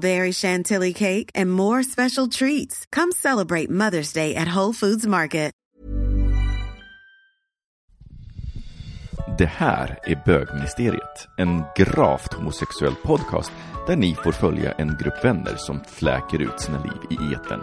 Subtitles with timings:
[0.00, 2.84] berry chantilly cake, and more special treats.
[2.92, 5.46] Come celebrate Mother's Day at Whole Foods Market.
[9.38, 13.52] Det här är Bögministeriet, en gravt homosexuell podcast
[13.86, 17.60] där ni får följa en grupp vänner som fläker ut sina liv i etern.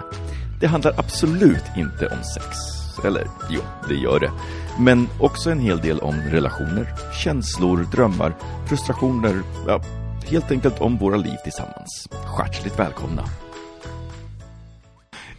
[0.61, 2.57] Det handlar absolut inte om sex.
[3.05, 4.31] Eller jo, det gör det.
[4.79, 6.87] Men också en hel del om relationer,
[7.23, 8.35] känslor, drömmar,
[8.67, 9.81] frustrationer, ja,
[10.29, 12.09] helt enkelt om våra liv tillsammans.
[12.39, 13.23] Hjärtligt välkomna!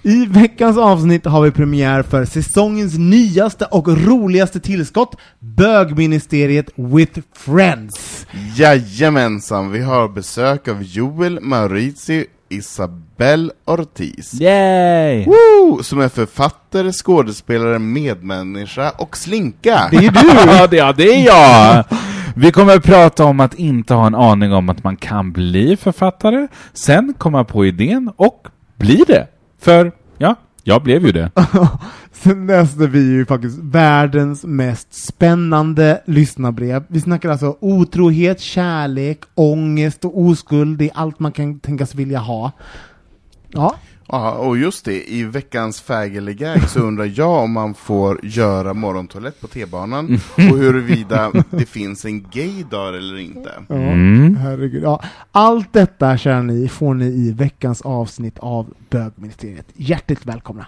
[0.06, 8.26] I veckans avsnitt har vi premiär för säsongens nyaste och roligaste tillskott, Bögministeriet with Friends.
[8.56, 14.34] Jajamensan, vi har besök av Joel Maurizi Isabel Ortiz.
[14.40, 15.24] Yay!
[15.24, 15.82] Woo!
[15.82, 19.88] Som är författare, skådespelare, medmänniska och slinka.
[19.90, 20.52] Det är du!
[20.52, 21.84] ja, det, ja, det är jag!
[22.36, 25.76] Vi kommer att prata om att inte ha en aning om att man kan bli
[25.76, 29.26] författare, sen komma på idén och bli det.
[29.58, 31.30] För, ja, jag blev ju det.
[32.12, 36.84] Sen läste vi ju faktiskt världens mest spännande lyssnarbrev.
[36.88, 40.78] Vi snackar alltså otrohet, kärlek, ångest och oskuld.
[40.78, 42.52] Det är allt man kan tänkas vilja ha.
[43.48, 43.74] Ja,
[44.08, 49.40] Ja, och just det, i veckans fägeligag så undrar jag om man får göra morgontoalett
[49.40, 53.50] på T-banan och huruvida det finns en gaydar eller inte.
[53.68, 53.74] ja
[54.38, 54.82] herregud.
[54.82, 55.02] Ja.
[55.32, 59.66] Allt detta, kära ni, får ni i veckans avsnitt av Bögministeriet.
[59.74, 60.66] Hjärtligt välkomna!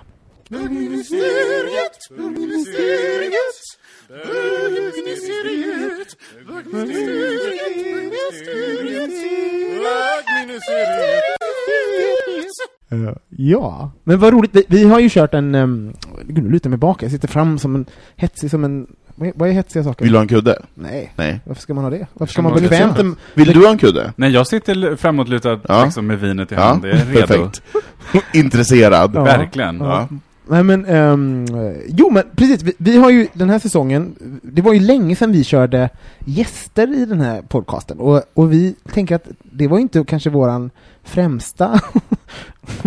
[13.05, 14.57] Eh, ja, men vad roligt.
[14.69, 15.55] Vi, har ju kört en...
[15.55, 15.93] Um,
[16.29, 17.03] gud, nu lutar jag mig bak.
[17.03, 17.87] Jag sitter fram som en...
[18.17, 18.87] Hetsig som en...
[19.34, 20.05] Vad är, hetsiga saker?
[20.05, 20.62] Vill du ha en kudde?
[20.75, 21.12] Nej.
[21.17, 21.41] Nej.
[21.45, 22.07] Varför ska man ha det?
[22.15, 23.17] Varför ska man bekvämt...
[23.34, 24.12] Vill du ha en kudde?
[24.17, 25.84] Nej, jag sitter framåtlutad Ja.
[25.84, 26.83] liksom, med vinet i Ja, hand.
[26.83, 27.27] Det är redo.
[27.27, 27.62] perfekt.
[28.34, 29.11] Intresserad.
[29.15, 29.25] Ja.
[29.25, 29.81] Verkligen.
[29.81, 30.09] Ja.
[30.49, 31.47] Nej men, ehm,
[31.89, 35.33] jo men precis, vi, vi har ju den här säsongen, det var ju länge sedan
[35.33, 35.89] vi körde
[36.25, 40.31] gäster i den här podcasten och, och vi tänker att det var ju inte kanske
[40.31, 40.71] våran
[41.05, 41.81] främsta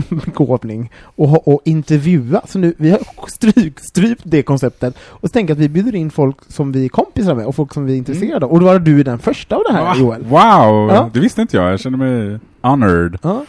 [0.10, 3.00] begåvning ha- att intervjua, så nu, vi har
[3.82, 7.36] strypt det konceptet och så tänker att vi bjuder in folk som vi är kompisar
[7.36, 9.62] med och folk som vi är intresserade av, och då var du den första av
[9.68, 9.96] det här Va?
[10.00, 10.22] Joel.
[10.24, 10.90] Wow!
[10.92, 11.10] Ja.
[11.14, 11.72] Det visste inte jag.
[11.72, 13.18] Jag känner mig honored.
[13.22, 13.46] Ja.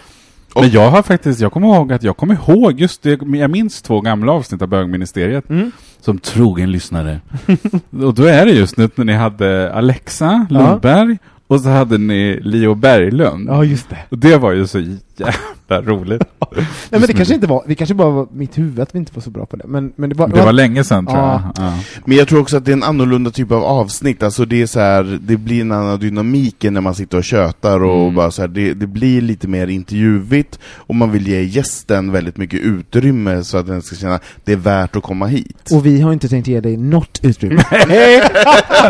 [0.55, 3.51] Och- Men jag har faktiskt, jag kommer ihåg att jag kommer ihåg just det, jag
[3.51, 5.73] minns två gamla avsnitt av Bögministeriet Mm.
[6.01, 7.21] som trogen lyssnare.
[8.05, 10.59] och då är det just nu när ni hade Alexa Ja.
[10.59, 13.49] Lundberg och så hade ni Leo Berglund.
[13.49, 13.99] ja, just det.
[14.09, 15.33] Och det var ju så jävla
[15.79, 16.23] roligt.
[16.57, 19.13] Nej men det kanske inte var, det kanske bara var mitt huvud att vi inte
[19.15, 20.29] var så bra på det, men, men det var...
[20.29, 21.53] Det var länge sedan tror Ja.
[21.57, 21.65] jag.
[21.67, 21.75] Ja.
[22.05, 24.67] Men jag tror också att det är en annorlunda typ av avsnitt, alltså det är
[24.67, 28.15] så här, det blir en annan dynamik än när man sitter och tjötar och Mm.
[28.15, 32.37] bara så här, det, det blir lite mer intervjuvigt och man vill ge gästen väldigt
[32.37, 35.71] mycket utrymme så att den ska känna det är värt att komma hit.
[35.73, 37.63] Och vi har inte tänkt ge dig något utrymme.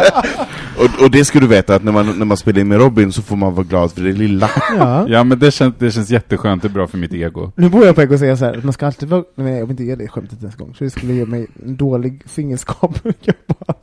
[0.79, 3.13] Och, och det ska du veta att när man, när man spelar in med Robin
[3.13, 4.51] så får man vara glad för det lilla.
[4.79, 5.09] ja.
[5.09, 6.65] ja, men det känns, det känns jätteskönt.
[6.71, 7.53] Är bra för mitt ego.
[7.57, 9.25] Nu bor jag på att säga så här, att man ska alltid vara...
[9.35, 11.77] Nej, jag vill inte ge dig skämtet ens gång, så det skulle ge mig en
[11.77, 12.99] dålig fingerskap.
[13.21, 13.75] jag bara...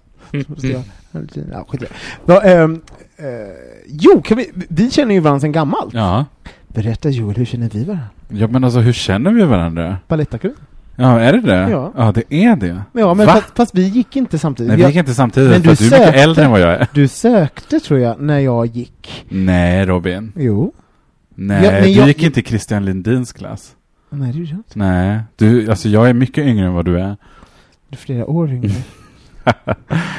[0.57, 0.83] så jag-
[1.51, 1.87] Ja, skit det.
[2.25, 2.81] Ja, ehm,
[3.17, 3.25] eh,
[3.87, 5.93] jo, kan vi, vi känner ju varandra sedan gammalt.
[5.93, 6.25] Ja.
[6.67, 8.07] Berätta Joel, hur känner vi varandra?
[8.29, 9.97] Ja, men alltså hur känner vi varandra?
[10.07, 10.53] Balettakung?
[10.95, 11.69] Ja, är det det?
[11.71, 11.93] Ja.
[11.97, 12.81] Ja, det är det.
[12.93, 14.67] Ja, men fast, fast vi gick inte samtidigt.
[14.69, 16.59] Nej, vi gick inte samtidigt, Men för du att du är mycket äldre än vad
[16.59, 16.87] jag är.
[16.93, 19.25] Du sökte, tror jag, när jag gick.
[19.29, 20.31] Nej, Robin.
[20.35, 20.73] Jo.
[21.39, 23.75] Nej, Ja, men du jag- gick inte i Christian Lindins klass.
[24.09, 24.79] Nej, det gjorde jag inte.
[24.79, 27.15] Nej, du, alltså jag är mycket yngre än vad du är.
[27.89, 28.69] Du är flera år yngre.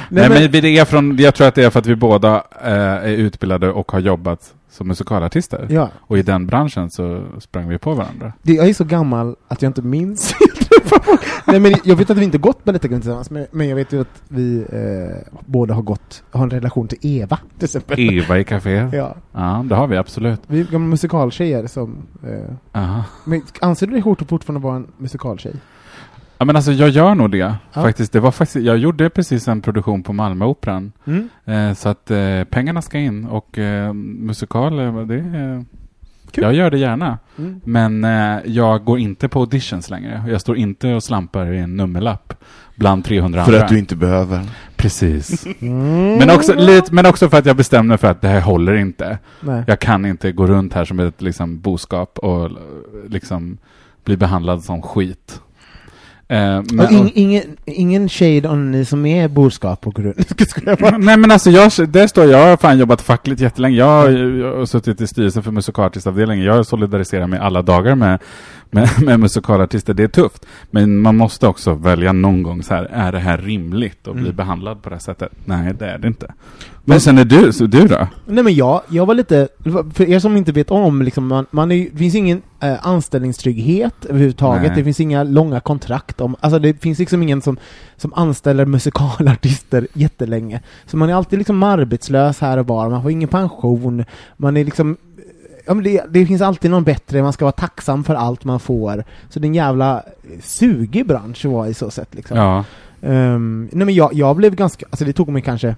[0.09, 2.35] Nej, men, det är från, jag tror att det är för att vi båda
[2.65, 5.67] eh, är utbildade och har jobbat som musikalartister.
[5.71, 8.33] Ja, Och i den branschen så sprang vi på varandra.
[8.43, 10.35] det, jag är så gammal att jag inte minns.
[11.47, 14.01] Nej men jag vet att vi inte gått Balettakungen tillsammans, men, men jag vet ju
[14.01, 18.01] att vi eh, båda har gått, har en relation till Eva till exempel.
[18.01, 18.89] Eva i café.
[18.93, 19.15] Ja.
[19.33, 20.41] Ja, det har vi absolut.
[20.47, 21.97] Vi är gamla musikaltjejer som...
[22.27, 23.05] Eh, Aha.
[23.25, 25.55] men anser du dig hårt fortfarande vara en musikaltjej?
[26.39, 27.39] Ja, men alltså jag gör nog det.
[27.39, 27.57] Ja.
[27.73, 30.93] Faktiskt, det var faktiskt, jag gjorde precis en produktion på Malmöoperan.
[31.05, 31.29] Mm.
[31.45, 35.63] Eh, så att eh, pengarna ska in och eh, musikal, eh, det eh,
[36.31, 36.45] Kul.
[36.45, 37.19] Jag gör det gärna.
[37.39, 37.61] Mm.
[37.65, 40.25] Men eh, jag går inte på auditions längre.
[40.29, 42.35] Jag står inte och slampar i en nummerlapp
[42.75, 43.65] bland 300 För andra.
[43.65, 44.41] att du inte behöver.
[44.77, 45.47] Precis.
[45.61, 46.19] Mm.
[46.19, 48.75] Men också, lite, men också för att jag bestämde mig för att det här håller
[48.75, 49.19] inte.
[49.41, 49.65] Nej.
[49.67, 52.51] Jag kan inte gå runt här som ett liksom, boskap och
[53.09, 53.59] liksom
[54.05, 55.41] bli behandlad som skit.
[56.31, 59.99] Eh, men, ing, ingen, ingen shade om ni som är boskap och.
[60.99, 63.77] Nej men alltså, jag, där står jag, jag har fan jobbat fackligt jättelänge.
[63.77, 66.45] Jag, har- jag har suttit i styrelsen för musikalartistavdelningen.
[66.45, 68.19] Jag solidariserar mig alla dagar med,
[68.71, 69.95] med, med musikalartister.
[69.95, 70.47] Det är tufft.
[70.71, 74.23] Men man måste också välja någon gång så här, är det här rimligt att bli
[74.25, 74.37] Mm.
[74.37, 75.33] behandlad på det här sättet?
[75.45, 76.35] Nej, det är det inte.
[76.85, 78.07] Men sen är du, så du då?
[78.27, 79.49] Nej men jag, jag var lite,
[79.95, 84.05] för er som inte vet om, liksom, man, man är, det finns ingen eh, anställningstrygghet
[84.09, 84.73] överhuvudtaget, Nej.
[84.77, 87.59] det finns inga långa kontrakt om, alltså det finns liksom ingen som,
[87.97, 90.61] som anställer musikalartister jättelänge.
[90.87, 94.05] Så man är alltid liksom arbetslös här och var, man får ingen pension,
[94.37, 94.97] man är liksom
[95.69, 98.61] Ja, men det, det finns alltid någon bättre, man ska vara tacksam för allt man
[98.61, 99.05] får.
[99.29, 100.03] Så det är en jävla
[100.43, 102.37] sugig bransch att vara i så sätt liksom.
[102.37, 102.65] Ja.
[103.03, 105.77] Ehm, nej men jag, jag blev ganska, alltså det tog mig kanske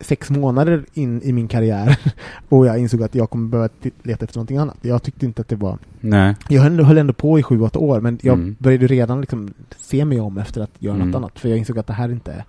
[0.00, 1.98] sex månader in i min karriär
[2.48, 3.68] och jag insåg att jag kommer behöva
[4.02, 4.76] leta efter någonting annat.
[4.80, 6.34] Jag tyckte inte att det var, Nej.
[6.48, 8.56] jag höll, höll ändå på i sju, åtta år men jag Mm.
[8.58, 11.08] började redan liksom se mig om efter att göra Mm.
[11.10, 12.44] något annat för jag insåg att det här inte är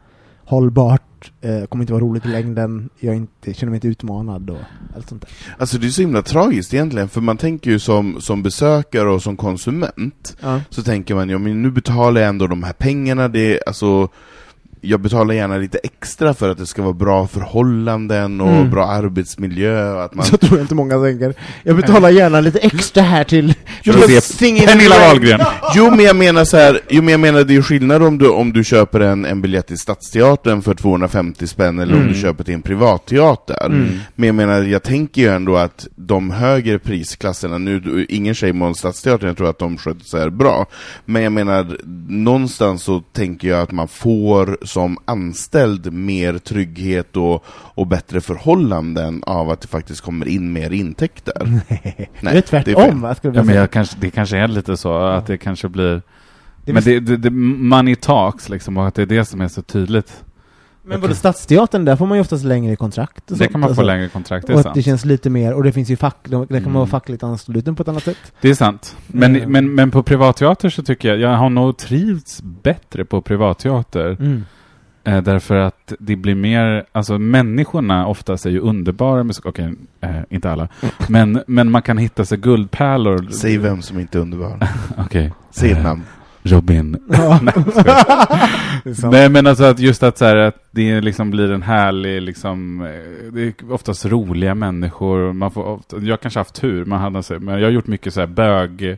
[0.45, 4.58] hållbart, eh, kommer inte vara roligt i längden, jag inte, känner mig inte utmanad och
[4.96, 5.30] allt sånt där.
[5.58, 9.24] Alltså det är så himla tragiskt egentligen, för man tänker ju som, som besökare och
[9.24, 10.62] som konsument, Ja.
[10.69, 14.10] så tänker man ja men nu betalar jag ändå de här pengarna, det är, alltså
[14.81, 18.69] jag betalar gärna lite extra för att det ska vara bra förhållanden och Mm.
[18.69, 20.25] bra arbetsmiljö att man...
[20.25, 21.33] Så tror jag inte många tänker.
[21.63, 23.53] Jag betalar gärna lite extra här till
[24.68, 25.00] Pernilla.
[25.00, 25.39] Wahlgren.
[25.75, 28.29] Jo men jag menar så här, jo men jag menar det är skillnad om du,
[28.29, 32.13] om du köper en, en biljett till Stadsteatern för 250 spänn eller om Mm.
[32.13, 33.65] du köper till en privatteater.
[33.65, 34.00] Mm.
[34.15, 38.75] Men jag menar, jag tänker ju ändå att de högre prisklasserna, nu, ingen shame on
[38.75, 40.65] Stadsteatern, jag tror att de sköter sig bra,
[41.06, 41.77] men jag menar,
[42.07, 49.24] någonstans så tänker jag att man får som anställd mer trygghet och, och bättre förhållanden
[49.25, 51.33] av att det faktiskt kommer in mer intäkter.
[51.69, 53.13] Nej, Nej, det är tvärtom.
[53.18, 56.01] skulle jag Ja, men jag kanske, det kanske är lite så att det kanske blir...
[56.65, 59.41] Det är men det, det, det, money talks liksom, och att det är det som
[59.41, 60.24] är så tydligt.
[60.83, 63.31] Men både Stadsteatern, där får man ju oftast längre kontrakt.
[63.31, 63.83] och Det sånt, kan man få alltså.
[63.83, 64.85] längre kontrakt, det är Och att det sant.
[64.85, 66.73] känns lite mer, och det finns ju fack, där kan man Mm.
[66.73, 68.18] vara fackligt ansluten på ett annat sätt.
[68.41, 68.95] Det är sant.
[69.07, 69.51] Men, Mm.
[69.51, 74.18] men, men på privatteater så tycker jag, jag har nog trivts bättre på privatteater.
[74.19, 74.44] Mm.
[75.07, 80.09] Eh, därför att det blir mer, alltså människorna oftast är ju underbara musik, okej, eh,
[80.30, 80.68] inte alla.
[81.09, 83.27] Men, men man kan hitta sig guldpärlor.
[83.31, 84.59] Säg vem som inte är underbar.
[84.98, 85.33] Okej.
[85.51, 86.04] Säg ett Eh, namn.
[86.44, 86.98] Robin.
[87.42, 87.54] Nej.
[89.12, 92.81] Nej men alltså att just att, så här, att det liksom blir en härlig, liksom,
[92.81, 97.24] eh, det är oftast roliga människor, man får ofta, jag kanske haft tur, man hade,
[97.24, 98.98] så- men jag har gjort mycket så här bög,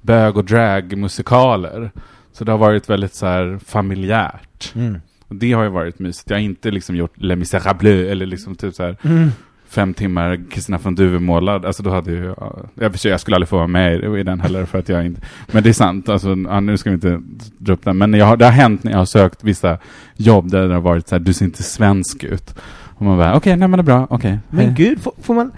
[0.00, 1.90] bög och dragmusikaler.
[2.32, 4.72] Så det har varit väldigt så här familjärt.
[4.74, 5.00] Mm.
[5.38, 6.30] Det har ju varit mysigt.
[6.30, 9.30] Jag har inte liksom gjort Les Misérables eller liksom typ så här Mm.
[9.68, 11.64] fem timmar Kristina från Duvemålad.
[11.64, 14.40] Alltså då hade ju, ja, jag, jag skulle aldrig få vara med i, i den
[14.40, 15.20] heller för att jag inte,
[15.52, 17.20] men det är sant, alltså, ja, nu ska vi inte
[17.58, 19.78] dra upp den, men jag har, det har hänt när jag har sökt vissa
[20.16, 22.54] jobb där det har varit så här, du ser inte svensk ut.
[22.96, 24.38] Och man bara, okej, nej men det är bra, okej.
[24.50, 24.74] Men hej.
[24.76, 25.52] gud, får, får man...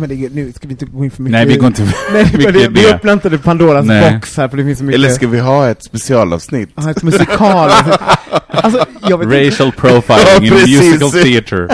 [0.00, 1.32] Men det, nu ska vi inte gå in för mycket.
[1.32, 1.82] Nej, vi går inte...
[2.12, 4.12] Nej, mycket det, vi öppnar inte det Pandoras Nej.
[4.14, 4.98] box här, för det finns så mycket...
[4.98, 6.68] Eller ska vi ha ett specialavsnitt?
[6.74, 7.70] Ja, ett musikal.
[8.48, 11.68] alltså, jag vet inte Racial profiling in musical theater.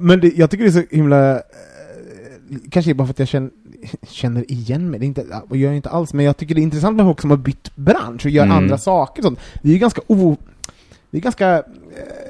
[0.00, 1.34] Men det, jag tycker det är så himla...
[1.34, 1.40] eh,
[2.70, 3.50] Kanske bara för att jag känner,
[4.08, 6.60] känner igen mig, det är inte, och jag är inte alls, men jag tycker det
[6.60, 8.56] är intressant med folk som har bytt bransch och gör Mm.
[8.56, 9.20] andra saker.
[9.22, 9.38] och Sånt.
[9.62, 10.36] Vi är ju ganska o...
[11.10, 11.62] Vi är ganska eh,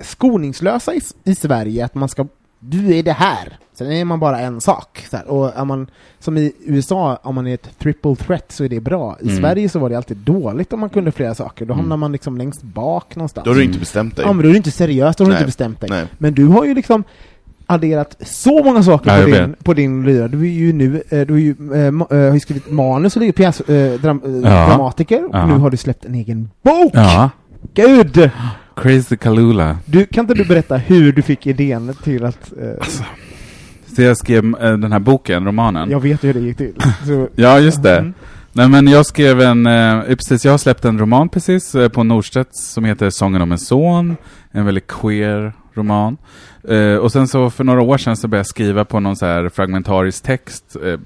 [0.03, 2.27] skoningslösa i, i Sverige, att man ska...
[2.61, 3.59] Du är det här!
[3.79, 5.05] Sen är man bara en sak.
[5.11, 5.27] Så här.
[5.31, 5.87] Och är man,
[6.19, 9.17] som i USA, om man är ett triple threat så är det bra.
[9.21, 9.37] I Mm.
[9.37, 11.65] Sverige så var det alltid dåligt om man kunde flera saker.
[11.67, 11.81] Då Mm.
[11.83, 13.45] hamnar man liksom längst bak någonstans.
[13.45, 14.25] Då har du inte bestämt dig.
[14.27, 15.39] Ja, men då är du inte seriös, då har du Nej.
[15.41, 15.91] inte bestämt dig.
[15.91, 16.05] Nej.
[16.19, 17.05] Men du har ju liksom
[17.67, 19.65] adderat så många saker Ja, på, din, vet.
[19.65, 20.29] på din lyra.
[20.29, 24.01] Du är ju nu, eh, du är ju, eh, har skrivit manus och pjäs, eh,
[24.01, 24.67] dram, Ja.
[24.69, 25.47] dramatiker, och Ja.
[25.47, 26.91] nu har du släppt en egen bok!
[26.95, 27.31] Ja.
[27.75, 28.31] Gud!
[28.77, 29.79] Crazy Kalula.
[29.85, 32.53] Du, kan inte du berätta hur du fick idén till att...
[32.63, 33.05] Eh, Alltså,
[33.99, 35.90] Så jag skrev eh, den här boken, romanen.
[35.90, 36.75] jag vet ju hur det gick till.
[37.07, 37.99] Så, Ja, just det.
[37.99, 38.14] Mm.
[38.52, 42.05] Nej men jag skrev en, eh, precis, jag har släppt en roman precis eh, på
[42.05, 44.17] Norstedts som heter Sången om en son.
[44.50, 46.17] En väldigt queer roman.
[46.69, 49.26] Eh, och sen så för några år sedan så började jag skriva på någon så
[49.26, 50.76] här fragmentarisk text.
[50.85, 50.99] Eh,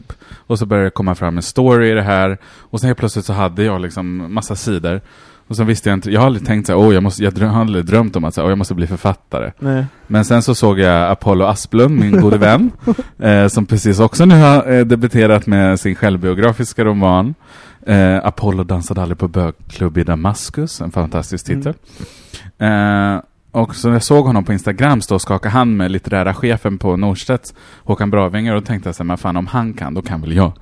[0.46, 2.38] och så började det komma fram en story i det här.
[2.58, 5.00] Och sen helt plötsligt så hade jag liksom massa sidor.
[5.52, 7.34] Och sen visste jag inte, jag har aldrig tänkt så här, oh, jag, måste, jag
[7.34, 9.52] dröm, har aldrig drömt om att så här, oh, jag måste bli författare.
[9.58, 9.86] Nej.
[10.06, 12.70] Men sen så såg jag Apollo Asplund, min gode vän,
[13.18, 17.34] eh, som precis också nu har eh, debuterat med sin självbiografiska roman.
[17.86, 21.74] Eh, Apollo dansade aldrig på bögklubb i Damaskus, en fantastisk titel.
[22.58, 23.16] Eh,
[23.52, 26.96] och så jag såg honom på Instagram stå och skaka hand med litterära chefen på
[26.96, 27.54] Norstedts,
[27.84, 30.32] Håkan Bravinger, och tänkte jag så här, men fan om han kan, då kan väl
[30.32, 30.52] jag.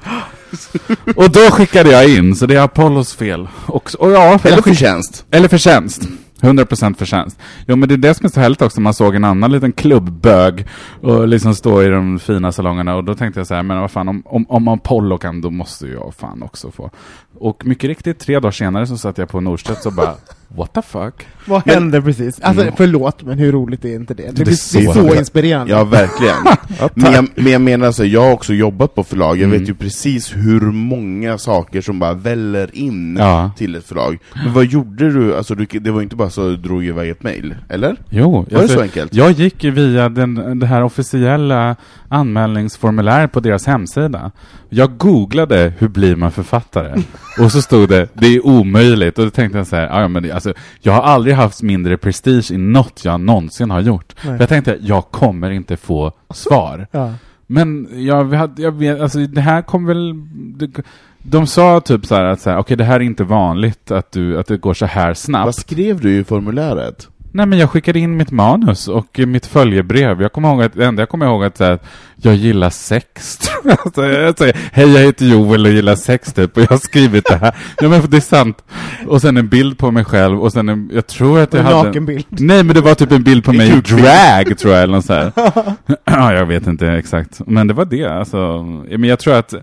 [1.17, 3.49] och då skickade jag in, så det är Apollos fel.
[3.67, 5.27] Och, och ja, Eller förtjänst.
[5.31, 6.09] eller förtjänst.
[6.41, 7.39] 100% förtjänst.
[7.67, 9.73] Jo men det är det som är så härligt också, man såg en annan liten
[9.73, 10.67] klubbbög
[11.01, 13.91] och liksom stå i de fina salongerna och då tänkte jag så här, men vad
[13.91, 16.91] fan om, om, om Apollo kan då måste jag fan också få.
[17.39, 20.15] Och mycket riktigt, tre dagar senare så satt jag på Norstedts och bara,
[20.57, 21.15] what the fuck?
[21.47, 22.41] Vad Men- hände precis?
[22.41, 22.75] Alltså, Mm.
[22.77, 24.23] förlåt, men hur roligt är inte det?
[24.23, 25.73] Det, Det är blir så, så- inspirerande.
[25.73, 26.37] Ja, verkligen.
[26.95, 29.69] men, jag, men jag menar så, här, jag har också jobbat på förlag, jag vet
[29.69, 33.51] ju precis hur många saker som bara väller in Ja.
[33.57, 34.19] till ett förlag.
[34.45, 35.37] Men vad gjorde du?
[35.37, 37.97] Alltså, du, det var ju inte bara så att du drog iväg ett mail, eller?
[38.11, 39.15] Jo, Var det alltså, så enkelt?
[39.15, 41.77] Jag gick via den, det här officiella
[42.09, 44.31] anmälningsformuläret på deras hemsida.
[44.69, 47.03] Jag googlade hur blir man författare?
[47.41, 49.19] och så stod det, det är omöjligt.
[49.19, 51.97] Och då tänkte jag så här, "Ja, men det, alltså, jag har aldrig haft mindre
[51.97, 54.15] prestige i något jag någonsin har gjort.
[54.25, 54.37] Nej.
[54.41, 56.87] Jag tänkte, jag kommer inte få svar.
[56.91, 57.15] Ja.
[57.47, 60.15] Men jag, hade, jag vet, alltså det här kom väl...
[60.59, 60.83] Det,
[61.23, 64.13] de sa typ så här att så här, okej det här är inte vanligt att,
[64.13, 65.45] du, att det går så här snabbt.
[65.45, 67.09] Vad skrev du i formuläret?
[67.33, 70.23] Nej men jag skickade in mitt manus och mitt följebrev.
[70.23, 71.79] Jag kommer ihåg att, det enda jag kommer ihåg att, här,
[72.17, 73.39] jag gillar sex.
[73.85, 77.25] alltså, jag säger, hej jag heter Joel och gillar sex typ och jag har skrivit
[77.29, 77.55] det här.
[77.81, 78.65] Ja men det är sant.
[79.07, 81.67] Och sen en bild på mig själv och sen en, jag tror att jag En
[81.67, 81.89] hade...
[81.89, 82.27] nakenbild.
[82.29, 85.05] Nej men det var typ en bild på mig i drag tror jag eller något
[85.05, 85.33] så här.
[86.05, 87.41] ja, jag vet inte exakt.
[87.47, 88.63] Men det var det alltså.
[88.89, 89.55] Men jag tror att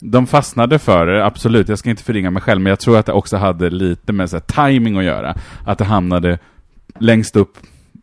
[0.00, 1.68] de fastnade för det, absolut.
[1.68, 4.30] Jag ska inte förringa mig själv, men jag tror att det också hade lite med
[4.30, 5.34] så här, timing att göra.
[5.64, 6.38] Att det hamnade
[6.98, 7.56] längst upp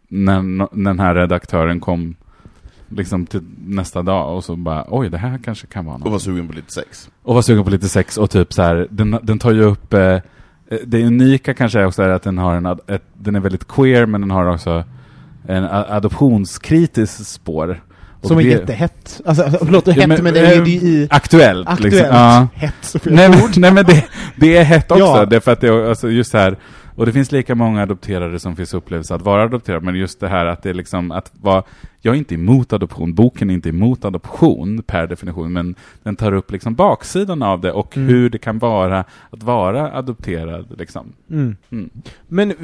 [0.09, 2.15] när, den här redaktören kom
[2.89, 6.11] liksom till nästa dag och så bara oj, det här kanske kan vara Och något.
[6.11, 7.09] var sugen på lite sex?
[7.23, 9.93] Och var sugen på lite sex och typ så här, den, den tar ju upp
[9.93, 10.19] eh, eh,
[10.85, 14.05] det unika kanske är också är att den har en, ett, den är väldigt queer
[14.05, 14.83] men den har också
[15.47, 17.83] en adoptionskritisk spår.
[18.21, 19.21] Och Som är det- jättehett.
[19.25, 21.67] Alltså, alltså, förlåt, Ja, hett, men, men, det är ju eh, i Aktuellt.
[21.67, 22.15] aktuellt Liksom.
[22.15, 22.47] Ja.
[22.53, 22.73] hett.
[22.81, 25.25] Så Nej, men, nej men det, det är hett också, Ja.
[25.25, 26.57] det är för att det är alltså just så här,
[26.97, 30.27] och det finns lika många adopterade som finns upplevelse att vara adopterad, men just det
[30.27, 31.63] här att det är liksom att vara,
[32.01, 36.33] jag är inte emot adoption, boken är inte emot adoption per definition, men den tar
[36.33, 38.09] upp liksom baksidan av det och Mm.
[38.09, 41.13] hur det kan vara att vara adopterad liksom.
[41.29, 41.55] Mm.
[41.69, 41.89] Mm.
[42.27, 42.55] Men eh,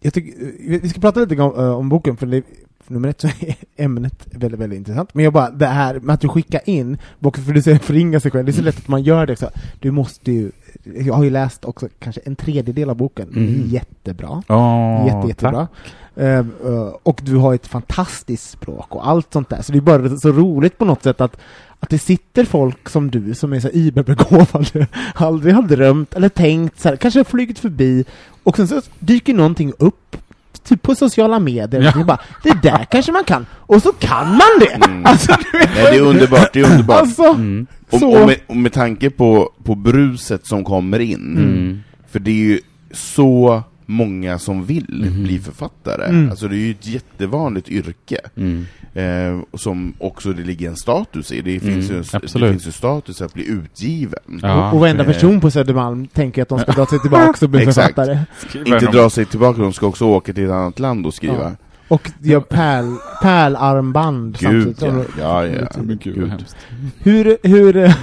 [0.00, 2.42] jag tycker, eh, vi ska prata lite om, eh, om boken, för, det,
[2.90, 5.14] nummer ett så är ämnet väldigt, väldigt intressant.
[5.14, 8.30] Men jag bara, det här med att du skickar in för du säger förringa sig
[8.30, 9.50] själv, det är så lätt att man gör det också.
[9.80, 10.50] Du måste ju,
[10.84, 13.62] jag har ju läst också kanske en tredjedel av boken, Mm.
[13.68, 14.42] jättebra.
[14.48, 15.68] Åh, Jätte, jättebra.
[16.16, 16.44] Eh, eh,
[17.02, 19.62] och du har ett fantastiskt språk och allt sånt där.
[19.62, 21.36] Så det är bara så roligt på något sätt att,
[21.80, 26.80] att det sitter folk som du som är så überbegåvade, aldrig har drömt eller tänkt
[26.80, 28.04] så här, kanske har flugit förbi
[28.42, 30.16] och sen så dyker någonting upp
[30.66, 31.88] typ på sociala medier Ja.
[31.88, 34.72] och det är bara, det där kanske man kan, och så kan man det!
[34.86, 35.06] Mm.
[35.06, 37.00] Alltså, du vet, Nej, det är underbart, det är underbart.
[37.00, 37.66] Alltså, Mm.
[37.90, 41.80] Och, och, med, och med tanke på, på bruset som kommer in, Mm.
[42.10, 42.60] för det är ju
[42.92, 45.22] så många som vill Mhm.
[45.22, 46.04] bli författare.
[46.08, 46.30] Mm.
[46.30, 48.66] Alltså det är ju ett jättevanligt yrke, Mm.
[48.94, 51.40] eh, och som också det ligger en status i.
[51.42, 52.50] Det finns, Mm, ju, det absolut.
[52.50, 54.40] finns ju status att bli utgiven.
[54.42, 54.68] Ja.
[54.68, 55.12] och, och varenda Eh.
[55.12, 57.94] person på Södermalm tänker att de ska dra sig tillbaka och bli Exakt.
[57.94, 58.18] författare.
[58.66, 61.56] Inte dra sig tillbaka, de ska också åka till ett annat land och skriva.
[61.88, 62.84] Och gör pärl,
[63.22, 65.08] pärlarmband Gud samtidigt.
[65.18, 65.44] ja.
[65.46, 65.82] ja, ja.
[66.02, 66.44] Gud.
[66.98, 67.94] Hur, hur,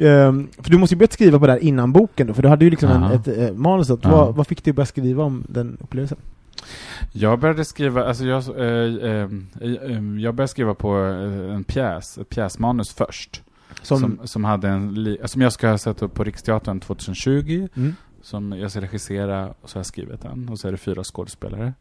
[0.00, 2.48] ehm, för du måste ju börjat skriva på det här innan boken då, för du
[2.48, 3.88] hade ju liksom en, ett eh, manus.
[3.88, 3.96] då.
[4.02, 6.18] Vad, vad fick att börja skriva om den upplevelsen?
[7.12, 9.28] Jag började skriva, alltså jag, eh, eh,
[10.18, 13.42] jag började skriva på eh, en pjäs, ett pjäsmanus först.
[13.82, 17.68] Som, Som, som, hade en, som jag ska sätta upp på Riksteatern 2020.
[17.76, 20.48] mm, Som jag ska regissera och så har jag skrivit den.
[20.48, 21.72] Och så är det fyra skådespelare.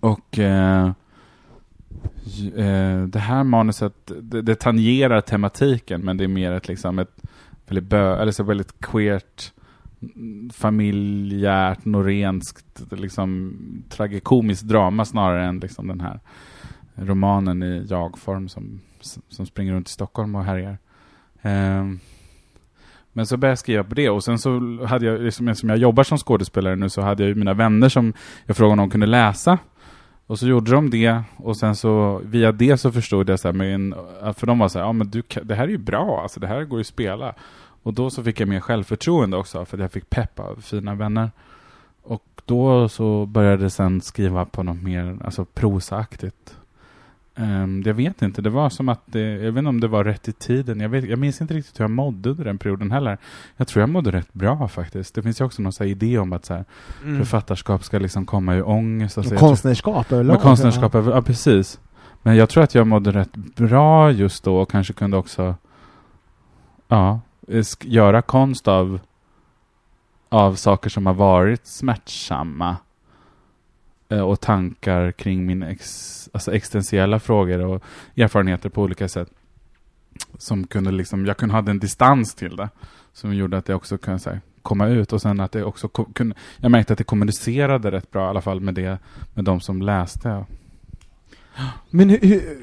[0.00, 0.90] Och eh,
[2.56, 7.22] Eh, det här manuset, det, det tangerar tematiken men det är mer ett liksom ett
[7.66, 9.52] väldigt, bö, eller så väldigt queert
[10.52, 13.56] familjärt, norenskt, liksom
[13.88, 16.20] tragikomiskt drama snarare än liksom den här
[16.94, 18.80] romanen i jag-form som,
[19.28, 20.78] som springer runt i Stockholm och härjar.
[21.42, 22.00] Ehm,
[23.12, 25.78] Men så började jag skriva på det och sen så hade jag, liksom, eftersom jag
[25.78, 28.12] jobbar som skådespelare nu, så hade jag ju mina vänner som
[28.46, 29.58] jag frågade om de kunde läsa.
[30.26, 33.52] Och så gjorde de det och sen så via det så förstod jag så här,
[33.52, 33.94] men,
[34.34, 36.46] för de var så här, ja men du, det här är ju bra, alltså det
[36.46, 37.34] här går ju att spela.
[37.82, 41.30] Och då så fick jag mer självförtroende också, för jag fick pepp av fina vänner.
[42.02, 46.56] Och då så började jag sen skriva på något mer, alltså prosaaktigt.
[47.38, 50.04] Um, jag vet inte, det var som att det, jag vet inte om det var
[50.04, 50.80] rätt i tiden.
[50.80, 53.18] Jag, vet, jag minns inte riktigt hur jag mådde under den perioden heller.
[53.56, 55.14] Jag tror jag mådde rätt bra faktiskt.
[55.14, 56.64] Det finns ju också någon så idé om att så här,
[57.04, 57.18] Mm.
[57.18, 59.18] författarskap ska liksom komma ur ångest.
[59.18, 60.40] Alltså, Och jag tror- konstnärskap överlag.
[60.40, 61.80] konstnärskap, över- ja precis.
[62.22, 65.54] Men jag tror att jag mådde rätt bra just då och kanske kunde också
[66.88, 67.20] ja,
[67.82, 69.00] göra konst av,
[70.28, 72.76] av saker som har varit smärtsamma.
[74.08, 77.82] Eh, Och tankar kring min ex, alltså existentiella frågor och
[78.16, 79.28] erfarenheter på olika sätt.
[80.38, 82.68] Som kunde liksom, jag kunde ha en distans till det.
[83.12, 86.34] Som gjorde att jag också kunde här, komma ut och sen att det också kunde,
[86.56, 88.98] jag märkte att det kommunicerade rätt bra i alla fall med det,
[89.34, 90.44] med de som läste.
[91.90, 92.58] Men hur, hur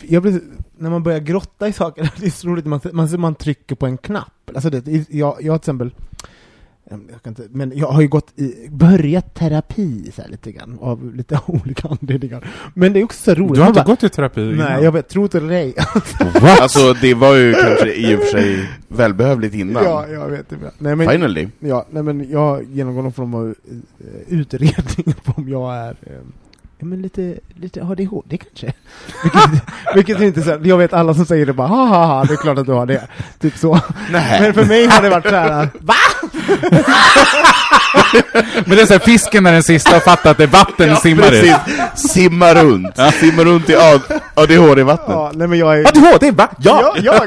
[0.00, 0.40] jag blir,
[0.78, 3.86] när man börjar grotta i saker, det är så roligt, man, man, man trycker på
[3.86, 4.50] en knapp.
[4.54, 5.90] Alltså det, jag, jag till exempel,
[6.90, 10.78] jag kan inte, men jag har ju gått i, börjat terapi så här lite grann,
[10.80, 12.48] av lite olika anledningar.
[12.74, 13.54] Men det är också så roligt.
[13.54, 14.82] Du har inte bara, gått i terapi Nej, innan?
[14.84, 15.74] jag vet, tro det eller ej.
[16.60, 19.84] Alltså det var ju kanske i och för sig välbehövligt innan.
[19.84, 20.50] ja, jag vet.
[20.78, 21.48] Nej, men, Finally.
[21.60, 23.54] ja, nej, men jag genomgår någon form av eh,
[24.28, 26.12] utredning på om jag är eh,
[26.80, 28.72] Ja men lite, lite ADHD kanske?
[29.22, 29.62] Vilket,
[29.94, 32.36] vilket inte så, jag vet alla som säger det bara ha ha ha, det är
[32.36, 33.08] klart att du har det.
[33.38, 33.80] Typ så.
[34.10, 34.40] Nej.
[34.40, 35.94] Men för mig har det varit såhär, va?
[38.66, 40.88] Men det är så här, fisken är den sista och fattar att det är vatten
[40.88, 41.40] ja, simmar i.
[41.94, 42.12] Precis.
[42.12, 42.96] Simma runt.
[43.20, 45.08] Simma runt i AD- ADHD-vattnet.
[45.16, 45.86] Ja, nej men jag är...
[45.88, 46.48] ADHD, va?
[46.58, 46.94] Ja!
[47.02, 47.22] jag!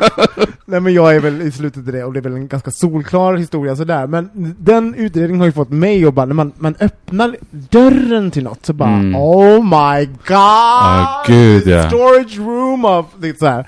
[0.66, 2.72] Nej men jag är väl i slutet av det, och det är väl en ganska
[2.72, 6.76] solklar historia sådär, men den utredningen har ju fått mig att bara, när man, man
[6.80, 9.16] öppnar dörren till något så bara Mm.
[9.16, 10.38] Oh my god!
[10.38, 11.88] Ah, gud, ja.
[11.90, 13.06] Storage room of...
[13.22, 13.68] Lite så här.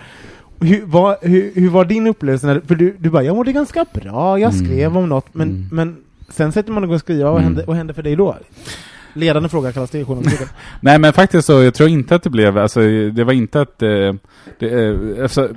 [0.60, 2.47] Hur, var, hur, hur var din upplevelse?
[2.47, 4.65] När, för du, du bara, jag mådde ganska bra, jag Mm.
[4.65, 5.67] skrev om något, men, Mm.
[5.71, 5.95] men
[6.29, 7.43] sen sätter man igång och skriva, vad, Mm.
[7.43, 8.38] hände, vad hände för dig då?
[9.17, 10.47] Ledande fråga kallas det i journalistiken.
[10.81, 12.79] Nej men faktiskt så, jag tror inte att det blev, alltså
[13.11, 14.13] det var inte att eh,
[14.59, 15.49] det, eh, alltså,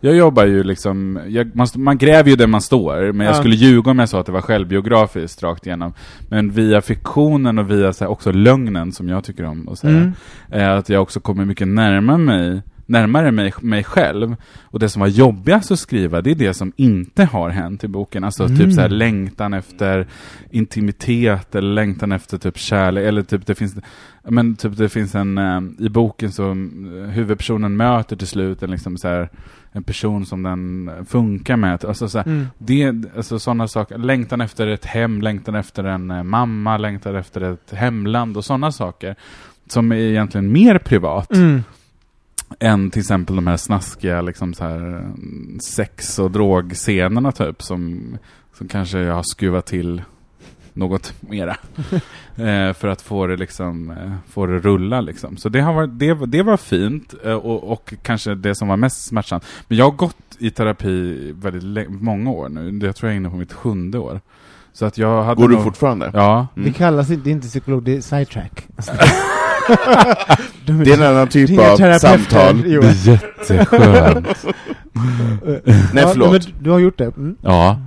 [0.00, 3.38] jag jobbar ju liksom, jag, man, man gräver ju där man står, men jag Ja.
[3.40, 5.92] skulle ljuga om jag sa att det var självbiografiskt rakt igenom.
[6.28, 9.96] Men via fiktionen och via så här, också lögnen som jag tycker om att säga,
[9.96, 10.12] Mm.
[10.50, 14.36] är att jag också kommer mycket närmare mig närmare mig, mig själv.
[14.62, 17.88] Och det som var jobbigast att skriva, det är det som inte har hänt i
[17.88, 18.24] boken.
[18.24, 18.56] Alltså Mm.
[18.58, 20.06] typ så här längtan efter
[20.50, 23.74] intimitet, eller längtan efter typ kärlek, eller typ det finns
[24.28, 26.56] men typ det finns en, eh, i boken så eh,
[27.10, 29.28] huvudpersonen möter till slut en liksom så här,
[29.72, 31.84] en person som den funkar med.
[31.84, 32.46] Alltså så här, Mm.
[32.58, 37.40] det, alltså sådana saker, längtan efter ett hem, längtan efter en eh, mamma, längtan efter
[37.40, 39.14] ett hemland och sådana saker.
[39.68, 41.62] Som är egentligen mer privat Mm.
[42.58, 45.08] Än till exempel de här snaskiga liksom så här,
[45.74, 48.00] sex och drogscenerna typ som,
[48.58, 50.02] som kanske jag har skruvat till
[50.72, 51.56] något mera.
[52.36, 55.36] eh, för att få det liksom, eh, få det rulla liksom.
[55.36, 58.76] Så det, har varit, det, det var fint eh, och, och kanske det som var
[58.76, 59.44] mest smärtsamt.
[59.68, 62.86] Men jag har gått i terapi väldigt många år nu.
[62.86, 64.20] Jag tror jag är inne på mitt sjunde år.
[64.72, 66.10] Så att jag hade Går du nog- fortfarande?
[66.14, 66.46] Ja.
[66.56, 66.68] Mm.
[66.68, 68.66] Det kallas inte, det inte psykolog, det är sidetrack.
[70.66, 72.62] Det är en annan typ av terapeuter, samtal.
[72.66, 72.82] jo.
[72.82, 74.26] Jätteskönt.
[74.92, 75.60] Nej,
[75.94, 76.30] Ja, förlåt.
[76.32, 77.04] men du har gjort det?
[77.16, 77.36] Mm.
[77.42, 77.80] Ja.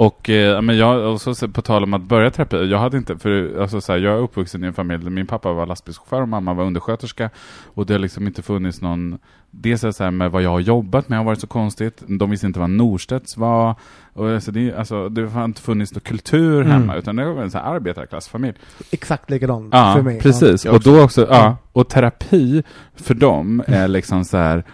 [0.00, 3.18] Och, eh, men jag, och så, på tal om att börja terapi, jag hade inte,
[3.18, 6.22] för alltså, så här, jag är uppvuxen i en familj där min pappa var lastbilschaufför
[6.22, 7.30] och mamma var undersköterska.
[7.74, 9.18] Och det har liksom inte funnits någon,
[9.50, 12.02] dels så här med vad jag har jobbat med har varit så konstigt.
[12.06, 13.74] De visste inte vad Norstedts var.
[14.12, 16.72] Och, alltså, det, alltså, det har inte funnits någon kultur Mm.
[16.72, 18.54] hemma, utan det var en så här arbetarklassfamilj.
[18.90, 20.20] Exakt likadant Ja, för mig.
[20.20, 20.64] precis.
[20.64, 21.26] Jag och då också, Ja.
[21.36, 22.62] ja, och terapi
[22.96, 24.64] för dem är liksom så här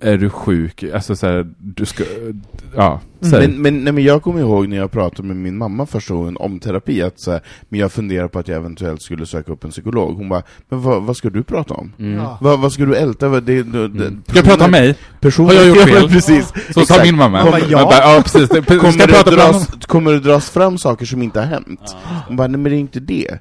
[0.00, 0.82] är du sjuk?
[0.94, 2.04] Alltså så här, du ska,
[2.76, 3.48] ja, säg.
[3.48, 6.36] Men, men, nej, men jag kommer ihåg när jag pratade med min mamma första gången
[6.36, 9.64] om terapi, att så här, men jag funderar på att jag eventuellt skulle söka upp
[9.64, 10.16] en psykolog.
[10.16, 11.92] Hon bara, men vad, vad ska du prata om?
[11.98, 12.12] Mm.
[12.14, 12.38] Ja.
[12.40, 13.28] Vad, vad ska du älta?
[13.28, 14.22] Det, det, det, Mm.
[14.26, 14.94] Ska jag prata om mig?
[15.20, 16.08] Personer, Har jag gjort Ja, fel?
[16.08, 16.52] precis.
[16.74, 17.42] Så sa min mamma.
[17.42, 17.84] Man bara, ja.
[17.84, 18.48] Bara, ja precis.
[18.48, 21.96] Det, Kommer det, dras, kommer det dras fram saker som inte har hänt?
[22.28, 23.38] Hon bara, nej men det är inte det.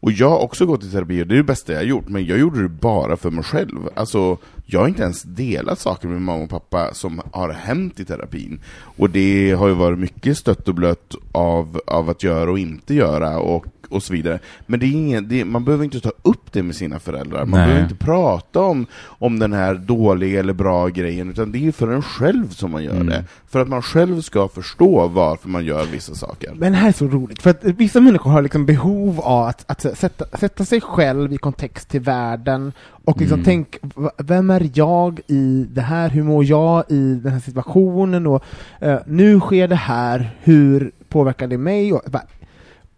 [0.00, 2.08] Och jag har också gått i terapi, och det är det bästa jag har gjort,
[2.08, 3.78] men jag gjorde det bara för mig själv.
[3.96, 8.04] Alltså, jag har inte ens delat saker med mamma och pappa som har hänt i
[8.04, 8.60] terapin.
[8.96, 12.94] Och det har ju varit mycket stött och blött av, av att göra och inte
[12.94, 14.38] göra, och och så vidare.
[14.66, 17.50] Men det är ingen, det, man behöver inte ta upp det med sina föräldrar, man
[17.60, 17.66] Nej.
[17.66, 21.88] behöver inte prata om, om den här dåliga eller bra grejen, utan det är för
[21.88, 23.06] en själv som man gör Mm.
[23.06, 23.24] det.
[23.48, 26.52] För att man själv ska förstå varför man gör vissa saker.
[26.54, 29.64] Men det här är så roligt, för att vissa människor har liksom behov av att,
[29.70, 32.72] att sätta, sätta sig själv i kontext till världen
[33.04, 33.44] och liksom Mm.
[33.44, 33.76] tänk,
[34.18, 38.44] vem är jag i det här, hur mår jag i den här situationen och
[38.80, 41.92] eh, nu sker det här, hur påverkar det mig?
[41.92, 42.22] Och, bara-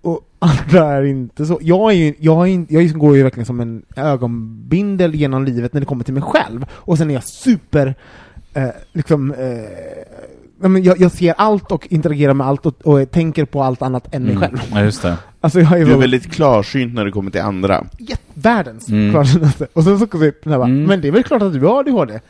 [0.06, 1.58] och andra är inte så.
[1.62, 5.72] Jag, är ju, jag, är, in- jag går ju verkligen som en ögonbindel genom livet
[5.72, 7.94] när det kommer till mig själv, och sen är jag super,
[8.54, 13.62] eh, liksom, eh, jag, jag ser allt och interagerar med allt och, och tänker på
[13.62, 14.42] allt annat än mig Mm.
[14.42, 14.58] själv.
[14.72, 15.16] Ja, just det.
[15.46, 17.84] Alltså jag är, Du är väl väldigt klarsynt när det kommer till andra.
[17.98, 19.10] jätt- världens Mm.
[19.12, 19.66] klarsynaste.
[19.72, 20.82] Och sen så kommer den här bara, Mm.
[20.84, 22.12] men det är väl klart att du har ADHD?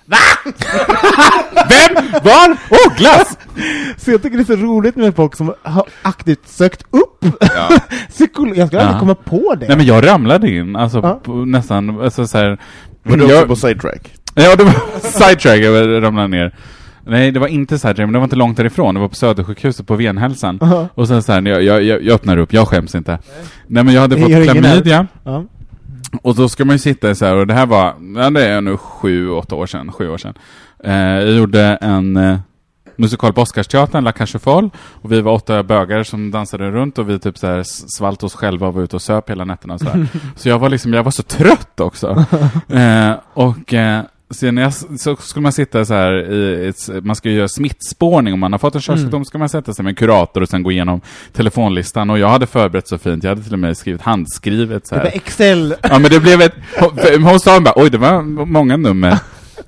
[1.68, 2.04] Vem?
[2.24, 2.52] Var?
[2.70, 3.38] Oh, glass!
[3.96, 7.68] Så jag tycker det är så roligt med folk som har aktivt sökt upp Ja.
[8.08, 8.56] psykolog.
[8.56, 9.00] Jag skulle aldrig Ja.
[9.00, 9.68] komma på det.
[9.68, 11.20] Nej men jag ramlade in, alltså Ja.
[11.24, 12.58] på, nästan, alltså så här,
[13.02, 14.14] Var du också jag, på sidetrack?
[14.34, 16.54] Ja, det var sidetrack, jag ramlade ner.
[17.06, 18.94] Nej, det var inte sidetrack, men det var inte långt därifrån.
[18.94, 20.58] Det var på Södersjukhuset på Venhälsan.
[20.62, 20.88] Aha.
[20.94, 23.18] Och sen så här, jag, jag, jag öppnar upp, jag skäms inte.
[23.66, 25.06] Nej, men jag hade fått klamydia.
[25.24, 25.44] Ja.
[26.22, 28.60] Och då ska man ju sitta så här, och det här var, ja, det är
[28.60, 30.34] nu sju, åtta år sedan, sju år sedan.
[30.84, 32.38] Eh, jag gjorde en eh,
[32.96, 37.18] musikal på Oscarsteatern, La Folles, och vi var åtta bögar som dansade runt och vi
[37.18, 37.62] typ så här
[37.96, 39.86] svalt oss själva och var ute och söp hela nätterna och så.
[40.36, 42.24] Så jag var liksom, jag var så trött också.
[42.68, 47.28] eh, och eh, Sen jag, så skulle man sitta så här i ett, man ska
[47.30, 49.94] ju göra smittspårning om man har fått en körsjukdom, ska man sätta sig med en
[49.94, 51.00] kurator och sen gå igenom
[51.32, 54.94] telefonlistan och jag hade förberett så fint, jag hade till och med skrivit handskrivet så
[54.94, 55.04] Det här.
[55.06, 55.74] var Excel.
[55.82, 56.54] Ja men det blev ett,
[57.22, 59.18] hon sa bara oj det var många nummer.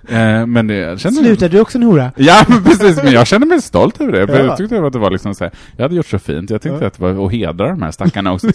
[0.09, 2.13] Eh, men det, jag kände Slutar du också en hora?
[2.17, 4.27] Ja men precis, men jag kände mig stolt över det.
[4.33, 4.45] För Ja.
[4.45, 6.51] jag tyckte att det var liksom så här, jag hade gjort så fint.
[6.51, 6.87] Jag tyckte Ja.
[6.87, 8.47] att det var att hedra de här stackarna också.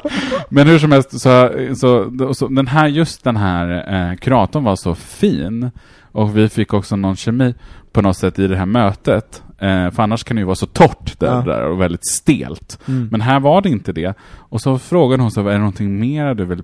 [0.48, 4.76] Men hur som helst, så, så, så den här, just den här eh, kuratorn var
[4.76, 5.70] så fin.
[6.12, 7.54] Och vi fick också någon kemi
[7.92, 9.42] på något sätt i det här mötet.
[9.58, 11.40] Eh, för annars kan det ju vara så torrt där, Ja.
[11.42, 12.78] där och väldigt stelt.
[12.88, 13.08] Mm.
[13.10, 14.14] Men här var det inte det.
[14.38, 16.62] Och så frågade hon så, är det någonting mer du vill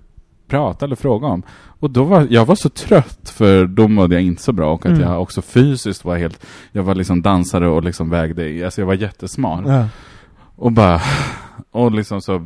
[0.48, 1.42] prata eller fråga om?
[1.80, 4.87] Och då var, jag var så trött för då mådde jag inte så bra och
[4.87, 5.00] att Mm.
[5.02, 8.94] jag också fysiskt var helt, jag var liksom dansare och liksom vägde, alltså jag var
[8.94, 9.64] jättesmal.
[9.66, 9.88] Ja.
[10.57, 11.00] Och bara,
[11.70, 12.38] och liksom så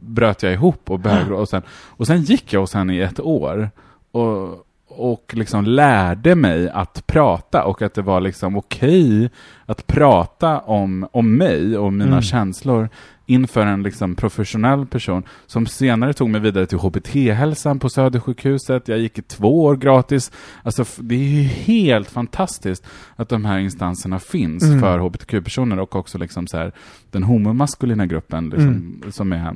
[0.00, 3.00] bröt jag ihop och började grå- och sen, och sen gick jag hos henne i
[3.02, 3.70] ett år.
[4.12, 9.30] Och, och liksom lärde mig att prata och att det var liksom okej
[9.66, 12.22] att prata om, om mig och mina Mm.
[12.22, 12.88] känslor
[13.26, 18.88] inför en liksom professionell person som senare tog mig vidare till HBT-hälsan på Södersjukhuset.
[18.88, 20.32] Jag gick i två år gratis.
[20.62, 24.80] Alltså det är ju helt fantastiskt att de här instanserna finns Mm.
[24.80, 26.72] för HBTQ-personer och också liksom så här,
[27.10, 29.54] den homomaskulina gruppen liksom, som är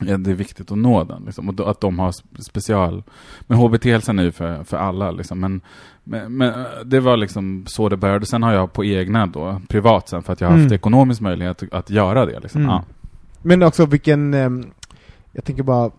[0.00, 1.22] Ja, det är viktigt att nå den.
[1.24, 1.48] Liksom.
[1.48, 3.02] Och att de har sp- special...
[3.40, 5.10] Men HBT-hälsan är ju för, för alla.
[5.10, 5.40] Liksom.
[5.40, 5.60] Men,
[6.04, 6.52] men, men
[6.84, 8.26] det var liksom så det började.
[8.26, 10.72] Sen har jag på egna då, privat sen, för att jag har haft Mm.
[10.74, 12.40] ekonomisk möjlighet att, göra det.
[12.40, 12.60] Liksom.
[12.60, 12.70] Mm.
[12.70, 12.84] Ja.
[13.42, 14.66] Men också vilken, ehm,
[15.32, 15.90] jag tänker bara, eh,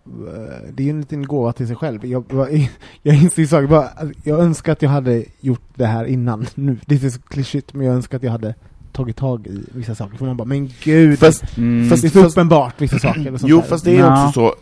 [0.73, 2.05] det är ju en liten gåva till sig själv.
[2.05, 2.25] Jag,
[3.03, 3.89] jag inser ju saker, bara,
[4.23, 6.45] jag önskar att jag hade gjort det här innan.
[6.55, 8.55] Nu, det är så klyschigt, men jag önskar att jag hade
[8.91, 10.17] tagit tag i vissa saker.
[10.17, 11.89] För man bara, men gud, Fast, Mm.
[11.89, 13.33] Fast- det är så uppenbart vissa saker.
[13.33, 13.67] Och sånt jo, där.
[13.67, 14.27] fast det är Ja.
[14.27, 14.55] också så,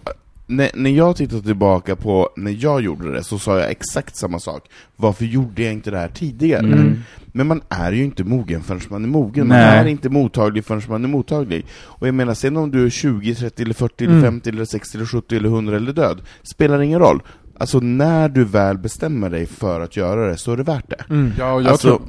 [0.47, 4.39] när, när jag tittar tillbaka på när jag gjorde det, så sa jag exakt samma
[4.39, 4.69] sak.
[4.95, 6.65] Varför gjorde jag inte det här tidigare?
[6.65, 6.95] Mm.
[7.25, 9.79] Men man är ju inte mogen förrän man är mogen, man Nej.
[9.79, 11.65] är inte mottaglig förrän man är mottaglig.
[11.81, 14.23] Och jag menar, sen om du är 20, 30, eller 40, eller Mm.
[14.23, 17.21] 50, eller 60, eller 70, eller 100 eller död, spelar ingen roll.
[17.57, 21.03] Alltså när du väl bestämmer dig för att göra det, så är det värt det.
[21.09, 21.31] Mm.
[21.39, 22.01] Ja, och jag Alltså, tror...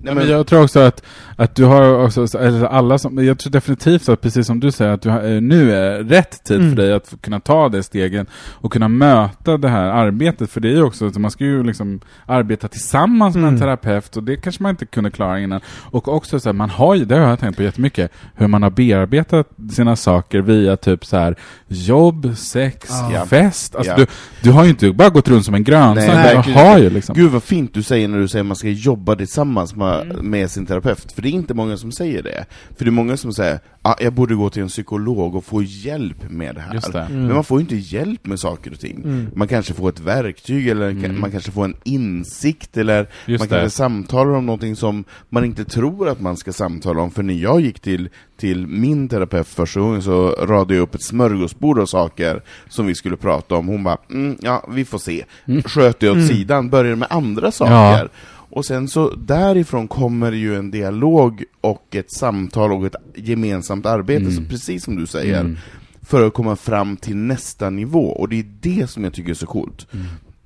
[0.00, 1.02] Nej, men jag tror också att,
[1.36, 4.90] att du har också, eller alla som, jag tror definitivt att precis som du säger,
[4.92, 6.70] att du har, eh, nu är rätt tid Mm.
[6.70, 10.68] för dig att kunna ta det stegen och kunna möta det här arbetet, för det
[10.68, 13.60] är ju också, att man ska ju liksom arbeta tillsammans med en Mm.
[13.60, 15.60] terapeut och det kanske man inte kunde klara innan.
[15.90, 18.62] Och också så här, man har ju, det har jag tänkt på jättemycket, hur man
[18.62, 21.36] har bearbetat sina saker via typ så här
[21.68, 23.26] jobb, sex, Ja.
[23.26, 23.74] fest.
[23.76, 23.96] Alltså Ja.
[23.96, 24.06] du,
[24.42, 27.14] du har ju inte bara gått runt som en grönsak, Nej, du har ju liksom.
[27.14, 30.30] Gud vad fint du säger när du säger att man ska jobba tillsammans med, Mm.
[30.30, 32.44] med sin terapeut, för det är inte många som säger det.
[32.76, 35.62] För det är många som säger ah, jag borde gå till en psykolog och få
[35.62, 36.74] hjälp med det här.
[36.74, 37.00] Just det.
[37.00, 37.22] Mm.
[37.26, 39.00] Men man får ju inte hjälp med saker och ting.
[39.04, 39.26] Mm.
[39.34, 41.20] Man kanske får ett verktyg, eller Mm.
[41.20, 43.54] man kanske får en insikt, eller Just man det.
[43.54, 47.10] kanske samtalar om någonting som man inte tror att man ska samtala om.
[47.10, 51.02] För när jag gick till, till min terapeut första gången så radade jag upp ett
[51.02, 53.66] smörgåsbord av saker som vi skulle prata om.
[53.68, 55.24] Hon bara, mm, ja, vi får se.
[55.46, 55.62] Mm.
[55.62, 56.28] Sköt det åt Mm.
[56.28, 57.72] sidan, började med andra saker.
[57.72, 58.08] Ja.
[58.50, 64.22] Och sen så därifrån kommer ju en dialog och ett samtal och ett gemensamt arbete,
[64.22, 64.36] Mm.
[64.36, 65.40] så precis som du säger.
[65.40, 65.58] Mm.
[66.02, 69.34] för att komma fram till nästa nivå, och det är det som jag tycker är
[69.34, 69.86] så coolt.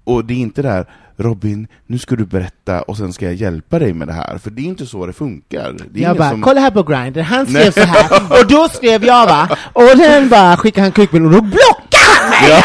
[0.04, 0.86] Och det är inte det här
[1.16, 4.50] Robin, nu ska du berätta och sen ska jag hjälpa dig med det här, för
[4.50, 5.76] det är inte så det funkar.
[5.90, 6.42] Det Jag bara, som...
[6.42, 7.72] kolla här på Grindr, han skrev Nej.
[7.72, 11.40] så här och då skrev jag va, och den bara skickade han kukbild och då
[11.40, 12.62] blockade han mig!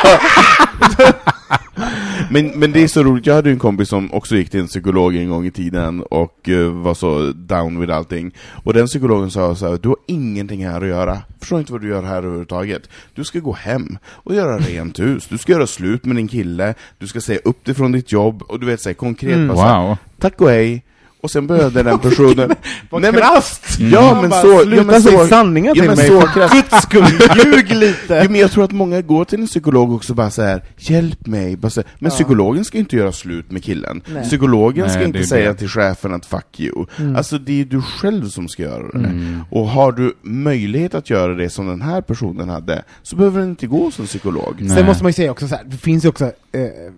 [0.97, 1.13] Ja.
[2.31, 4.67] men, men det är så roligt, jag hade en kompis som också gick till en
[4.67, 8.31] psykolog en gång i tiden och eh, var så down with allting.
[8.63, 11.21] Och den psykologen sa så här, du har ingenting här att göra.
[11.39, 12.89] Förstår inte vad du gör här överhuvudtaget.
[13.15, 15.27] Du ska gå hem och göra rent hus.
[15.29, 18.41] Du ska göra slut med din kille, du ska säga upp dig från ditt jobb,
[18.41, 19.47] och du vet säga konkret Mm.
[19.47, 19.97] bara så här, Wow.
[20.19, 20.83] tack och hej.
[21.21, 22.51] Och sen började den personen...
[22.89, 23.79] Vad Nej, men- krasst!
[23.79, 24.47] Ja, Han men bara, så...
[24.47, 27.05] Ja, Sluta men säga så sanningar ja, till men mig, så för guds skull,
[27.45, 28.13] ljug lite!
[28.13, 31.27] Ja, men jag tror att många går till en psykolog också bara så här, hjälp
[31.27, 31.89] mig, bara så här.
[31.99, 32.15] men Ja.
[32.15, 34.01] psykologen ska inte göra slut med killen.
[34.13, 34.23] Nej.
[34.23, 35.57] Psykologen Nej, ska inte säga det.
[35.57, 37.15] till chefen att 'fuck you' Mm.
[37.15, 38.97] Alltså det är du själv som ska göra det.
[39.07, 39.39] Mm.
[39.51, 43.49] Och har du möjlighet att göra det som den här personen hade, så behöver den
[43.49, 44.55] inte gå som psykolog.
[44.59, 44.69] Nej.
[44.69, 46.31] Sen måste man ju säga också så här, det finns ju också, eh,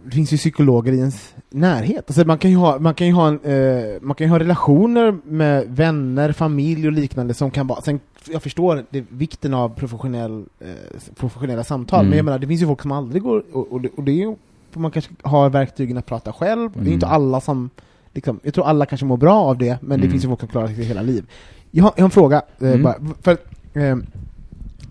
[0.06, 1.16] det finns ju psykologer i ens
[1.52, 2.04] närhet.
[2.08, 4.40] Alltså man kan ju ha, man kan ju ha, en, eh, man kan ju ha
[4.40, 9.70] relationer med vänner, familj och liknande som kan vara, sen, jag förstår det, vikten av
[9.70, 10.68] professionell, eh,
[11.16, 12.10] professionella samtal, Mm.
[12.10, 14.12] men jag menar det finns ju folk som aldrig går, och, och, det, och det
[14.12, 14.36] är ju,
[14.74, 17.16] man kanske har verktygen att prata själv, det är inte Mm.
[17.16, 17.70] alla som,
[18.14, 20.12] liksom, jag tror alla kanske mår bra av det, men det Mm.
[20.12, 21.26] finns ju folk som klarar sig hela liv.
[21.72, 22.84] Jag har, jag har en fråga, eh, Mm.
[22.84, 23.38] bara, för
[23.74, 23.98] eh,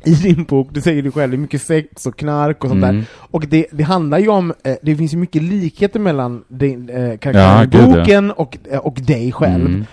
[0.05, 2.81] i din bok, du säger du själv, det är mycket sex och knark och sånt
[2.83, 2.89] där.
[2.89, 3.05] Mm.
[3.13, 7.03] Och det, det handlar ju om, eh, det finns ju mycket likheter mellan din, eh,
[7.03, 8.01] Ja, karaktären i gud, ja.
[8.01, 9.67] boken och, eh, och dig själv.
[9.67, 9.85] Mm.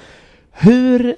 [0.51, 1.15] Hur,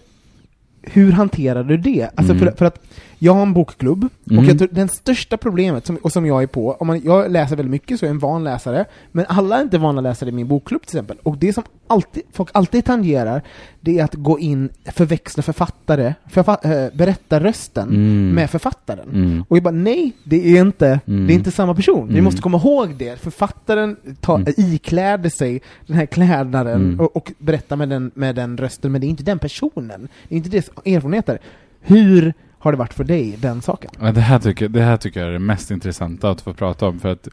[0.82, 2.10] hur hanterar du det?
[2.16, 2.46] Alltså Mm.
[2.46, 2.80] för, för att
[3.20, 4.40] jag har en bokklubb, Mm.
[4.40, 7.32] och jag tror den största problemet, som, och som jag är på, om man, jag
[7.32, 10.30] läser väldigt mycket så är jag en van läsare, men alla är inte vana läsare
[10.30, 11.18] i min bokklubb till exempel.
[11.24, 13.42] Och det som alltid, folk alltid tangerar,
[13.82, 18.32] det är att gå in, förväxla författare, förfa, äh, berättarrösten Mm.
[18.36, 19.10] med författaren.
[19.14, 19.44] Mm.
[19.48, 21.28] Och jag bara, nej, det är inte, Mm.
[21.28, 22.08] det är inte samma person.
[22.08, 22.24] Vi Mm.
[22.24, 23.20] måste komma ihåg det.
[23.20, 24.54] Författaren ta, Mm.
[24.58, 27.00] ikläder sig den här klädnaden Mm.
[27.00, 30.08] och, och berättar med den, med den rösten, men det är inte den personen.
[30.30, 31.40] Det är inte deras erfarenheter.
[31.82, 33.92] Hur har det varit för dig, den saken?
[34.00, 36.88] Ja, det, här tycker, det här tycker jag är det mest intressanta att få prata
[36.88, 37.28] om, för att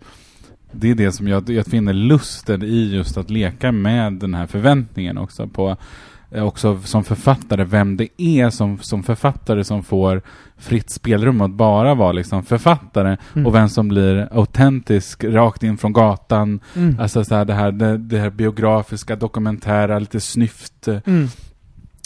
[0.72, 4.46] det är det som jag, jag finner lusten i just att leka med den här
[4.46, 5.76] förväntningen också på
[6.30, 10.22] eh, också som författare, vem det är som, som författare som får
[10.58, 13.46] fritt spelrum att bara vara liksom författare Mm.
[13.46, 16.60] och vem som blir autentisk rakt in från gatan.
[16.76, 16.96] Mm.
[17.00, 20.88] Alltså så här, det, här, det, det här biografiska, dokumentära, lite snyft.
[20.88, 21.28] eh, Mm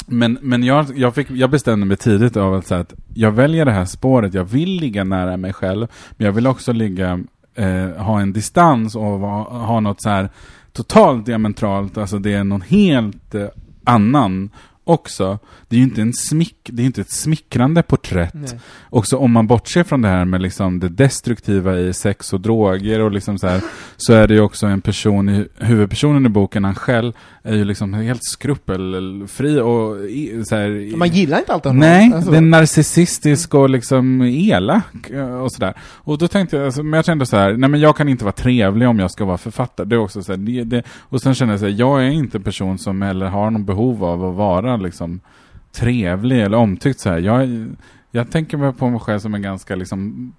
[0.06, 3.64] men, men jag, jag, fick, jag bestämde mig tidigt av att, säga att jag väljer
[3.64, 7.20] det här spåret, jag vill ligga nära mig själv, men jag vill också ligga,
[7.54, 10.28] eh, ha en distans och va, ha något så här
[10.72, 13.46] totalt diametralt, alltså det är någon helt eh,
[13.84, 14.50] annan
[14.88, 15.38] också.
[15.68, 18.34] Det är ju inte, en smick, det är inte ett smickrande porträtt.
[18.34, 18.60] Nej.
[18.90, 23.00] Också om man bortser från det här med liksom det destruktiva i sex och droger
[23.00, 23.60] och liksom så här,
[23.96, 27.64] så är det ju också en person, i, huvudpersonen i boken, han själv, är ju
[27.64, 29.96] liksom helt skrupelfri och
[30.48, 31.80] så här, Man gillar inte alltid honom.
[31.80, 35.74] Nej, Alltså, den är narcissistisk och liksom elak eh, och sådär.
[35.80, 38.24] Och då tänkte jag, alltså, men jag kände så här, nej men jag kan inte
[38.24, 39.86] vara trevlig om jag ska vara författare.
[39.86, 42.10] Det är också så här, det, det, och sen kände jag så här, jag är
[42.10, 45.20] inte en person som heller har någon behov av att vara liksom
[45.72, 47.18] trevlig eller omtyckt så här.
[47.18, 47.66] Jag,
[48.10, 50.32] jag tänker på mig själv som en ganska liksom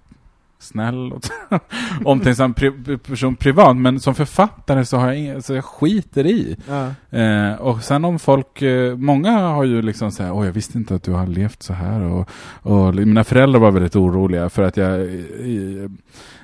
[0.58, 1.22] snäll och
[2.04, 6.56] omtänksam pri, person privat, men som författare så har jag, ing- så jag skiter i.
[6.68, 7.18] ja.
[7.18, 10.94] Eh, och sen om folk, eh, många har ju liksom såhär, åh jag visste inte
[10.94, 12.28] att du har levt så här och,
[12.62, 15.88] och mina föräldrar var väldigt oroliga för att jag i,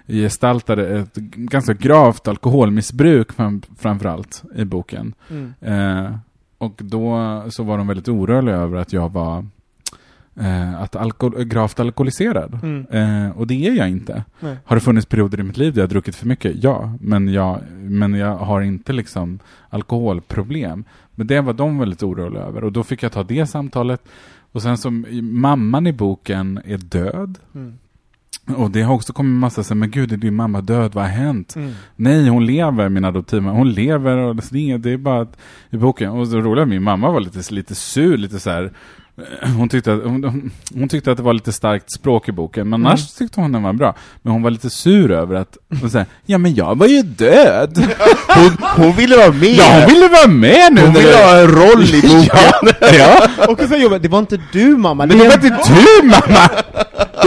[0.07, 5.15] i gestaltade ett ganska gravt alkoholmissbruk fram, framförallt i boken.
[5.31, 5.55] Mm.
[5.61, 6.13] Eh,
[6.59, 9.47] och då så var de väldigt oroliga över att jag var
[10.41, 12.59] eh, att alkohol, gravt alkoholiserad.
[12.63, 12.87] Mm.
[12.91, 14.25] Eh, och det är jag inte.
[14.41, 14.57] Nej.
[14.65, 16.63] Har det funnits perioder i mitt liv där jag har druckit för mycket?
[16.63, 19.39] Ja, men jag, men jag har inte liksom
[19.69, 20.85] alkoholproblem.
[21.15, 24.09] Men det var de väldigt oroliga över och då fick jag ta det samtalet.
[24.53, 27.39] Och sen som mamman i boken är död.
[27.55, 27.79] Mm.
[28.55, 31.11] Och det har också kommit massa så men gud är din mamma död, vad har
[31.11, 31.57] hänt?
[31.57, 31.73] Mm.
[31.97, 33.59] Nej, hon lever, min adoptivmamma.
[33.59, 35.37] Hon lever och det är, det är bara att,
[35.71, 36.11] i boken.
[36.11, 38.73] Och så roliga, min mamma var lite, lite sur, lite så här.
[39.43, 42.69] Eh, Hon tyckte, att, hon, hon- tyckte att det var lite starkt språk i boken,
[42.69, 43.95] men annars tyckte hon den var bra.
[44.23, 47.79] Men hon var lite sur över att, hon sa, ja men jag var ju död!
[48.37, 49.49] Hon, hon ville vara med!
[49.49, 50.81] Ja, hon ville vara med nu!
[50.81, 52.29] Hon ville det- ha en roll i boken!
[52.81, 52.89] ja,
[53.39, 53.47] ja.
[53.49, 56.51] Och så jobbet, det var inte du mamma, Det var inte du mamma!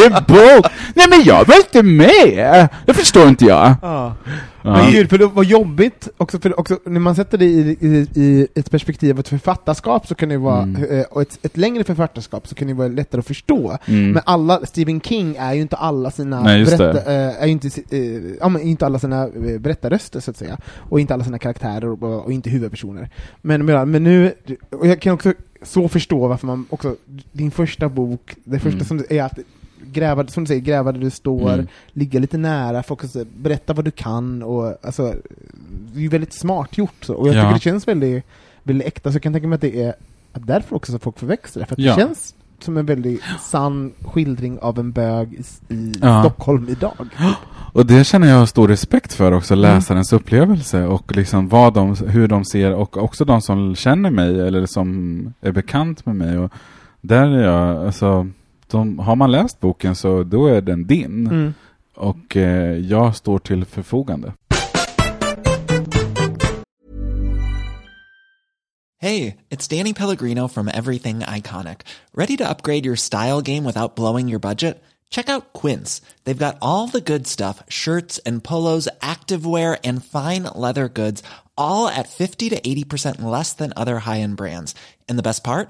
[0.06, 0.66] inte bok!
[0.94, 2.70] Nej men jag var inte med!
[2.86, 3.76] Det förstår inte jag.
[3.82, 4.16] Ja.
[4.64, 4.72] Ja.
[4.84, 8.08] Men gud, för det var jobbigt, också, för också, när man sätter det i, i,
[8.16, 10.84] i ett perspektiv av ett författarskap så kan det vara, Mm.
[10.84, 13.78] eh, och ett, ett längre författarskap så kan det vara lättare att förstå.
[13.86, 14.12] Mm.
[14.12, 17.68] Men alla, Stephen King är ju inte alla sina Nej, berätta, eh, är ju inte,
[17.90, 18.00] eh,
[18.40, 19.28] ja, men inte alla sina
[19.60, 20.58] berättarröster så att säga,
[20.90, 23.10] och inte alla sina karaktärer och, och inte huvudpersoner.
[23.42, 24.34] Men, men, nu,
[24.70, 26.96] och jag kan också så förstå varför man också,
[27.32, 28.86] din första bok, det första Mm.
[28.86, 29.40] som är att
[29.92, 31.68] gräva, som du säger, gräva där du står, Mm.
[31.94, 35.14] ligga lite nära, fokus, berätta vad du kan och alltså,
[35.94, 37.42] det är ju väldigt smart gjort så, och jag Ja.
[37.42, 38.24] tycker det känns väldigt,
[38.64, 39.94] väldigt äkta, så jag kan tänka mig att det är
[40.34, 41.96] att därför också så folk förväxlar för att Ja.
[41.96, 46.24] det känns som en väldigt sann skildring av en bög i, i Ja.
[46.24, 46.94] Stockholm idag.
[47.74, 49.62] Och det känner jag stor respekt för också, Mm.
[49.62, 54.40] läsarens upplevelse och liksom vad de, hur de ser och också de som känner mig
[54.48, 56.38] eller som är bekant med mig.
[56.38, 56.52] Och
[57.02, 58.28] där är jag, alltså,
[58.72, 61.28] de, har man läst boken så då är den din.
[61.28, 61.54] Mm.
[61.96, 64.34] Och eh, jag står till förfogande.
[69.02, 71.82] Hey, it's Danny Pellegrino from Everything Iconic.
[72.14, 74.84] Ready to upgrade your style game without blowing your budget?
[75.10, 76.02] Check out Quince.
[76.26, 81.24] They've got all the good stuff shirts and polos, activewear, and fine leather goods,
[81.58, 84.76] all at 50 to 80% less than other high end brands.
[85.08, 85.70] And the best part?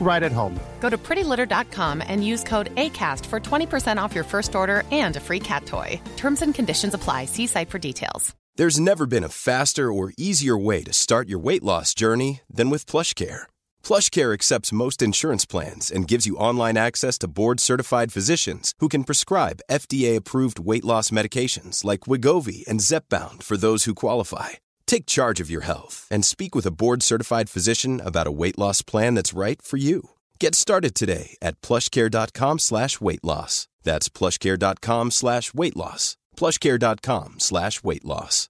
[0.00, 0.58] right at home.
[0.80, 5.20] Go to prettylitter.com and use code ACAST for 20% off your first order and a
[5.20, 6.00] free cat toy.
[6.16, 7.24] Terms and conditions apply.
[7.24, 8.34] See site for details.
[8.56, 12.70] There's never been a faster or easier way to start your weight loss journey than
[12.70, 13.42] with PlushCare.
[13.84, 19.04] PlushCare accepts most insurance plans and gives you online access to board-certified physicians who can
[19.04, 24.50] prescribe FDA-approved weight loss medications like Wigovi and Zepbound for those who qualify.
[24.86, 28.82] Take charge of your health and speak with a board-certified physician about a weight loss
[28.82, 30.10] plan that's right for you.
[30.40, 33.68] Get started today at plushcare.com slash weight loss.
[33.84, 36.16] That's plushcare.com slash weight loss.
[36.36, 38.48] plushcare.com slash weight loss.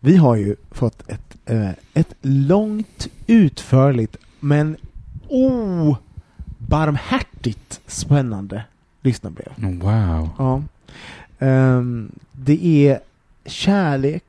[0.00, 4.76] Vi har ju fått ett, eh, ett långt, utförligt, men
[5.28, 8.64] obarmhärtigt spännande
[9.02, 9.52] lyssnarbrev.
[9.56, 10.30] Wow.
[10.38, 10.62] Ja.
[11.38, 13.00] Ehm, det är
[13.46, 14.24] kärlek,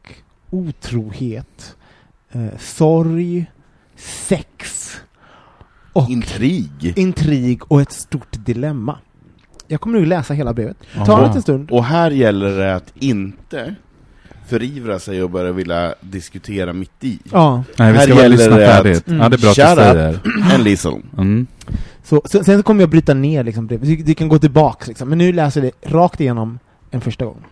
[0.50, 1.76] otrohet,
[2.32, 3.46] eh, sorg,
[3.96, 4.92] sex
[5.94, 6.94] och Intrig.
[6.96, 8.98] intrig och ett stort dilemma.
[9.68, 10.78] Jag kommer nu läsa hela brevet.
[11.06, 11.72] Ta en liten stund.
[11.72, 13.76] Och här gäller det att inte
[14.48, 17.20] förivra sig och börja vilja diskutera mitt i.
[17.32, 19.08] Ja, Nej, vi Här ska bara gäller det att- färdigt.
[19.08, 19.20] Mm.
[19.22, 21.04] Ja, det är bra att Shut up and listen.
[21.18, 21.48] Mm.
[22.04, 23.88] så, så, sen kommer jag bryta ner liksom brevet.
[23.88, 25.10] Du, du kan gå tillbaks liksom.
[25.10, 26.60] Men nu läser vi rakt igenom
[26.92, 27.44] en första gång.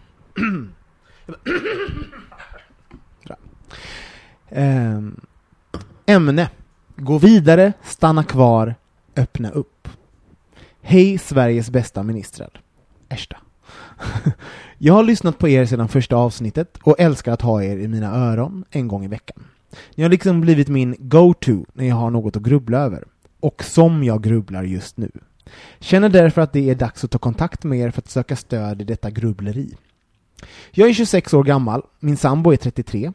[4.49, 5.19] Ehm,
[6.05, 6.49] ämne.
[6.95, 8.75] Gå vidare, stanna kvar,
[9.15, 9.87] öppna upp.
[10.81, 12.61] Hej Sveriges bästa ministrar.
[13.09, 13.37] Ersta.
[14.77, 18.15] Jag har lyssnat på er sedan första avsnittet och älskar att ha er i mina
[18.15, 19.43] öron en gång i veckan.
[19.95, 23.03] Ni har liksom blivit min go-to när jag har något att grubbla över.
[23.39, 25.11] Och som jag grubblar just nu.
[25.79, 28.81] Känner därför att det är dags att ta kontakt med er för att söka stöd
[28.81, 29.75] i detta grubbleri.
[30.71, 33.11] Jag är 26 år gammal, min sambo är 33.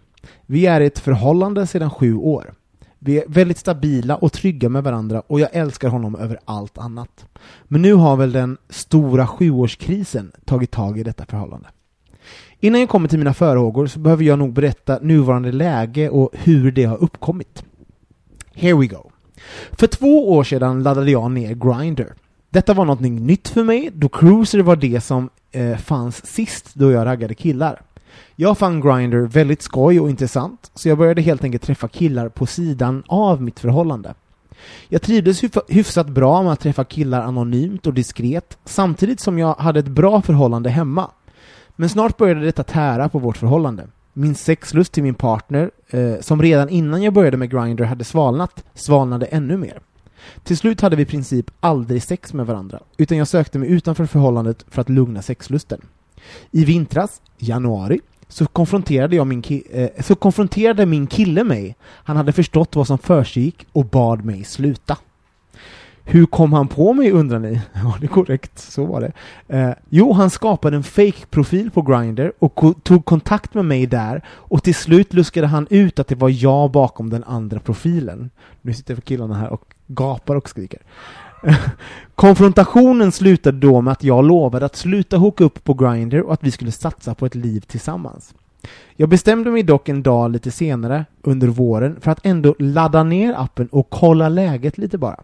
[0.46, 2.54] Vi är i ett förhållande sedan sju år.
[2.98, 7.24] Vi är väldigt stabila och trygga med varandra och jag älskar honom över allt annat.
[7.64, 11.68] Men nu har väl den stora sjuårskrisen tagit tag i detta förhållande.
[12.60, 16.72] Innan jag kommer till mina förhågor så behöver jag nog berätta nuvarande läge och hur
[16.72, 17.64] det har uppkommit.
[18.54, 19.10] Here we go.
[19.72, 22.12] För två år sedan laddade jag ner Grindr.
[22.50, 26.92] Detta var något nytt för mig då Cruiser var det som eh, fanns sist då
[26.92, 27.82] jag raggade killar.
[28.36, 32.46] Jag fann Grindr väldigt skoj och intressant, så jag började helt enkelt träffa killar på
[32.46, 34.14] sidan av mitt förhållande.
[34.88, 39.54] Jag trivdes hyf- hyfsat bra med att träffa killar anonymt och diskret, samtidigt som jag
[39.54, 41.10] hade ett bra förhållande hemma.
[41.76, 43.86] Men snart började detta tära på vårt förhållande.
[44.12, 48.64] Min sexlust till min partner, eh, som redan innan jag började med Grindr hade svalnat,
[48.74, 49.80] svalnade ännu mer.
[50.44, 54.06] Till slut hade vi i princip aldrig sex med varandra, utan jag sökte mig utanför
[54.06, 55.80] förhållandet för att lugna sexlusten.
[56.50, 61.76] I vintras, januari, så konfronterade, jag min eh, så konfronterade min kille mig.
[61.82, 64.96] Han hade förstått vad som försiggick och bad mig sluta.
[66.04, 67.60] Hur kom han på mig undrar ni?
[67.72, 69.12] Ja, det är korrekt, så var det.
[69.58, 74.22] Eh, jo, han skapade en fake-profil på Grindr och ko- tog kontakt med mig där
[74.28, 78.30] och till slut luskade han ut att det var jag bakom den andra profilen.
[78.62, 80.80] Nu sitter killarna här och gapar och skriker.
[82.14, 86.44] Konfrontationen slutade då med att jag lovade att sluta hooka upp på Grindr och att
[86.44, 88.34] vi skulle satsa på ett liv tillsammans.
[88.96, 93.34] Jag bestämde mig dock en dag lite senare under våren för att ändå ladda ner
[93.38, 95.20] appen och kolla läget lite bara.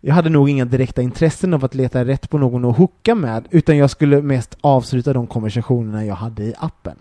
[0.00, 3.44] Jag hade nog inga direkta intressen av att leta rätt på någon att hooka med,
[3.50, 6.96] utan jag skulle mest avsluta de konversationerna jag hade i appen.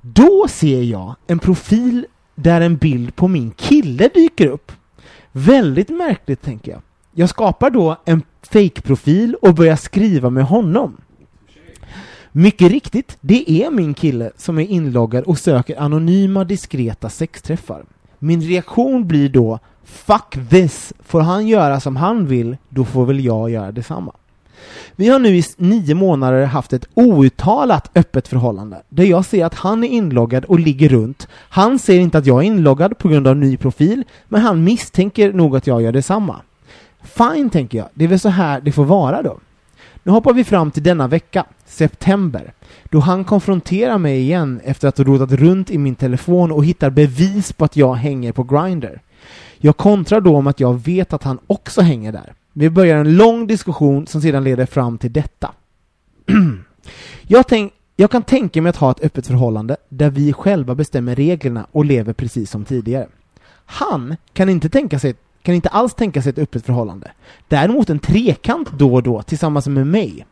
[0.00, 4.72] Då ser jag en profil där en bild på min kille dyker upp.
[5.38, 6.80] Väldigt märkligt, tänker jag.
[7.14, 10.96] Jag skapar då en fake-profil och börjar skriva med honom.
[12.32, 17.84] Mycket riktigt, det är min kille som är inloggad och söker anonyma diskreta sexträffar.
[18.18, 20.92] Min reaktion blir då Fuck this!
[21.00, 24.12] Får han göra som han vill, då får väl jag göra detsamma.
[24.96, 29.54] Vi har nu i nio månader haft ett outtalat öppet förhållande, där jag ser att
[29.54, 31.28] han är inloggad och ligger runt.
[31.30, 35.32] Han ser inte att jag är inloggad på grund av ny profil, men han misstänker
[35.32, 36.36] nog att jag gör detsamma.
[37.02, 37.88] Fine, tänker jag.
[37.94, 39.38] Det är väl så här det får vara då.
[40.02, 42.52] Nu hoppar vi fram till denna vecka, september,
[42.84, 46.90] då han konfronterar mig igen efter att ha rotat runt i min telefon och hittar
[46.90, 49.00] bevis på att jag hänger på Grindr.
[49.58, 52.32] Jag kontrar då om att jag vet att han också hänger där.
[52.58, 55.52] Vi börjar en lång diskussion som sedan leder fram till detta.
[57.26, 61.14] jag, tänk, jag kan tänka mig att ha ett öppet förhållande där vi själva bestämmer
[61.14, 63.08] reglerna och lever precis som tidigare.
[63.66, 67.10] Han kan inte tänka sig kan inte alls tänka sig ett öppet förhållande.
[67.48, 70.26] Däremot en trekant då och då tillsammans med mig.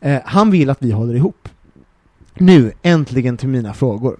[0.00, 1.48] Eh, han vill att vi håller ihop.
[2.34, 4.16] Nu, äntligen till mina frågor.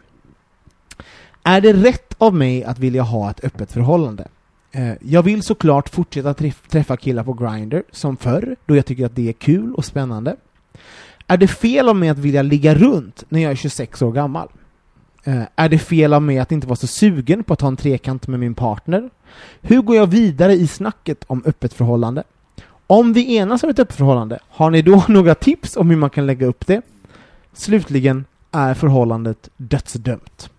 [1.42, 4.28] Är det rätt av mig att vilja ha ett öppet förhållande?
[4.76, 6.34] Eh, jag vill såklart fortsätta
[6.68, 10.36] träffa killar på Grindr som förr, då jag tycker att det är kul och spännande.
[11.26, 14.48] Är det fel av mig att vilja ligga runt när jag är 26 år gammal?
[15.24, 17.76] Eh, är det fel av mig att inte vara så sugen på att ha en
[17.76, 19.10] trekant med min partner?
[19.60, 22.22] Hur går jag vidare i snacket om öppet förhållande?
[22.86, 26.10] Om vi enas om ett öppet förhållande, har ni då några tips om hur man
[26.10, 26.82] kan lägga upp det?
[27.52, 30.50] Slutligen är förhållandet dödsdömt.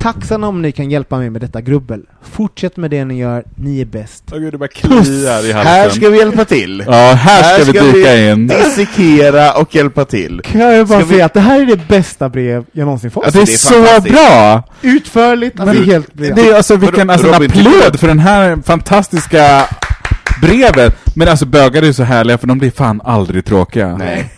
[0.00, 2.02] Tacksam om ni kan hjälpa mig med detta grubbel.
[2.22, 4.24] Fortsätt med det ni gör, ni är bäst.
[4.32, 5.66] Åh gud, det bara kliar i halsen.
[5.66, 6.84] Här ska vi hjälpa till!
[6.86, 8.46] Ja, här ska vi dyka in.
[8.46, 10.40] dissekera och hjälpa till.
[10.44, 13.10] Kan jag bara Ska vi- säga att det här är det bästa brev jag någonsin
[13.10, 13.24] fått.
[13.24, 14.62] Alltså, det är, det är så bra!
[14.82, 16.36] Utförligt, alltså Men- helt briljant.
[16.40, 19.66] Det är alltså vilken, alltså en applåd för den här fantastiska
[20.42, 20.96] brevet.
[21.16, 23.96] Men alltså bögar är ju så härliga för de blir fan aldrig tråkiga.
[23.96, 24.30] Nej.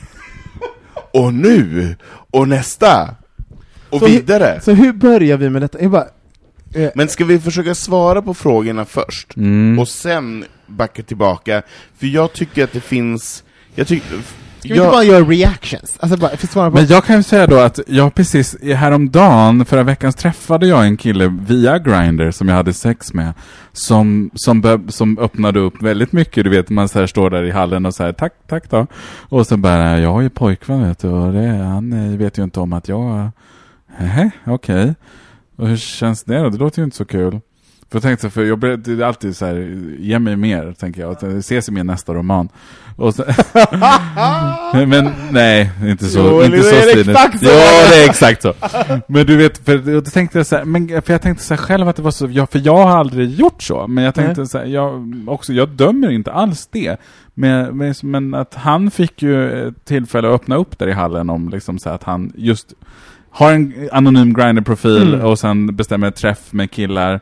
[1.12, 1.96] Och nu!
[2.30, 3.08] Och nästa!
[3.92, 4.60] Och Så hur- vidare!
[4.60, 5.82] Så hur börjar vi med detta?
[5.82, 6.06] Jag bara,
[6.74, 9.36] eh, Men ska vi försöka svara på frågorna först?
[9.36, 9.78] Mm.
[9.78, 11.62] Och sen backa tillbaka?
[11.98, 13.44] För jag tycker att det finns...
[13.74, 14.08] Jag tycker...
[14.08, 15.96] ska vi inte bara göra reactions?
[16.00, 16.76] Alltså bara, för svara på...
[16.76, 20.96] Men jag kan ju säga då att jag precis häromdagen, förra veckan, träffade jag en
[20.96, 23.32] kille via Grindr som jag hade sex med.
[23.72, 27.42] Som, som, be, som öppnade upp väldigt mycket, du vet man så här står där
[27.44, 28.86] i hallen och säger tack, tack då.
[29.28, 32.42] Och så bara, jag har ju pojkvän vet du, och det, han eh, vet ju
[32.44, 33.30] inte om att jag...
[33.98, 34.94] Nähä, okej.
[35.56, 36.48] Och hur känns det då?
[36.48, 37.40] Det låter ju inte så kul.
[37.92, 39.54] För jag tänkte, för jag det är alltid så här,
[39.98, 41.10] ge mig mer, tänker jag.
[41.10, 42.48] Att det ses i min nästa roman.
[42.96, 43.24] Och så,
[44.86, 47.44] men nej, inte så, Jo, inte det så är exakt så.
[47.44, 48.54] Ja, det är exakt så.
[49.08, 51.62] Men du vet, för då tänkte jag så här, men, för jag tänkte så här
[51.62, 53.86] själv att det var så, ja, för jag har aldrig gjort så.
[53.86, 54.48] Men jag tänkte Nej.
[54.48, 56.96] så här, jag, också, jag dömer inte alls det.
[57.34, 61.48] Men, men, men att han fick ju tillfälle att öppna upp där i hallen om
[61.48, 62.74] liksom så här, att han just
[63.32, 65.26] har en anonym Grindr-profil Mm.
[65.26, 67.20] och sen bestämmer träff med killar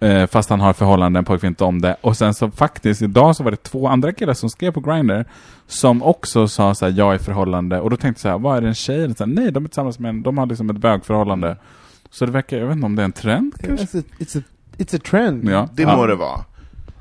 [0.00, 1.96] eh, fast han har förhållanden, pojkvän inte om det.
[2.00, 5.24] Och sen så faktiskt idag så var det två andra killar som skrev på Grindr
[5.66, 7.80] som också sa så här, jag är förhållande.
[7.80, 9.14] Och då tänkte jag så här, vad är det en tjej?
[9.16, 11.56] Så här, Nej, de är tillsammans med en, de har liksom ett bögförhållande.
[12.10, 13.86] Så det verkar, jag vet inte om det är en trend kanske?
[13.86, 14.42] It's a, it's, a,
[14.78, 15.48] it's a trend.
[15.48, 15.68] Ja.
[15.72, 15.96] Det ja.
[15.96, 16.40] må det vara.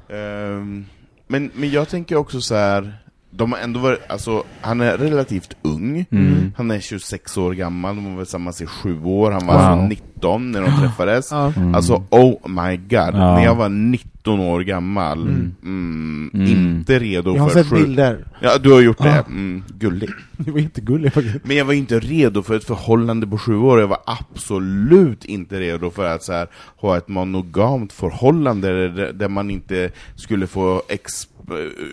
[0.10, 0.86] Ehm,
[1.28, 2.98] men, men jag tänker också så här.
[3.36, 6.06] De har ändå varit, alltså, han är relativt ung.
[6.12, 6.54] Mm.
[6.58, 9.32] Han är 26 år gammal, de var väl tillsammans i sju år.
[9.32, 9.64] Han var Wow.
[9.64, 11.32] alltså 19 när de träffades.
[11.32, 11.54] Ja.
[11.58, 11.76] Mm.
[11.76, 12.92] Alltså, oh my god.
[12.92, 13.36] Ja.
[13.36, 15.56] När jag var 19 19 år gammal, Mm.
[15.64, 16.48] mm, Mm.
[16.52, 18.28] inte redo Jag har för sett sju- bilder.
[18.42, 19.10] Ja, du har gjort det.
[19.10, 19.24] Ja.
[19.28, 20.10] Mm, gullig.
[20.38, 21.38] Det var jättegulligt faktiskt.
[21.44, 25.60] Men jag var inte redo för ett förhållande på sju år, jag var absolut inte
[25.60, 30.82] redo för att så här, ha ett monogamt förhållande där, där man inte skulle få
[30.90, 31.28] ex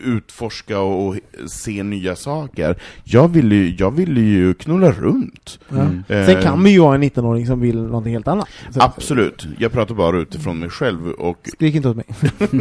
[0.05, 2.77] utforska och, se nya saker.
[3.05, 5.59] Jag ville, ju- jag ville ju knulla runt.
[5.69, 6.15] Ja.
[6.17, 8.49] Eh, Sen kan man ju vara en 19-åring som vill någonting helt annat.
[8.71, 12.07] Så, Absolut, jag pratar bara utifrån mig själv och, Skrik inte åt mig.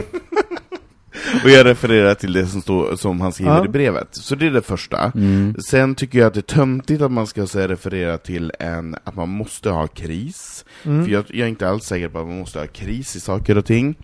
[1.44, 3.66] och jag refererar till det som, står, som han skriver Ja.
[3.66, 4.08] i brevet.
[4.12, 5.12] Så det är det första.
[5.16, 5.56] Mm.
[5.66, 9.16] Sen tycker jag att det är töntigt att man ska så referera till en, att
[9.16, 10.66] man måste ha kris.
[10.84, 11.06] Mm.
[11.06, 13.58] För jag, jag är inte alls säker på att man måste ha kris i saker
[13.58, 13.96] och ting.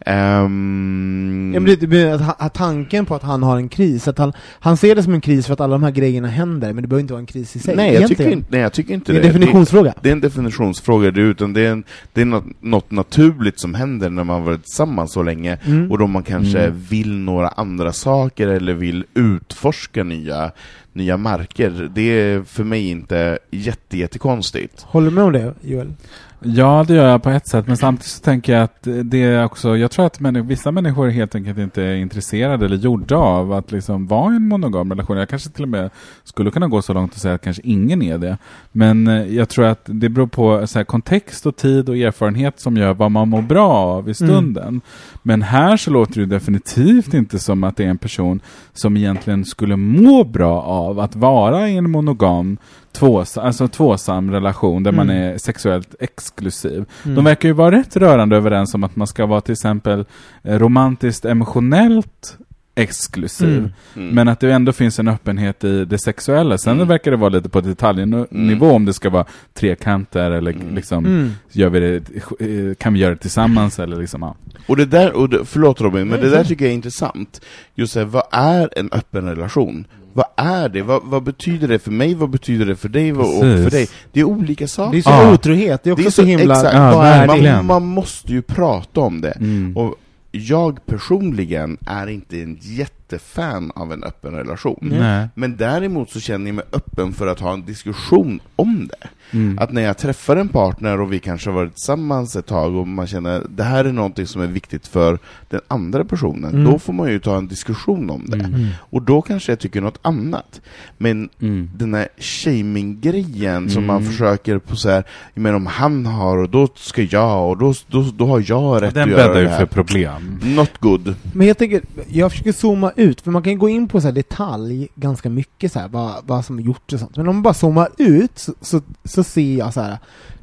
[0.00, 4.76] Ehm, Ja, men det, att, tanken på att han har en kris, att han, han
[4.76, 7.00] ser det som en kris för att alla de här grejerna händer, men det behöver
[7.00, 7.76] inte vara en kris i sig.
[7.76, 9.28] nej, jag tycker, inte- nej, jag tycker inte det är det.
[9.28, 9.90] en definitionsfråga.
[9.94, 13.60] Det, det är en definitionsfråga, det, utan det är, en, det är något, något naturligt
[13.60, 15.90] som händer när man varit tillsammans så länge, Mm.
[15.90, 16.80] och då man kanske Mm.
[16.90, 20.50] vill några andra saker, eller vill utforska nya,
[20.92, 21.90] nya marker.
[21.94, 24.82] Det är för mig inte jätte, jättekonstigt.
[24.82, 25.92] Håller du med om det, Joel?
[26.40, 29.44] Ja, det gör jag på ett sätt, men samtidigt så tänker jag att det är
[29.44, 33.52] också, jag tror att människor, vissa människor helt enkelt inte är intresserade eller gjorda av
[33.52, 35.16] att liksom vara i en monogam relation.
[35.16, 35.90] Jag kanske till och med
[36.24, 38.38] skulle kunna gå så långt och säga att kanske ingen är det.
[38.72, 42.60] Men eh, jag tror att det beror på så här, kontext och tid och erfarenhet
[42.60, 44.80] som gör vad man mår bra av i stunden.
[45.22, 48.40] Men här så låter det definitivt inte som att det är en person
[48.72, 52.58] som egentligen skulle må bra av att vara i en monogam
[52.96, 55.22] tvås, alltså tvåsam relation där man Mm.
[55.34, 56.84] är sexuellt exklusiv.
[57.04, 57.14] Mm.
[57.14, 60.04] De verkar ju vara rätt rörande överens om att man ska vara till exempel
[60.42, 62.38] eh, romantiskt emotionellt
[62.76, 63.48] exklusiv.
[63.58, 63.72] Mm.
[63.96, 64.14] Mm.
[64.14, 66.58] Men att det ändå finns en öpppenhet i det sexuella.
[66.58, 66.88] Sen Mm.
[66.88, 69.24] verkar det vara lite på detaljnivå om det ska vara
[69.54, 70.74] trekanter eller Mm.
[70.74, 71.30] liksom, Mm.
[71.52, 74.34] gör vi det, kan vi göra det tillsammans eller liksom, ja.
[74.66, 77.40] Och det där, och det, förlåt Robin, men det där tycker jag är intressant.
[77.74, 79.86] Just det, här, vad är en öppen relation?
[80.12, 80.82] Vad är det?
[80.82, 82.14] Vad, vad betyder det för mig?
[82.14, 83.12] Vad betyder det för dig?
[83.12, 83.88] Vad, och för dig?
[84.12, 84.92] Det är olika saker.
[84.92, 85.32] Det är så Ja.
[85.34, 86.54] otrohet, det är också Det är så, så- himla...
[86.54, 87.42] exakt.
[87.42, 87.52] Det?
[87.52, 89.30] man, man måste ju prata om det.
[89.30, 89.76] Mm.
[89.76, 89.94] Och
[90.36, 94.78] jag personligen är inte en jätte jättefan av en öppen relation.
[94.80, 95.28] Nej.
[95.34, 99.08] Men däremot så känner jag mig öppen för att ha en diskussion om det.
[99.36, 99.58] Mm.
[99.58, 102.88] Att när jag träffar en partner och vi kanske har varit tillsammans ett tag och
[102.88, 105.18] man känner det här är någonting som är viktigt för
[105.50, 106.64] den andra personen, Mm.
[106.72, 108.36] då får man ju ta en diskussion om det.
[108.44, 108.66] Mm.
[108.78, 110.60] Och då kanske jag tycker något annat.
[110.98, 111.70] Men Mm.
[111.76, 114.10] den här shaming-grejen som man Mm.
[114.10, 115.04] försöker på så här,
[115.34, 118.94] men om han har och då ska jag och då, då, då har jag rätt
[118.94, 119.58] Den att göra bäddar det ju här.
[119.58, 120.40] för problem.
[120.42, 121.14] Not good.
[121.32, 124.12] Men jag tänker, jag försöker zooma ut, för man kan gå in på så här
[124.12, 127.16] detalj ganska mycket så här, vad, vad som är gjort och sånt.
[127.16, 129.98] Men om man bara zoomar ut så, så, så ser jag så här,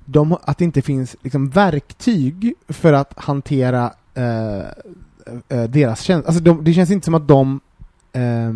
[0.05, 4.59] de, att det inte finns liksom verktyg för att hantera eh,
[5.49, 6.27] eh deras känslor.
[6.27, 7.59] Alltså de, det känns inte som att de
[8.13, 8.53] eh,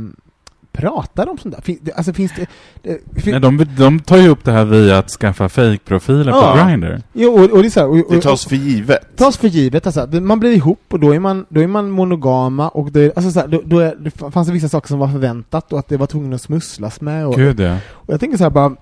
[0.78, 1.62] pratar om sånt där.
[1.62, 2.46] Fin, det- alltså finns det...
[2.82, 6.58] det fin, Nej, de, de tar ju upp det här via att skaffa fake-profiler Ja.
[6.62, 7.02] på Grindr.
[7.14, 9.16] jo, och, och det är så här, och, och, Det tas för givet.
[9.18, 12.70] tas för givet, alltså, man blir ihop och då är man, då är man monogama
[12.70, 15.00] och då, är, alltså, så här, då, då är, det fanns det vissa saker som
[15.00, 17.28] var förväntat och att det var tvungen att smusslas med.
[17.28, 17.78] Och, Gud ja.
[17.92, 18.76] och jag tänker så här bara,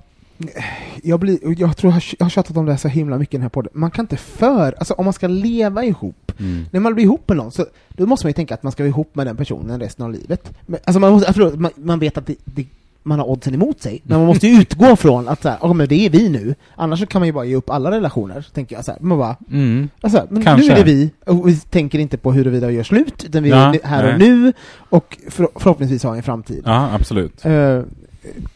[1.04, 3.34] jag, blir, jag tror jag har, jag har tjatat om det här så himla mycket
[3.34, 6.66] i den här podden, man kan inte för, alltså om man ska leva ihop, Mm.
[6.72, 8.84] när man blir ihop med någon, så då måste man ju tänka att man ska
[8.84, 10.52] vara ihop med den personen resten av livet.
[10.66, 12.66] Men, alltså man, måste, förlåt, man, man vet att det, det,
[13.04, 15.74] man har oddsen emot sig, men man måste ju utgå från att så här, "Ja,
[15.74, 18.76] men det är vi nu, annars kan man ju bara ge upp alla relationer, tänker
[18.76, 19.00] jag så här.
[19.02, 19.90] Man bara, Mm.
[20.02, 20.68] Alltså, men Kanske.
[20.68, 23.50] nu är det vi, och vi tänker inte på huruvida vi gör slut, utan vi
[23.50, 24.14] Ja, är här nej.
[24.14, 24.54] och nu,
[24.90, 26.62] och för, förhoppningsvis har en framtid.
[26.66, 27.46] Ja, absolut.
[27.46, 27.82] Eh,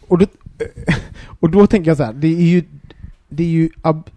[0.08, 0.26] och, då,
[1.40, 2.64] och då tänker jag så här, det är ju,
[3.30, 4.10] det är ju ab,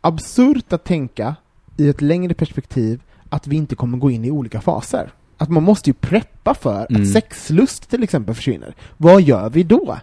[0.00, 1.36] absurt att tänka
[1.76, 5.10] i ett längre perspektiv att vi inte kommer gå in i olika faser.
[5.38, 7.02] Att man måste ju preppa för Mm.
[7.02, 8.74] att sexlust till exempel försvinner.
[8.96, 9.98] Vad gör vi då?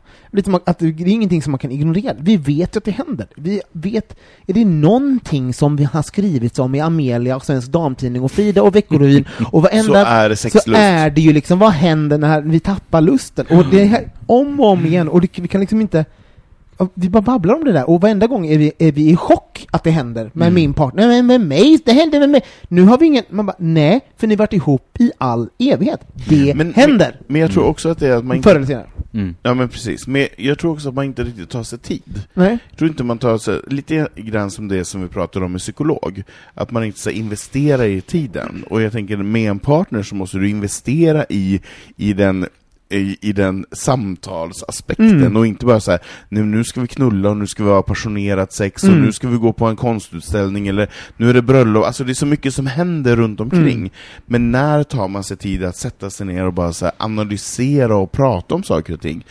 [0.65, 2.15] Att det är ingenting som man kan ignorera.
[2.19, 3.27] Vi vet ju att det händer.
[3.35, 4.15] Vi vet,
[4.47, 8.63] är det någonting som vi har skrivits om i Amelia och Svensk Damtidning och Frida
[8.63, 10.65] och Veckorevyn och varenda Så är det sexlust.
[10.65, 13.45] så är det ju liksom, vad händer när vi tappar lusten?
[13.49, 16.05] Och det är här, om och om igen, och det, vi kan liksom inte
[16.93, 19.67] vi bara babblar om det där, och varenda gång är vi, är vi i chock
[19.71, 20.53] att det händer med Mm.
[20.53, 22.41] min partner, men med mig, det händer med mig.
[22.67, 26.01] Nu har vi ingen, man bara, nej, för ni har varit ihop i all evighet.
[26.29, 27.19] Det Men- händer!
[27.27, 28.51] Men jag tror också att det är att man Förr inte...
[28.57, 28.87] eller senare.
[29.13, 29.35] Mm.
[29.43, 32.21] Ja men precis, men jag tror också att man inte riktigt tar sig tid.
[32.33, 32.57] Nej.
[32.69, 35.61] Jag tror inte man tar sig, lite grann som det som vi pratade om med
[35.61, 36.23] psykolog,
[36.53, 38.63] att man inte ska investera i tiden.
[38.69, 41.61] Och jag tänker med en partner så måste du investera i,
[41.97, 42.45] i den
[42.91, 45.35] i, i den samtalsaspekten Mm.
[45.37, 47.81] och inte bara så här, nu, nu ska vi knulla och nu ska vi ha
[47.81, 49.01] passionerat sex och Mm.
[49.05, 52.13] nu ska vi gå på en konstutställning eller nu är det bröllop, alltså det är
[52.13, 53.77] så mycket som händer runt omkring.
[53.77, 53.89] Mm.
[54.25, 57.95] Men när tar man sig tid att sätta sig ner och bara så här, analysera
[57.95, 59.25] och prata om saker och ting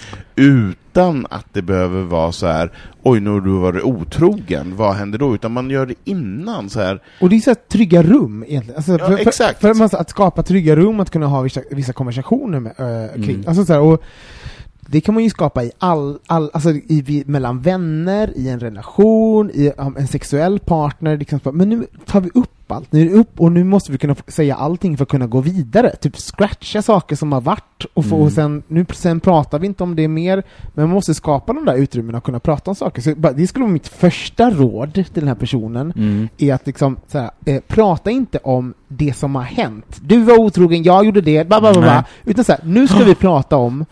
[0.91, 2.73] utan att det behöver vara så här,
[3.03, 5.35] oj nu har du varit otrogen, vad händer då?
[5.35, 7.03] Utan man gör det innan så här.
[7.21, 8.77] Och det är så här trygga rum egentligen.
[8.77, 9.61] Alltså, Ja, för, exakt.
[9.61, 13.35] För, för att skapa trygga rum, att kunna ha vissa, vissa konversationer med, äh, kring.
[13.35, 13.49] Mm.
[13.49, 14.03] Alltså, så här, och
[14.91, 19.51] det kan man ju skapa i all, all alltså i, mellan vänner, i en relation,
[19.55, 21.17] i en sexuell partner.
[21.17, 23.99] Liksom, men nu tar vi upp allt, nu är det upp och nu måste vi
[23.99, 25.97] kunna säga allting för att kunna gå vidare.
[25.97, 28.27] Typ scratcha saker som har varit och, få, Mm.
[28.27, 30.43] och sen, nu, sen pratar vi inte om det mer,
[30.75, 33.03] men man måste skapa de där utrymmena och kunna prata om saker.
[33.03, 36.29] Så det skulle vara mitt första råd till den här personen Mm.
[36.39, 40.01] är att liksom så här, eh, prata inte om det som har hänt.
[40.03, 42.05] Du var otrogen, jag gjorde det, bla bla bla, bla.
[42.25, 43.85] Utan så här, nu ska vi prata om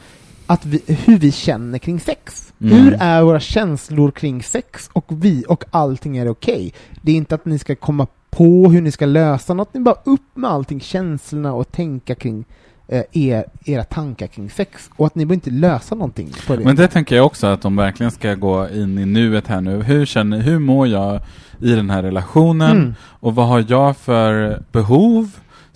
[0.48, 2.52] att vi, hur vi känner kring sex.
[2.60, 2.74] Mm.
[2.74, 4.90] Hur är våra känslor kring sex?
[4.92, 6.72] Och vi, och allting är okej.
[7.02, 9.96] Det är inte att ni ska komma på hur ni ska lösa något, ni bara
[10.04, 12.44] upp med allting, känslorna och tänka kring
[12.88, 14.90] eh, er, era tankar kring sex.
[14.96, 16.64] Och att ni behöver inte lösa någonting på det.
[16.64, 19.82] Men det tänker jag också att de verkligen ska gå in i nuet här nu.
[19.82, 21.20] Hur, känner, hur mår jag
[21.60, 22.76] i den här relationen?
[22.76, 22.94] Mm.
[23.00, 25.30] Och vad har jag för behov?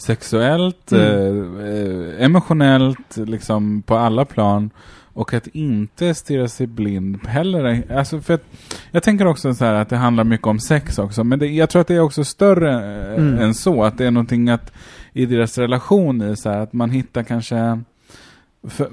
[0.07, 1.61] Sexuellt, Mm.
[1.61, 4.71] eh, eh, emotionellt, liksom på alla plan.
[5.15, 7.83] Och att inte stirra sig blind heller.
[7.97, 8.43] Alltså för att,
[8.91, 11.25] jag tänker också så här att det handlar mycket om sex också.
[11.25, 13.39] Men det, jag tror att det är också större eh, Mm.
[13.39, 13.85] än så.
[13.85, 14.73] Att det är någonting att
[15.13, 17.81] i deras relation i så här, att man hittar kanske
[18.69, 18.89] för,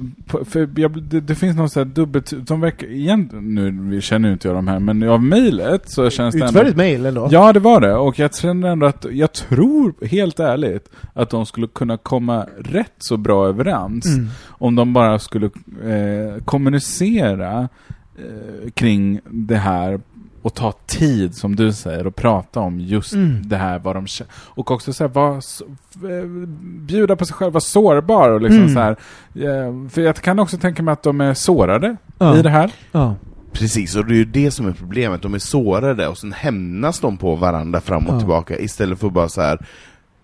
[0.45, 4.33] för, jag, det, det finns något så här dubbelt, de verkar, igen, nu känner ju
[4.33, 6.45] inte jag de här, men av mejlet så känns det.
[6.45, 7.27] Utförligt mejl ändå.
[7.31, 7.93] Ja, det var det.
[7.93, 12.93] Och jag känner ändå att, jag tror helt ärligt att de skulle kunna komma rätt
[12.97, 14.27] så bra överens Mm.
[14.47, 15.45] om de bara skulle
[15.83, 17.69] eh, kommunicera
[18.17, 19.99] eh, kring det här
[20.41, 23.41] och ta tid, som du säger, och prata om just Mm.
[23.49, 24.05] det här, vad de.
[24.29, 25.61] Och också så här, vara s-
[25.95, 26.27] eh,
[26.61, 28.73] bjuda på sig själv, vara sårbar och liksom Mm.
[28.73, 28.91] så här.
[29.35, 32.37] eh, För jag kan också tänka mig att de är sårade Ja.
[32.37, 32.71] i det här.
[32.91, 33.15] Ja.
[33.53, 35.21] Precis, och det är ju det som är problemet.
[35.21, 38.19] De är sårade och sen hämnas de på varandra fram och Ja.
[38.19, 39.65] tillbaka istället för bara så här.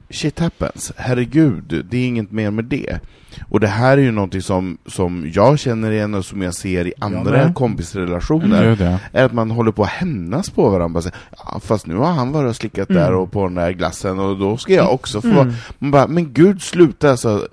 [0.09, 2.99] Shit happens, herregud, det är inget mer med det.
[3.49, 6.87] Och det här är ju någonting som, som jag känner igen och som jag ser
[6.87, 7.55] i andra med.
[7.55, 8.77] kompisrelationer.
[8.81, 8.97] Ja.
[9.19, 11.01] är att man håller på att hämnas på varandra.
[11.01, 11.11] Bara
[11.45, 13.01] ja, fast nu har han varit och slickat Mm.
[13.01, 15.27] där och på den där glassen och då ska jag också få...
[15.41, 15.53] Mm.
[15.79, 17.47] Man bara, men gud sluta alltså.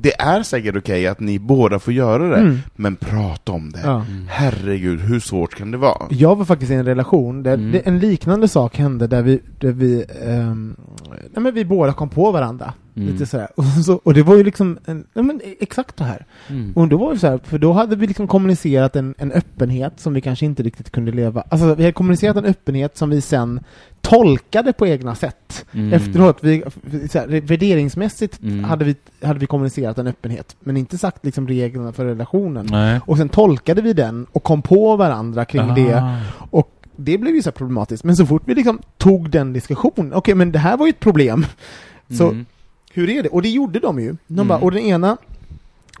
[0.00, 2.58] Det är säkert okej att ni båda får göra det, Mm.
[2.76, 3.80] men prata om det.
[3.84, 4.04] Ja.
[4.28, 6.06] Herregud, hur svårt kan det vara?
[6.10, 7.80] Jag var faktiskt i en relation där Mm.
[7.84, 10.76] en liknande sak hände där vi, där vi, ehm,
[11.22, 12.72] nej men vi båda kom på varandra.
[12.96, 13.08] Mm.
[13.08, 13.48] Lite sådär.
[13.56, 16.26] Och, så, och det var ju liksom, en, nej men exakt det här.
[16.48, 16.72] Mm.
[16.76, 20.00] Och då var det så här, för då hade vi liksom kommunicerat en, en öppenhet
[20.00, 23.20] som vi kanske inte riktigt kunde leva, alltså vi hade kommunicerat en öppenhet som vi
[23.20, 23.60] sen
[24.00, 25.66] tolkade på egna sätt.
[25.72, 25.92] Mm.
[25.92, 26.62] Efteråt, vi,
[27.10, 28.64] så här, värderingsmässigt Mm.
[28.64, 32.66] hade, vi, hade vi kommunicerat en öppenhet, men inte sagt liksom reglerna för relationen.
[32.70, 33.00] Nej.
[33.06, 35.94] Och sen tolkade vi den och kom på varandra kring det.
[35.94, 36.20] Ah.
[36.50, 38.04] Och det blev ju så problematiskt.
[38.04, 41.00] Men så fort vi liksom tog den diskussionen, okej men det här var ju ett
[41.00, 41.46] problem.
[42.10, 42.46] Så Mm.
[42.92, 43.28] hur är det?
[43.28, 44.16] Och det gjorde de ju.
[44.26, 44.48] De Mm.
[44.48, 45.16] bara, och den ena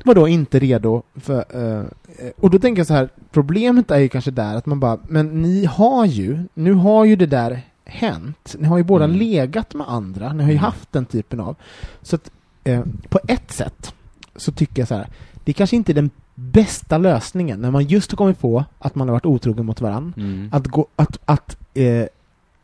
[0.04, 1.44] var då inte redo för...
[1.78, 1.84] eh,
[2.36, 5.42] och då tänker jag så här, problemet är ju kanske där att man bara, men
[5.42, 8.56] ni har ju, nu har ju det där hänt.
[8.58, 9.16] Ni har ju båda Mm.
[9.16, 10.64] legat med andra, ni har ju Mm.
[10.64, 11.56] haft den typen av.
[12.02, 12.30] Så att
[12.64, 13.94] eh, på ett sätt
[14.36, 15.08] så tycker jag så här,
[15.44, 19.08] det kanske inte är den bästa lösningen när man just har kommit på att man
[19.08, 20.12] har varit otrogen mot varandra.
[20.16, 20.48] Mm.
[20.52, 22.04] Att, gå, att, att, eh,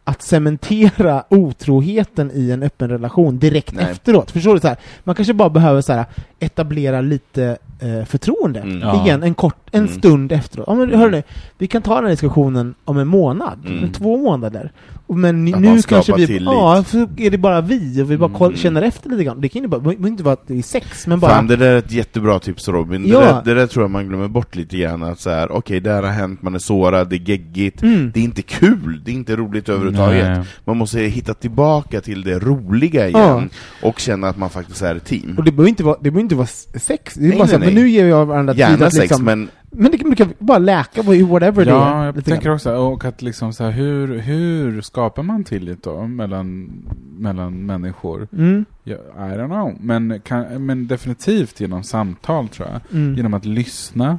[0.04, 3.90] att cementera otroheten i en öppen relation direkt Nej.
[3.90, 4.30] efteråt.
[4.30, 4.60] Förstår du?
[4.60, 6.04] Så här, man kanske bara behöver så här,
[6.38, 8.60] etablera lite eh, förtroende.
[8.60, 8.80] Mm.
[8.80, 9.04] Ja.
[9.04, 9.94] Igen, en kort, en Mm.
[9.98, 10.64] stund efteråt.
[10.68, 11.22] Ja, men hörni,
[11.58, 13.92] vi kan ta den här diskussionen om en månad, Mm.
[13.92, 14.72] två månader.
[15.14, 16.42] Men Att nu man kanske vi, tillit.
[16.42, 18.58] ja, så är det bara vi och vi bara koll, Mm.
[18.58, 19.40] känner efter lite grann.
[19.40, 21.30] Det kan ju bara, inte vara att det är sex, men bara...
[21.34, 23.04] Fan, det där är ett jättebra tips Robin.
[23.08, 23.18] Ja.
[23.20, 25.80] Det, där, det där tror jag man glömmer bort lite grann, att så här, okej,
[25.80, 28.10] det här har hänt, man är sårad, det är geggigt, Mm.
[28.14, 30.24] det är inte kul, det är inte roligt överhuvudtaget.
[30.28, 30.44] Nej.
[30.64, 33.50] Man måste hitta tillbaka till det roliga igen,
[33.82, 35.34] och känna att man faktiskt är ett team.
[35.38, 37.52] Och det behöver inte vara, det behöver inte vara sex, det är Nej, bara så
[37.52, 37.84] här, nej, men nej.
[37.84, 40.32] nu ger jag varandra tid Gärna att sex, liksom, men Men det kan, det kan
[40.38, 42.04] bara läka, whatever det Ja, är.
[42.06, 42.54] jag lite tänker grann.
[42.54, 46.70] också, och att liksom så här, hur, hur skapar man tillit då mellan,
[47.18, 48.28] mellan människor?
[48.32, 52.80] Mm, Ja, I don't know, men, kan, men definitivt genom samtal tror jag.
[52.98, 53.14] mm.
[53.16, 54.18] Genom att lyssna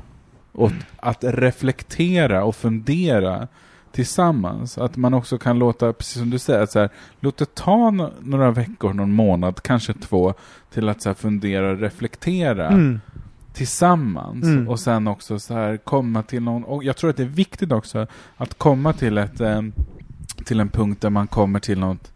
[0.51, 3.47] och att reflektera och fundera
[3.91, 4.77] tillsammans.
[4.77, 6.89] Att man också kan låta, precis som du säger, att så här,
[7.19, 10.33] låt det ta no- några veckor, någon månad, kanske två,
[10.73, 12.67] till att så fundera och reflektera.
[12.67, 12.99] Mm.
[13.53, 14.67] Tillsammans Mm.
[14.67, 17.71] och sen också så här komma till någon, och jag tror att det är viktigt
[17.71, 19.61] också att komma till ett eh,
[20.45, 22.11] till en punkt där man kommer till något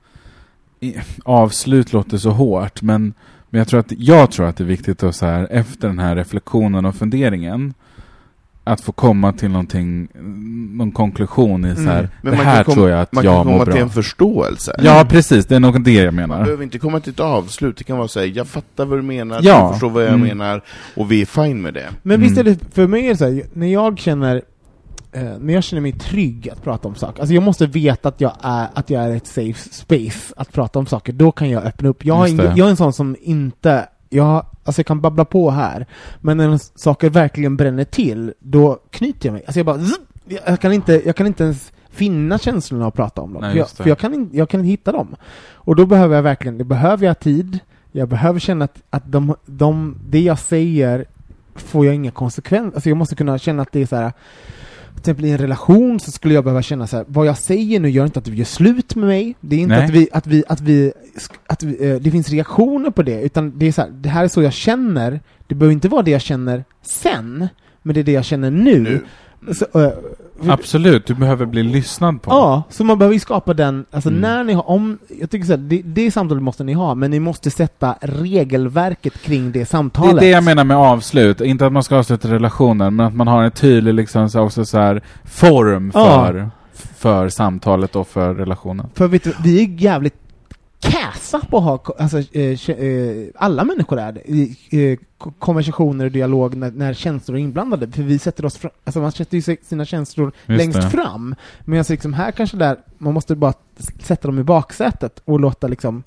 [1.24, 3.14] avslut låter så hårt men,
[3.50, 6.00] men jag tror att jag tror att det är viktigt att så här efter den
[6.00, 7.74] här reflektionen och funderingen
[8.68, 10.08] att få komma till någonting,
[10.78, 12.10] någon konklusion i så här, Mm.
[12.22, 13.74] Men det man här kan kom- tror jag att man jag kan komma mår till
[13.74, 13.82] bra.
[13.82, 14.76] en förståelse.
[14.84, 15.46] Ja, precis.
[15.46, 16.44] Det är nog det jag Man menar.
[16.44, 19.40] behöver inte komma till ett avslut, det kan vara säga jag fattar vad du menar,
[19.44, 19.68] Ja.
[19.68, 20.28] du förstår vad jag Mm.
[20.28, 20.62] menar,
[20.96, 21.86] och vi är fine med det.
[22.04, 22.54] Men visst är Mm.
[22.62, 24.42] det, för mig är det så här, när jag känner
[25.12, 28.22] eh, när jag känner mig trygg att prata om saker, alltså jag måste veta att
[28.22, 31.64] jag är, att jag är ett safe space att prata om saker, då kan jag
[31.64, 32.06] öppna upp.
[32.06, 32.58] Jag, har Just ingen, det.
[32.58, 35.86] jag är en sån som inte, jag, alltså jag kan babbla på här,
[36.22, 39.44] men när saker verkligen bränner till, då knyter jag mig.
[39.46, 39.80] Alltså jag bara,
[40.46, 43.58] jag kan inte, jag kan inte ens finna känslorna och prata om dem, Nej, för,
[43.58, 45.16] jag, för jag, kan in, jag kan inte hitta dem.
[45.52, 47.60] Och då behöver jag verkligen, det behöver jag tid,
[47.92, 51.06] jag behöver känna att, att de, de, det jag säger
[51.56, 54.14] får jag inga konsekvenser, alltså jag måste kunna känna att det är så här.
[54.98, 57.80] Till exempel i en relation så skulle jag behöva känna så här, vad jag säger
[57.80, 59.86] nu gör inte att du gör slut med mig, det är inte Nej.
[59.86, 60.94] att vi, att vi, att vi,
[61.48, 64.24] att vi, eh, det finns reaktioner på det, utan det är så här, det här
[64.24, 67.48] är så jag känner, det behöver inte vara det jag känner sen,
[67.82, 68.80] men det är det jag känner nu.
[69.40, 69.54] Nu.
[69.54, 69.92] Så, eh,
[70.48, 72.32] Absolut, du behöver bli lyssnad på.
[72.32, 74.22] Ja, så man behöver ju skapa den, alltså Mm.
[74.22, 77.12] när ni har, om, jag tycker så här, det, det samtalet måste ni ha, men
[77.12, 80.16] ni måste sätta regelverket kring det Det samtalet.
[80.16, 81.42] är det jag menar med avslut.
[81.42, 84.66] Inte att man ska avsluta relationen, men att man har en tydlig liksom, så också
[84.66, 86.26] så här, form Ja.
[86.26, 86.50] för,
[86.98, 88.86] för samtalet och för relationen.
[88.96, 90.14] För vet du, vi är jävligt
[90.80, 96.06] käsa på att ha, alltså, eh, eh, alla människor är det, i eh, ko- konversationer
[96.06, 99.38] och dialog när, när känslor är inblandade, för vi sätter oss fram, alltså man sätter
[99.38, 100.90] ju sina känslor Just längst det.
[100.90, 103.54] fram, men alltså liksom här kanske där, man måste bara
[104.04, 106.04] sätta dem i baksätet och låta liksom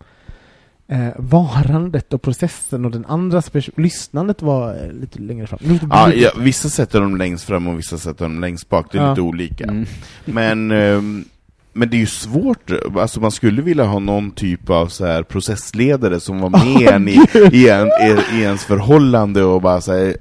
[0.89, 5.59] eh, varandet och processen och den andras pers- lyssnandet vara eh, lite längre fram.
[5.63, 8.99] Lite- Ja, ja, vissa sätter dem längst fram och vissa sätter dem längst bak, det
[8.99, 9.11] är Ja.
[9.11, 9.65] lite olika.
[9.65, 9.87] Mm.
[10.25, 11.25] Men, ehm,
[11.73, 15.23] men det är ju svårt, alltså man skulle vilja ha någon typ av så här
[15.23, 17.19] processledare som var med en i,
[17.53, 17.87] i, en,
[18.33, 20.17] i, ens förhållande och bara så här,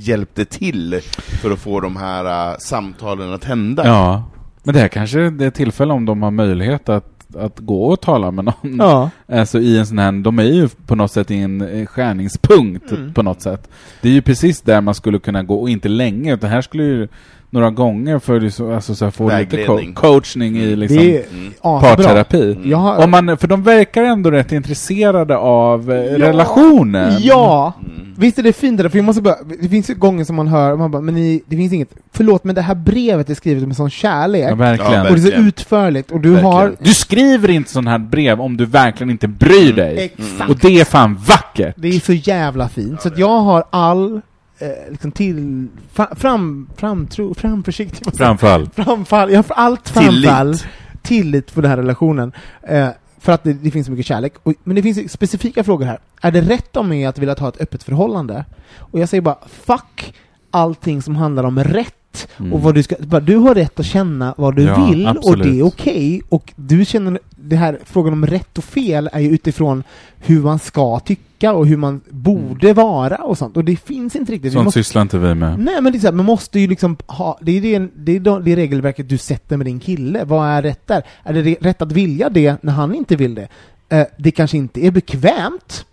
[0.00, 1.00] hjälpte till
[1.42, 3.86] för att få de här äh, samtalen att hända.
[3.86, 4.24] Ja,
[4.62, 8.00] men det här kanske det är tillfälle om de har möjlighet att, att gå och
[8.00, 8.76] tala med någon.
[8.78, 9.10] ja.
[9.28, 12.92] Alltså i en sån här, de är ju på något sätt i en eh, skärningspunkt
[12.92, 13.14] Mm.
[13.14, 13.68] på något sätt.
[14.02, 16.82] Det är ju precis där man skulle kunna gå, och inte länge, utan här skulle
[16.84, 17.08] ju
[17.50, 21.16] några gånger för att så, alltså, så här, få lite co- coachning i liksom Det
[21.16, 21.52] är Mm.
[21.80, 22.72] parterapi.
[22.72, 26.18] Har, Om man, för de verkar ändå rätt intresserade av eh, Ja.
[26.28, 27.12] relationen.
[27.20, 27.72] Ja!
[27.80, 28.14] Mm.
[28.18, 30.36] Visst är det fint det där, för jag måste bara, det finns ju gånger som
[30.36, 33.34] man hör, man bara, men ni, det finns inget, förlåt men det här brevet är
[33.34, 34.92] skrivet med sån kärlek, Ja, verkligen.
[34.92, 36.52] Ja, och det är så utförligt, och du Verkligen.
[36.52, 36.72] har...
[36.80, 39.98] Du skriver inte sån här brev om du verkligen inte bryr dig.
[39.98, 40.50] Exakt!
[40.50, 41.74] Och det är fan vackert!
[41.76, 44.20] Det är så jävla fint, så att jag har all,
[44.58, 48.16] eh, liksom till, fa- fram, framtro, framförsiktig?
[48.16, 48.68] Framfall.
[48.76, 50.24] framfall, jag har allt Tillit.
[50.24, 50.56] framfall,
[51.02, 52.32] tillit för den här relationen,
[52.62, 52.88] eh,
[53.20, 54.34] för att det, det finns så mycket kärlek.
[54.42, 55.98] Och, men det finns specifika frågor här.
[56.22, 58.44] Är det rätt av mig att vilja ha ett öppet förhållande?
[58.78, 60.14] Och jag säger bara, fuck
[60.50, 61.94] allting som handlar om rätt
[62.38, 62.52] Mm.
[62.52, 65.46] och vad du ska, du har rätt att känna vad du Ja, vill och absolut.
[65.46, 69.28] det är okej och du känner, det här frågan om rätt och fel är ju
[69.30, 69.82] utifrån
[70.18, 74.32] hur man ska tycka och hur man borde vara och sånt och det finns inte
[74.32, 74.52] riktigt.
[74.52, 75.58] Sånt måste, sysslar inte vi med.
[75.58, 78.16] nej men det är så här, man måste ju liksom ha, det är det, det,
[78.30, 81.02] är det regelverket du sätter med din kille, vad är rätt där?
[81.22, 83.48] Är det rätt att vilja det när han inte vill det?
[83.88, 85.84] Eh, det kanske inte är bekvämt,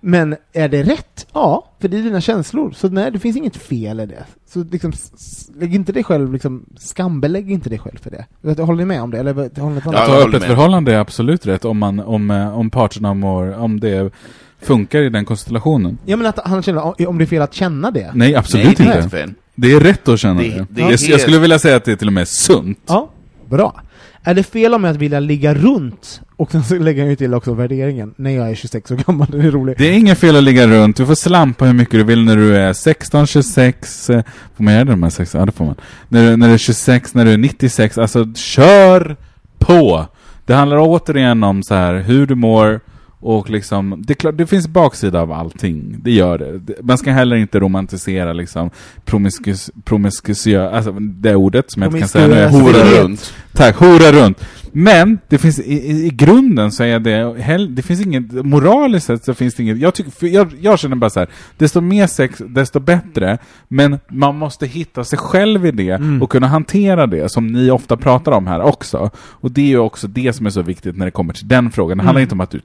[0.00, 1.26] men är det rätt?
[1.32, 2.70] Ja, för det är dina känslor.
[2.76, 4.24] Så nej, det finns inget fel i det.
[4.48, 4.92] Så liksom,
[5.60, 8.10] lägg inte dig själv, liksom, skambelägg inte dig själv för
[8.42, 8.62] det.
[8.62, 9.18] Håller ni med om det?
[9.18, 13.14] Eller håller ni Ja, öppet förhållande är absolut rätt om, man, om, eh, om parterna
[13.14, 14.12] mår, om det
[14.60, 15.98] funkar i den konstellationen.
[16.04, 18.10] Ja men att han känner, om det är fel att känna det.
[18.14, 19.28] Nej, absolut Nej, det inte.
[19.54, 20.66] Det är rätt att känna Det- det.
[20.70, 22.78] det är jag, jag skulle vilja säga att det är till och med sunt.
[22.86, 23.10] Ja,
[23.50, 23.80] bra.
[24.28, 26.20] Är det fel om jag att vilja ligga runt?
[26.36, 29.26] Och sen så lägger jag ju till också värderingen, när jag är 26 år gammal,
[29.30, 29.78] det är roligt.
[29.78, 32.36] Det är inget fel att ligga runt, du får slampa hur mycket du vill när
[32.36, 34.22] du är 16, 26, eh,
[34.56, 35.38] får man göra det de här 16?
[35.40, 35.74] Ja det får man.
[36.08, 39.16] När du, när du är 26, när du är 96, alltså kör
[39.58, 40.06] på!
[40.46, 42.80] Det handlar återigen om så här hur du mår
[43.20, 46.82] och liksom, det, klart, det finns baksida av allting, det gör det.
[46.82, 48.70] Man ska heller inte romantisera liksom
[49.04, 52.58] promiskus, promiskusiö, alltså det ordet som jag inte kan säga nu.
[52.58, 53.34] Hora runt.
[53.52, 54.44] Tack, hora runt.
[54.72, 59.24] Men det finns i, i, grunden så är det, hell, det finns inget, moraliskt sett
[59.24, 62.42] så finns det inget, jag, tycker, jag, jag känner bara så här, desto mer sex,
[62.46, 63.38] desto bättre,
[63.68, 66.22] men man måste hitta sig själv i det Mm.
[66.22, 69.10] och kunna hantera det, som ni ofta pratar om här också.
[69.16, 71.70] Och det är ju också det som är så viktigt när det kommer till den
[71.70, 71.98] frågan.
[71.98, 72.22] Det handlar Mm.
[72.22, 72.60] inte om att du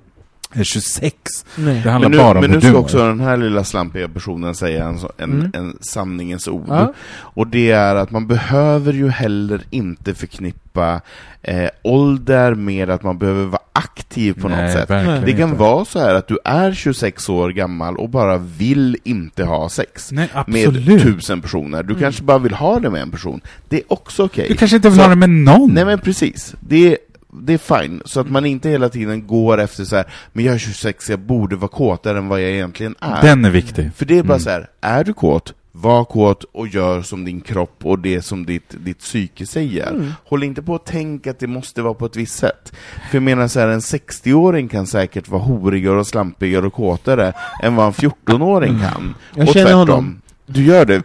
[0.63, 1.15] 26.
[1.55, 1.81] Nej.
[1.83, 4.55] Det handlar Men nu, bara om men nu ska också den här lilla slampiga personen
[4.55, 5.51] säga en, en, Mm.
[5.53, 6.65] en sanningens ord.
[6.67, 6.93] Ja.
[7.17, 11.01] Och det är att man behöver ju heller inte förknippa
[11.41, 14.87] eh, ålder med att man behöver vara aktiv på Nej, något sätt.
[15.25, 15.59] Det kan inte.
[15.59, 20.11] vara så här att du är 26 år gammal och bara vill inte ha sex
[20.11, 21.83] Nej, med tusen personer.
[21.83, 23.41] Du kanske bara vill ha det med en person.
[23.69, 24.45] Det är också okej.
[24.49, 25.73] Du kanske inte vill Så- ha det med någon?
[25.73, 26.97] Nej men precis, det är,
[27.41, 30.53] det är fine, så att man inte hela tiden går efter så här, men jag
[30.55, 33.21] är 26, jag borde vara kåtare än vad jag egentligen är.
[33.21, 33.91] Den är viktig.
[33.95, 34.39] För det är bara Mm.
[34.43, 38.45] så här, är du kåt, var kåt och gör som din kropp och det som
[38.45, 39.89] ditt, ditt psyke säger.
[39.91, 40.11] Mm.
[40.25, 42.73] Håll inte på att tänka att det måste vara på ett visst sätt.
[43.09, 47.33] För jag menar så här, en 60-åring kan säkert vara horigare och slampigare och kåtare
[47.63, 49.01] än vad en 14-åring kan.
[49.01, 49.13] Mm.
[49.35, 49.79] Jag och känner tvärtom.
[49.89, 50.19] honom.
[50.45, 51.03] Du gör det?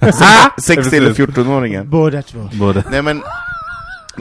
[0.62, 1.85] 60 eller 14-åringen?
[1.85, 2.49] Båda två.
[2.53, 2.85] Både.
[2.91, 3.22] Nej men,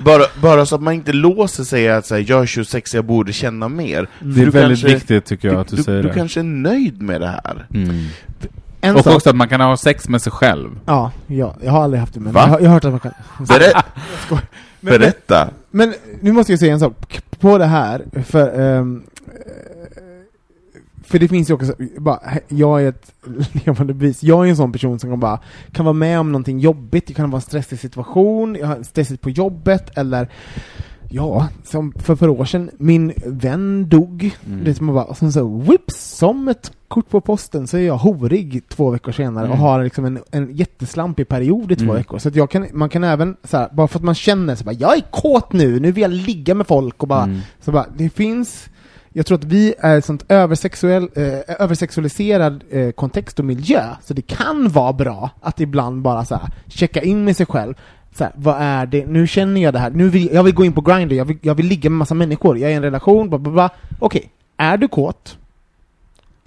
[0.03, 3.33] bara, bara så att man inte låser sig att säga jag är 26, jag borde
[3.33, 4.07] känna mer.
[4.19, 6.13] Det är För du väldigt kanske- viktigt tycker jag att du, du, säger du det.
[6.15, 7.67] kanske är nöjd med det här.
[7.73, 8.05] Mm.
[8.81, 10.69] En Och sak, också att man kan ha sex med sig själv.
[10.85, 12.41] ja, ja, jag har aldrig haft det men Va?
[12.41, 13.11] jag har, jag har hört att man kan.
[13.39, 13.81] Berä-
[14.79, 15.49] Men- berätta!
[15.71, 18.85] Men nu måste jag säga en sak på det här, för eh,
[21.07, 23.11] för det finns ju också, bara, jag är ett
[23.65, 25.39] levande bevis, jag är en sån person som kan bara,
[25.71, 29.21] kan vara med om någonting jobbigt, det kan vara en stressig situation, jag har stressigt
[29.21, 30.29] på jobbet, eller
[31.09, 34.63] Ja, som för ett par år sedan, min vän dog, Mm.
[34.63, 37.97] det som bara, och sen så whips, som ett kort på posten så är jag
[37.97, 39.59] horig två veckor senare och Mm.
[39.61, 41.95] har liksom en, en jätteslampig period i två Mm.
[41.95, 42.17] veckor.
[42.17, 44.63] Så att jag kan, man kan även, så här, bara för att man känner så
[44.63, 47.39] bara, jag är kåt nu, nu vill jag ligga med folk och bara, Mm.
[47.61, 48.69] så bara, det finns
[49.17, 54.13] jag tror att vi är ett sånt översexuell, eh, översexualiserad eh, kontext och miljö, så
[54.13, 57.73] det kan vara bra att ibland bara så här, checka in med sig själv.
[58.17, 60.65] Så här, vad är det, nu känner jag det här, nu vill, jag vill gå
[60.65, 62.83] in på Grindr, jag vill, jag vill ligga med massa människor, jag är i en
[62.83, 63.69] relation, bla bla bla.
[63.99, 65.37] Okej, är du kåt?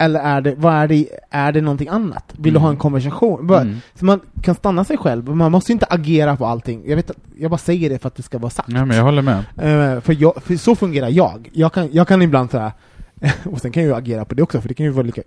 [0.01, 2.33] Eller är det, vad är det, är det någonting annat?
[2.37, 3.47] Vill du ha en konversation?
[3.47, 3.75] Bara, Mm.
[3.95, 6.83] Så man kan stanna sig själv, man måste inte agera på allting.
[6.85, 8.69] Jag vet jag bara säger det för att det ska vara sagt.
[8.71, 9.37] Ja, men jag håller med.
[9.37, 11.49] Eh, för, jag, för så fungerar jag.
[11.53, 12.71] Jag kan, jag kan ibland såhär,
[13.43, 15.21] och sen kan jag ju agera på det också, för det kan ju vara lika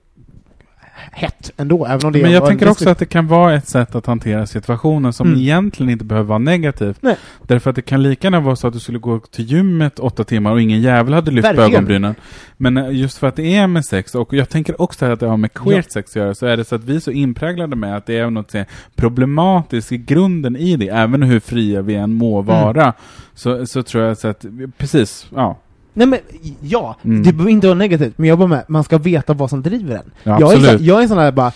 [1.12, 3.94] hett ändå, även om det Men jag tänker också att det kan vara ett sätt
[3.94, 5.40] att hantera situationen som Mm.
[5.40, 6.96] egentligen inte behöver vara negativt.
[7.00, 7.16] Nej.
[7.42, 10.24] Därför att det kan lika gärna vara så att du skulle gå till gymmet åtta
[10.24, 11.72] timmar och ingen jävel hade lyft på Verkligen.
[11.74, 12.14] ögonbrynen.
[12.56, 15.26] Men eh, just för att det är med sex, och jag tänker också att det
[15.26, 17.76] har med queert sex att göra, så är det så att vi är så inpräglade
[17.76, 18.54] med att det är något
[18.96, 22.46] problematiskt i grunden i det, även hur fria vi än må Mm.
[22.46, 22.92] vara.
[23.34, 24.44] Så, så tror jag så att,
[24.78, 25.58] precis, ja.
[25.94, 26.18] Nej men,
[26.60, 27.22] ja, Mm.
[27.22, 29.94] det behöver inte vara negativt, men jag bara med, man ska veta vad som driver
[29.96, 30.10] en.
[30.22, 30.80] Ja, jag, är absolut.
[30.80, 31.52] så, jag är en sån där bara,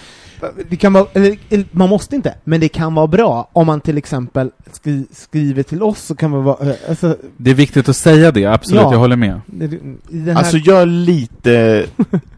[0.71, 3.81] det kan vara, eller, eller, man måste inte, men det kan vara bra om man
[3.81, 7.89] till exempel skri, skriver till oss, så kan man vara, eh, alltså, Det är viktigt
[7.89, 8.93] att säga det, absolut, Ja.
[8.93, 9.41] jag håller med.
[10.27, 11.87] här, Alltså jag är lite,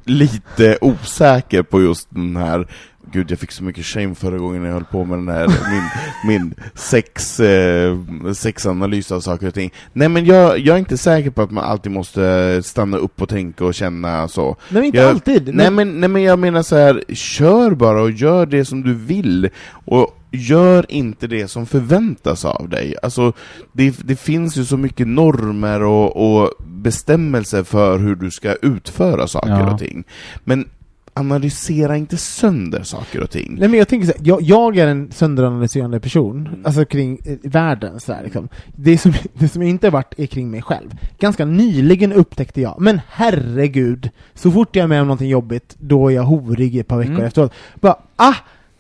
[0.05, 2.67] lite osäker på just den här
[3.13, 5.83] Gud, jag fick så mycket shame förra gången jag höll på med den här, min,
[6.27, 7.97] min sex, eh,
[8.35, 9.73] sexanalys av saker och ting.
[9.93, 13.29] Nej men jag, jag är inte säker på att man alltid måste stanna upp och
[13.29, 14.57] tänka och känna så.
[14.69, 15.55] nej, inte jag, alltid.
[15.55, 18.95] Nej men, nej men jag menar så här, kör bara och gör det som du
[18.95, 19.49] vill.
[19.85, 22.95] Och gör inte det som förväntas av dig.
[23.03, 23.33] Alltså,
[23.73, 29.27] det, det finns ju så mycket normer och, och bestämmelser för hur du ska utföra
[29.27, 29.73] saker Ja.
[29.73, 30.05] och ting.
[30.45, 30.69] Men
[31.15, 33.57] analysera inte sönder saker och ting.
[33.59, 37.37] Nej men jag tänker så här, jag, jag är en sönderanalyserande person, alltså kring eh,
[37.43, 38.49] världen så här, liksom.
[38.77, 40.97] det, som, det som jag inte har varit är kring mig själv.
[41.19, 46.09] Ganska nyligen upptäckte jag, men herregud, så fort jag är med om någonting jobbigt, då
[46.09, 47.25] är jag horig i ett par veckor Mm.
[47.25, 47.53] efteråt.
[47.75, 48.35] Bara, ah,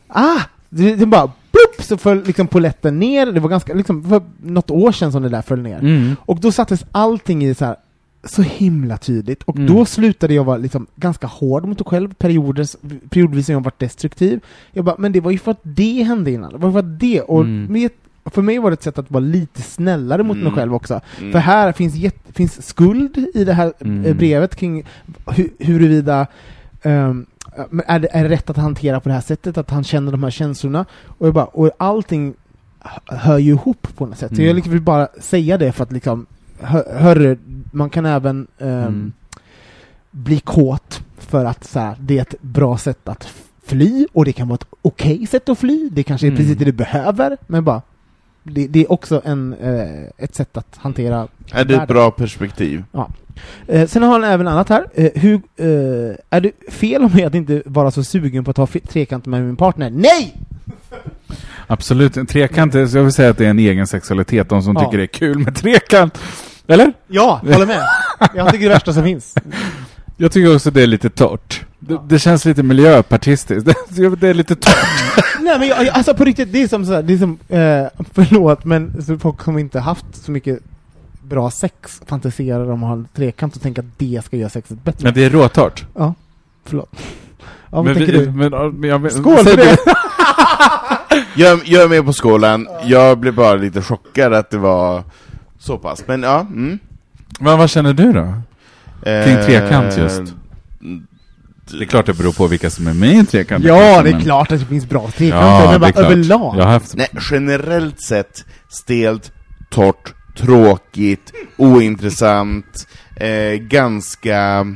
[0.08, 0.40] ah!
[0.68, 4.70] Det, det bara, plupp, så föll liksom poletten ner, det var ganska, liksom, för något
[4.70, 5.78] år sedan som det där föll ner.
[5.78, 6.16] Mm.
[6.20, 7.76] Och då sattes allting i så här
[8.24, 9.74] så himla tydligt, och Mm.
[9.74, 12.66] då slutade jag vara liksom ganska hård mot mig själv, perioder,
[13.08, 14.40] periodvis har jag varit destruktiv.
[14.72, 17.00] Jag bara, men det var ju för att det hände innan, det var för att
[17.00, 17.72] det, och Mm.
[17.72, 17.90] med,
[18.24, 20.54] för mig var det ett sätt att vara lite snällare mot mig Mm.
[20.56, 21.00] själv också.
[21.20, 21.32] Mm.
[21.32, 24.04] För här finns, jätt, finns skuld i det här Mm.
[24.04, 24.84] eh, brevet kring
[25.26, 26.26] hu, huruvida
[27.70, 30.12] men är, det, är det rätt att hantera på det här sättet, att han känner
[30.12, 30.84] de här känslorna?
[31.06, 32.34] Och, jag bara, och allting
[33.06, 34.28] hör ju ihop på något sätt.
[34.28, 34.46] Så Mm.
[34.46, 36.26] jag liksom vill bara säga det för att liksom,
[36.60, 37.38] hör, hörru,
[37.72, 39.12] man kan även ehm, Mm.
[40.10, 43.28] bli kåt för att så här, det är ett bra sätt att
[43.66, 46.36] fly, och det kan vara ett okej sätt att fly, det kanske är Mm.
[46.36, 47.82] precis det du behöver, men bara
[48.42, 52.84] det, det är också en, eh, ett sätt att hantera Är det ett bra perspektiv?
[53.66, 54.86] Eh, sen har han även annat här.
[54.94, 58.56] Eh, hur, eh, är det fel om mig att inte vara så sugen på att
[58.56, 59.90] ha trekant med min partner?
[59.90, 60.36] Nej!
[61.66, 64.84] Absolut, en trekant, jag vill säga att det är en egen sexualitet, de som Ja.
[64.84, 66.18] tycker det är kul med trekant.
[66.70, 66.92] Eller?
[67.08, 67.82] Ja, håller med.
[68.34, 69.34] Jag tycker det är det värsta som finns.
[70.16, 71.64] Jag tycker också det är lite torrt.
[71.78, 73.70] Det, det känns lite miljöpartistiskt.
[74.20, 74.76] Det, är lite torrt.
[75.40, 78.64] Nej men jag, alltså på riktigt, det är som såhär, det är som, eh, förlåt
[78.64, 80.58] men så folk som inte haft så mycket
[81.22, 84.84] bra sex fantiserar om att ha en trekant och tänker att det ska göra sexet
[84.84, 85.04] bättre.
[85.04, 85.84] Men det är råtorrt.
[85.94, 86.14] Ja,
[86.64, 86.90] förlåt.
[86.92, 88.30] Ja, vad men tänker vi, du?
[88.30, 89.76] Men, men, jag, Skål för det!
[91.36, 95.02] Jag, jag är med på skålen, jag blev bara lite chockad att det var
[95.60, 96.40] så pass, men ja.
[96.40, 96.78] Mm.
[97.40, 98.32] Men vad känner du då?
[99.04, 100.34] Kring Eh, trekant just.
[101.70, 103.64] Det är klart det beror på vilka som är med i en trekant.
[103.64, 105.78] Ja, kanske, det är men- klart att det finns bra Ja, trekanter, det men är
[105.78, 106.04] bara klart.
[106.04, 106.56] överlag.
[106.58, 106.96] Jag har haft...
[106.96, 109.32] Nej, generellt sett stelt,
[109.70, 112.86] torrt, tråkigt, ointressant,
[113.16, 114.66] eh, ganska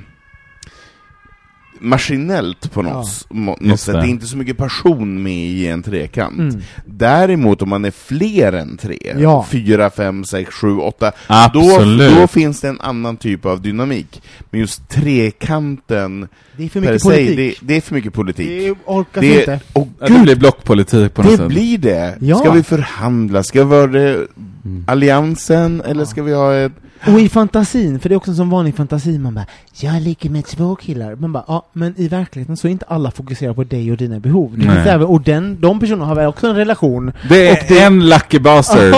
[1.84, 3.36] maskinellt på något, Ja.
[3.36, 3.94] något Just sätt.
[3.94, 4.00] det.
[4.00, 6.38] Det är inte så mycket passion med i en trekant.
[6.38, 6.60] Mm.
[6.86, 9.46] Däremot om man är fler än tre, Ja.
[9.50, 11.12] fyra, fem, sex, sju, åtta,
[11.52, 12.16] då, Absolut.
[12.16, 14.22] då finns det en annan typ av dynamik.
[14.50, 17.36] Men just trekanten Det är för mycket se, politik.
[17.36, 18.48] det, det är för mycket politik.
[18.48, 19.60] Det orkas Det, inte.
[19.72, 21.48] och Ja, det blir blockpolitik på något det sätt.
[21.48, 22.16] blir det!
[22.20, 22.36] Ja.
[22.38, 23.42] Ska vi förhandla?
[23.42, 24.26] Ska vi vara det
[24.64, 24.84] Mm.
[24.86, 26.72] alliansen, eller ska vi ha ett...
[27.06, 29.46] Och i fantasin, för det är också en sån vanlig fantasi, man bara
[29.80, 31.14] Jag ligger med två killar.
[31.14, 34.20] Man bara, ja, men i verkligheten så är inte alla fokuserade på dig och dina
[34.20, 34.52] behov.
[34.56, 37.12] Det finns även, och den, de personerna har väl också en relation.
[37.28, 38.78] Det är det- en lucky bastard.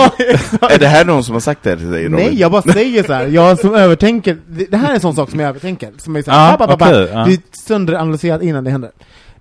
[0.71, 2.15] Är det här någon som har sagt det här till dig Robin?
[2.25, 3.27] Nej, jag bara säger så här.
[3.27, 4.37] jag som övertänker,
[4.69, 5.91] det, här är en sån sak som jag övertänker.
[5.97, 6.91] Som är så Ja, här, ba, ba, ba, ba.
[6.99, 7.25] ja.
[7.25, 8.91] Det är sönderanalyserat innan det händer.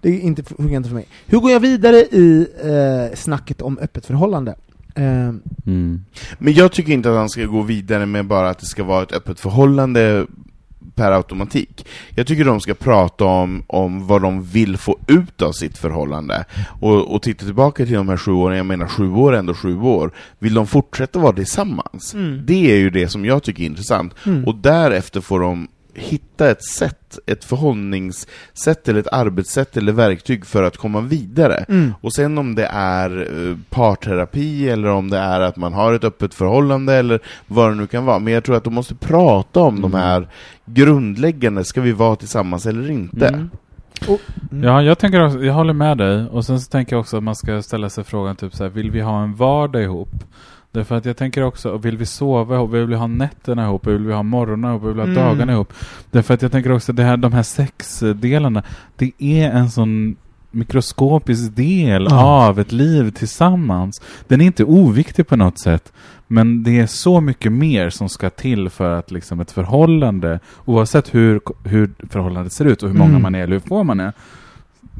[0.00, 1.06] Det är inte, funkar inte för mig.
[1.26, 2.46] Hur går jag vidare i
[3.10, 4.54] eh, snacket om öppet förhållande?
[4.96, 5.32] Eh,
[5.66, 6.04] Mm.
[6.38, 9.02] Men jag tycker inte att han ska gå vidare med bara att det ska vara
[9.02, 10.26] ett öppet förhållande
[10.94, 11.86] per automatik.
[12.10, 16.44] Jag tycker de ska prata om, om vad de vill få ut av sitt förhållande.
[16.80, 19.54] Och, och titta tillbaka till de här sju åren, jag menar sju år är ändå
[19.54, 20.10] sju år.
[20.38, 22.14] Vill de fortsätta vara tillsammans?
[22.14, 22.42] Mm.
[22.46, 24.14] Det är ju det som jag tycker är intressant.
[24.26, 24.44] Mm.
[24.44, 30.62] Och därefter får de hitta ett sätt, ett förhållningssätt eller ett arbetssätt eller verktyg för
[30.62, 31.64] att komma vidare.
[31.68, 31.94] Mm.
[32.00, 36.04] Och sen om det är eh, parterapi eller om det är att man har ett
[36.04, 38.18] öppet förhållande eller vad det nu kan vara.
[38.18, 40.28] Men jag tror att de måste prata om de här
[40.64, 43.28] grundläggande, ska vi vara tillsammans eller inte?
[43.28, 43.50] Mm.
[44.08, 44.20] Och,
[44.52, 44.64] mm.
[44.64, 46.26] Ja, jag, tänker också, jag håller med dig.
[46.26, 48.70] Och sen så tänker jag också att man ska ställa sig frågan typ så här,
[48.70, 50.24] vill vi ha en vardag ihop?
[50.76, 52.70] Därför att jag tänker också, vill vi sova ihop?
[52.70, 53.86] Vill vi ha nätterna ihop?
[53.86, 54.82] Vill vi ha morgonen ihop?
[54.82, 55.14] Vill vi ha Mm.
[55.24, 55.72] dagarna ihop?
[56.10, 58.62] Därför att jag tänker också, det här, de här sexdelarna,
[58.96, 60.16] det är en sån
[60.50, 62.46] mikroskopisk del Ja.
[62.48, 64.02] av ett liv tillsammans.
[64.28, 65.92] Den är inte oviktig på något sätt.
[66.26, 71.14] Men det är så mycket mer som ska till för att liksom ett förhållande, oavsett
[71.14, 73.22] hur, hur förhållandet ser ut och hur många Mm.
[73.22, 74.12] man är eller hur få man är,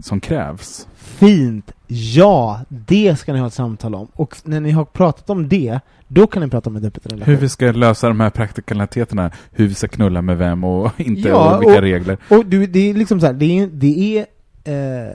[0.03, 0.89] som krävs.
[0.97, 1.73] Fint!
[1.87, 4.09] Ja, det ska ni ha ett samtal om.
[4.13, 7.35] Och när ni har pratat om det, då kan ni prata om ett öppet relation.
[7.35, 11.29] Hur vi ska lösa de här praktikaliteterna, hur vi ska knulla med vem och inte,
[11.29, 12.19] Ja, och vilka och- regler.
[12.31, 14.27] Och du, det är liksom så här, det är, det är,
[14.65, 15.13] eh,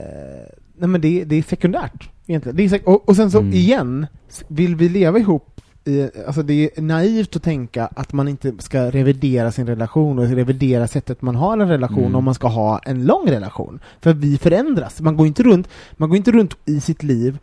[0.78, 2.56] nej men det, det är sekundärt egentligen.
[2.56, 3.52] Det är sek- och, och sen så Mm.
[3.52, 4.06] igen,
[4.48, 5.51] vill vi leva ihop
[6.26, 10.88] alltså det är naivt att tänka att man inte ska revidera sin relation och revidera
[10.88, 12.14] sättet man har en relation Mm.
[12.14, 13.80] om man ska ha en lång relation.
[14.00, 15.00] För vi förändras.
[15.00, 17.38] Man går inte runt, man går inte runt i sitt liv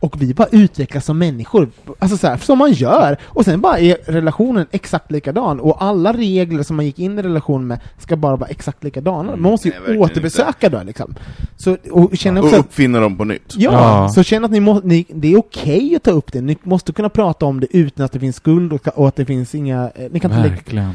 [0.00, 1.68] och vi bara utvecklas som människor,
[1.98, 6.12] alltså så här, som man gör, och sen bara är relationen exakt likadan, och alla
[6.12, 9.28] regler som man gick in i relationen med ska bara vara exakt likadana.
[9.28, 11.14] Mm, Man måste ju återbesöka då liksom.
[11.56, 13.54] Så, och känna Och också att, uppfinna dem på nytt.
[13.56, 14.08] ja, Ja.
[14.08, 16.92] så känn att ni må, ni, det är okej att ta upp det, ni måste
[16.92, 19.90] kunna prata om det utan att det finns skuld och, och att det finns inga,
[19.94, 20.90] eh, ni kan inte lägga, Verkligen.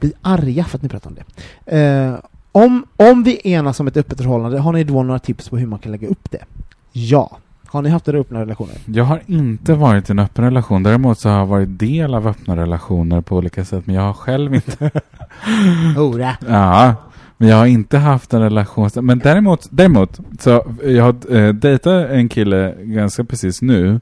[0.00, 1.76] bli arga för att ni pratar om det.
[1.78, 2.14] Eh,
[2.52, 5.66] om, om vi enas om ett öppet förhållande, har ni då några tips på hur
[5.66, 6.44] man kan lägga upp det?
[6.92, 7.36] Ja.
[7.72, 8.74] Har ni haft era öppna relationer?
[8.86, 10.82] Jag har inte varit i en öppen relation.
[10.82, 13.86] Däremot så har jag varit del av öppna relationer på olika sätt.
[13.86, 14.90] Men jag har själv inte...
[15.96, 16.36] Hurra!
[16.48, 16.94] ja.
[17.36, 18.90] Men jag har inte haft en relation.
[18.94, 24.00] Men däremot, däremot så jag har eh, dejtat en kille ganska precis nu.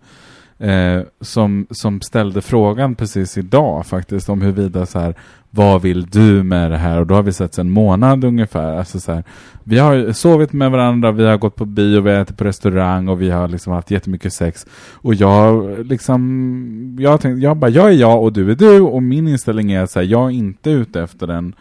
[0.58, 5.14] Eh, som, som ställde frågan precis idag faktiskt om huruvida så här,
[5.50, 7.00] vad vill du med det här?
[7.00, 8.78] Och då har vi sett en månad ungefär.
[8.78, 9.24] Alltså så här,
[9.64, 13.08] vi har sovit med varandra, vi har gått på bio, vi har ätit på restaurang
[13.08, 14.66] och vi har liksom haft jättemycket sex.
[14.92, 19.02] Och jag liksom, jag tänkte, jag bara, jag är jag och du är du och
[19.02, 21.54] min inställning är att så jag är inte ute efter den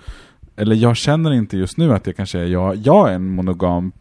[0.59, 3.91] eller jag känner inte just nu att jag kanske är jag, jag är en monogam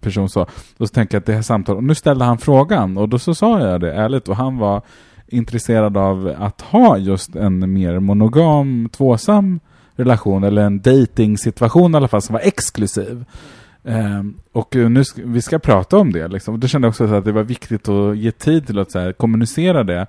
[0.00, 0.42] person så.
[0.76, 3.18] Och så tänker jag att det här samtalet, och nu ställde han frågan och då
[3.18, 4.82] så sa jag det ärligt och han var
[5.28, 9.60] intresserad av att ha just en mer monogam, tvåsam
[9.96, 13.24] relation eller en dating-situation i alla fall som var exklusiv.
[13.82, 16.54] Um, och nu sk- vi ska prata om det liksom.
[16.54, 18.92] Då Det kände jag också så att det var viktigt att ge tid till att
[18.92, 20.06] så här, kommunicera det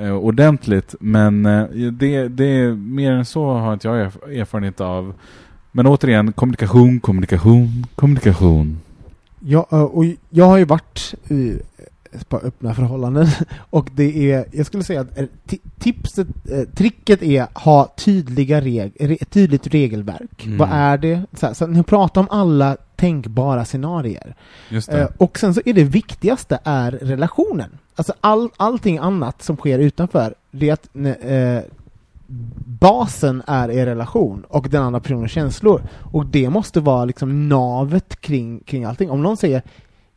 [0.00, 0.94] uh, ordentligt.
[1.00, 5.14] Men uh, det, det, mer än så har inte jag erf- erfarenhet av
[5.72, 8.80] Men återigen, kommunikation, kommunikation, kommunikation.
[9.40, 11.58] Ja, eh, och jag har ju varit i
[12.12, 13.26] ett par öppna förhållanden
[13.70, 18.60] och det är, jag skulle säga att eh, ti- tipset, eh, tricket är ha tydliga
[18.60, 20.46] reg, tydligt regelverk.
[20.46, 20.58] Mm.
[20.58, 21.22] Vad är det?
[21.32, 24.34] Så, här, så att ni pratar om alla tänkbara scenarier.
[24.88, 27.70] Eh, och sen så är det viktigaste är relationen.
[27.94, 31.70] Alltså all, allting annat som sker utanför, det är att eh,
[32.66, 35.82] basen är er relation och den andra personens känslor.
[36.12, 39.10] Och det måste vara liksom navet kring, kring allting.
[39.10, 39.62] Om någon säger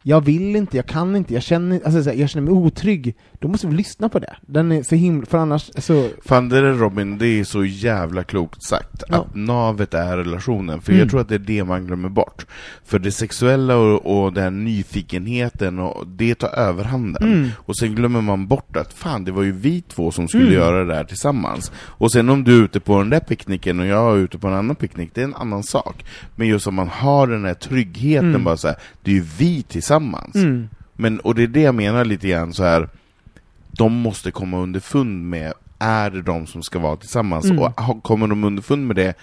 [0.08, 3.16] jag vill inte, jag kan inte, jag känner, alltså, så här, jag känner mig otrygg,
[3.40, 4.36] då måste vi lyssna på det.
[4.42, 6.10] Den är så himla, för annars så...
[6.26, 9.04] Fan det där Robin, det är så jävla klokt sagt.
[9.10, 9.16] Ja.
[9.18, 11.00] Att navet är relationen, för Mm.
[11.00, 12.46] jag tror att det är det man glömmer bort.
[12.86, 17.24] För det sexuella och, och den nyfikenheten, och det tar överhanden.
[17.34, 17.50] Mm.
[17.58, 20.54] Och sen glömmer man bort att fan, det var ju vi två som skulle Mm.
[20.56, 21.72] göra det där tillsammans.
[21.86, 24.48] Och sen om du är ute på den där picknicken och jag är ute på
[24.48, 26.06] en annan picknick, det är en annan sak.
[26.36, 28.44] Men just om man har den här tryggheten Mm.
[28.44, 29.95] bara så här, det är ju vi tillsammans.
[30.36, 30.70] Mm.
[30.94, 32.90] Men, och det är det jag menar lite grann så här.
[33.72, 37.46] de måste komma underfund med, är det de som ska vara tillsammans?
[37.46, 37.60] Mm.
[37.60, 39.14] Och kommer de underfund med det,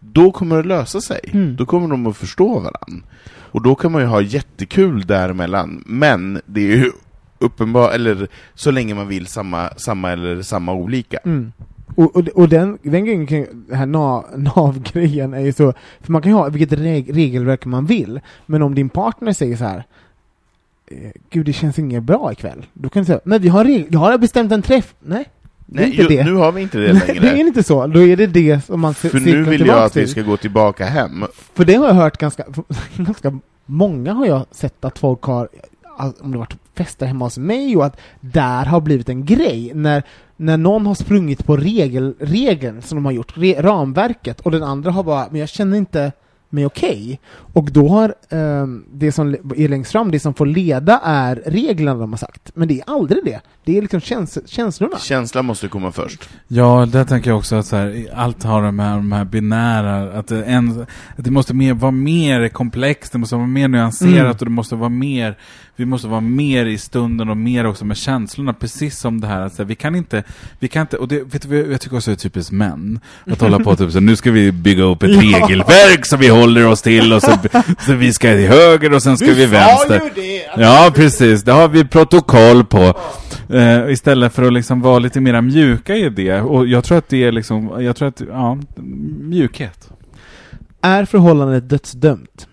[0.00, 1.20] då kommer det lösa sig.
[1.32, 1.56] Mm.
[1.56, 3.08] Då kommer de att förstå varandra.
[3.56, 6.92] Och då kan man ju ha jättekul däremellan, men det är ju
[7.38, 11.18] uppenbart, eller så länge man vill samma, samma eller samma olika.
[11.24, 11.52] Mm.
[11.96, 16.12] Och, och, och den, den grejen kring den här nav, nav-grejen är ju så, för
[16.12, 19.64] man kan ju ha vilket reg, regelverk man vill, men om din partner säger så
[19.64, 19.84] här
[21.30, 22.66] Gud, det känns inget bra ikväll.
[22.72, 24.94] Då kan du säga, men vi har, jag har bestämt en träff.
[25.00, 25.24] Nej,
[25.66, 26.24] det Nej, inte ju, det.
[26.24, 27.20] nu har vi inte det längre.
[27.20, 27.86] det är inte så.
[27.86, 30.10] Då är det det som man För nu vill jag att vi till.
[30.10, 31.24] ska gå tillbaka hem.
[31.54, 32.44] För det har jag hört ganska,
[32.96, 35.48] ganska många har jag sett att folk har,
[36.20, 40.02] om det varit fester hemma hos mig och att där har blivit en grej när,
[40.36, 44.62] när någon har sprungit på regel, regeln som de har gjort, re, ramverket, och den
[44.62, 46.12] andra har bara, men jag känner inte
[46.48, 47.20] mig okej.
[47.52, 51.94] Och då har ehm, det som är längst fram, det som får leda är reglerna
[52.00, 52.50] de har sagt.
[52.54, 53.40] Men det är aldrig det.
[53.64, 54.98] Det är liksom käns känslorna.
[54.98, 56.28] Känslan måste komma först.
[56.48, 60.18] Ja, där tänker jag också att så här, allt har de här, de här binära,
[60.18, 60.80] att det, en,
[61.16, 64.30] att det måste mer, vara mer komplext, det måste vara mer nyanserat Mm.
[64.30, 65.38] och det måste vara mer,
[65.76, 69.40] vi måste vara mer i stunden och mer också med känslorna, precis som det här
[69.40, 70.22] att så här, vi kan inte,
[70.58, 73.00] vi kan inte, och det, vet du, jag tycker också är typiskt män,
[73.30, 75.20] att hålla på typ så nu ska vi bygga upp ett Ja.
[75.20, 77.32] regelverk som vi håller oss till och så,
[77.80, 80.00] så vi ska till höger och sen ska vi vänster.
[80.14, 80.42] det!
[80.62, 81.42] Ja, precis.
[81.42, 82.94] Det har vi protokoll på.
[83.48, 86.40] Eh, istället för att liksom vara lite mer mjuka i det.
[86.40, 88.58] Och jag tror att det är liksom, jag tror att, ja,
[89.20, 89.90] mjukhet.
[90.82, 92.46] Är förhållandet dödsdömt?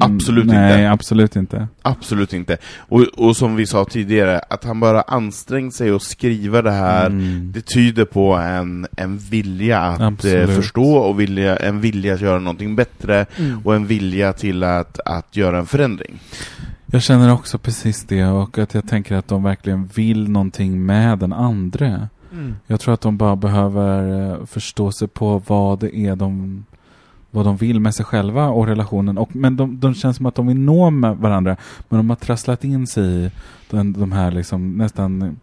[0.00, 0.90] Absolut Mm, Nej, inte.
[0.90, 1.68] absolut inte.
[1.82, 2.56] Absolut inte.
[2.78, 7.06] Och, och som vi sa tidigare, att han bara ansträngt sig att skriva det här,
[7.06, 7.52] Mm.
[7.54, 10.50] det tyder på en, en vilja att eh, Absolut.
[10.56, 13.60] förstå och vilja, en vilja att göra någonting bättre Mm.
[13.64, 16.18] och en vilja till att, att göra en förändring.
[16.86, 21.18] Jag känner också precis det och att jag tänker att de verkligen vill någonting med
[21.18, 22.08] den andra.
[22.32, 22.56] Mm.
[22.66, 26.64] Jag tror att de bara behöver eh, förstå sig på vad det är de
[27.30, 29.18] vad de vill med sig själva och relationen.
[29.18, 31.56] Och, men de, de känns som att de vill nå med varandra.
[31.88, 33.30] Men de har trasslat in sig i
[33.70, 35.36] den, de här liksom, nästan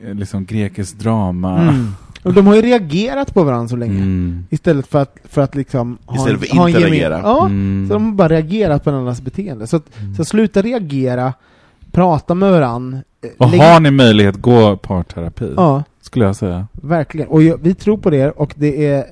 [0.00, 1.62] eh, liksom grekisk drama.
[1.62, 1.88] Mm.
[2.22, 3.96] Och de har ju reagerat på varandra så länge.
[4.02, 4.44] Mm.
[4.50, 7.20] Istället för att, för att liksom ha Istället en, för ha en inte gemen- reagera.
[7.24, 7.86] Ja, Mm.
[7.88, 9.66] så de har bara reagerat på varandras beteende.
[9.66, 10.14] Så, att, Mm.
[10.14, 11.32] så sluta reagera,
[11.92, 12.98] prata med varandra.
[13.22, 15.52] eh, Och har ni möjlighet, gå parterapi.
[15.56, 16.66] Ja, Skulle jag säga.
[16.72, 17.28] verkligen.
[17.28, 19.04] Och jag, vi tror på det och det är eh,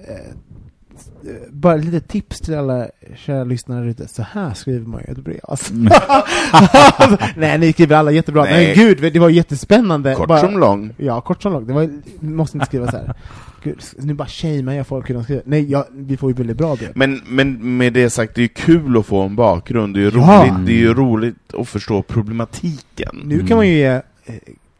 [1.50, 4.08] bara lite tips till alla kära lyssnare ute.
[4.08, 5.40] Så här skriver man ju ett brev.
[5.42, 5.72] Alltså.
[5.72, 5.88] Mm.
[7.36, 8.44] Nej, ni skriver alla jättebra.
[8.44, 8.76] Nej.
[8.76, 10.14] Men gud, det var jättespännande.
[10.14, 10.90] Kort Bara- som lång.
[10.96, 11.66] Ja, kort som långt.
[11.68, 13.14] Det var, måste inte skriva så här.
[13.62, 15.42] Gud, nu bara shamear jag folk hur de skriver.
[15.46, 16.92] Nej, ja, vi får ju väldigt bra brev.
[16.94, 20.10] Men, men med det sagt, det är ju kul att få en bakgrund, det är
[20.10, 20.44] ju Ja.
[20.46, 23.20] roligt, det är roligt att förstå problematiken.
[23.24, 24.00] Nu kan man ju ge eh,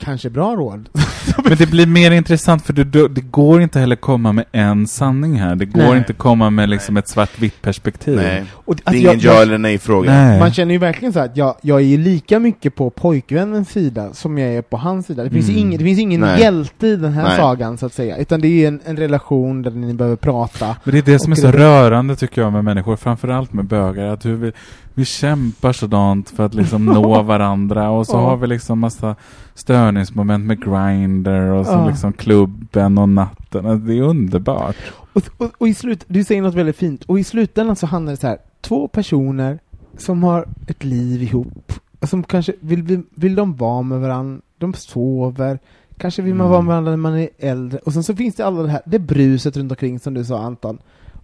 [0.05, 0.88] kanske bra råd.
[1.44, 5.34] Men det blir mer intressant för det, det går inte heller komma med en sanning
[5.40, 5.57] här.
[5.57, 5.98] Det går Nej.
[5.98, 8.16] inte komma med liksom ett svartvitt perspektiv.
[8.16, 10.11] Nej, Och, det är alltså, ingen jag- ja eller nej-fråga.
[10.12, 10.38] Nej.
[10.40, 13.68] Man känner ju verkligen så här att jag, jag är ju lika mycket på pojkvännens
[13.70, 15.24] sida som jag är på hans sida.
[15.24, 15.61] Det finns, Mm.
[15.61, 16.40] ingen, det finns ingen Nej.
[16.40, 17.36] hjälte i den här Nej.
[17.36, 18.16] sagan, så att säga.
[18.16, 20.76] Utan det är en, en relation där ni behöver prata.
[20.85, 23.64] Men det är det som är så det- rörande tycker jag med människor, framförallt med
[23.64, 24.52] bögar, att hur vi,
[24.95, 28.21] vi kämpar sådant för att liksom nå varandra och så Ja.
[28.21, 29.16] har vi liksom massa
[29.55, 31.89] störningsmoment med Grindr och så Ja.
[31.89, 33.66] liksom klubben och natten.
[33.66, 34.77] Alltså, Det är underbart.
[35.12, 38.11] Och, och, och i slut, du säger något väldigt fint, och i slutändan så handlar
[38.12, 39.59] det så här, två personer
[39.99, 41.73] som har ett liv ihop,
[42.03, 45.59] som kanske vill, vill, vill de vara med varandra, de sover,
[45.99, 46.51] kanske vill man Mm.
[46.53, 48.81] vara med varandra när man är äldre, och sen så finns det alla det här,
[48.87, 50.79] det bruset runt omkring som du sa Anton.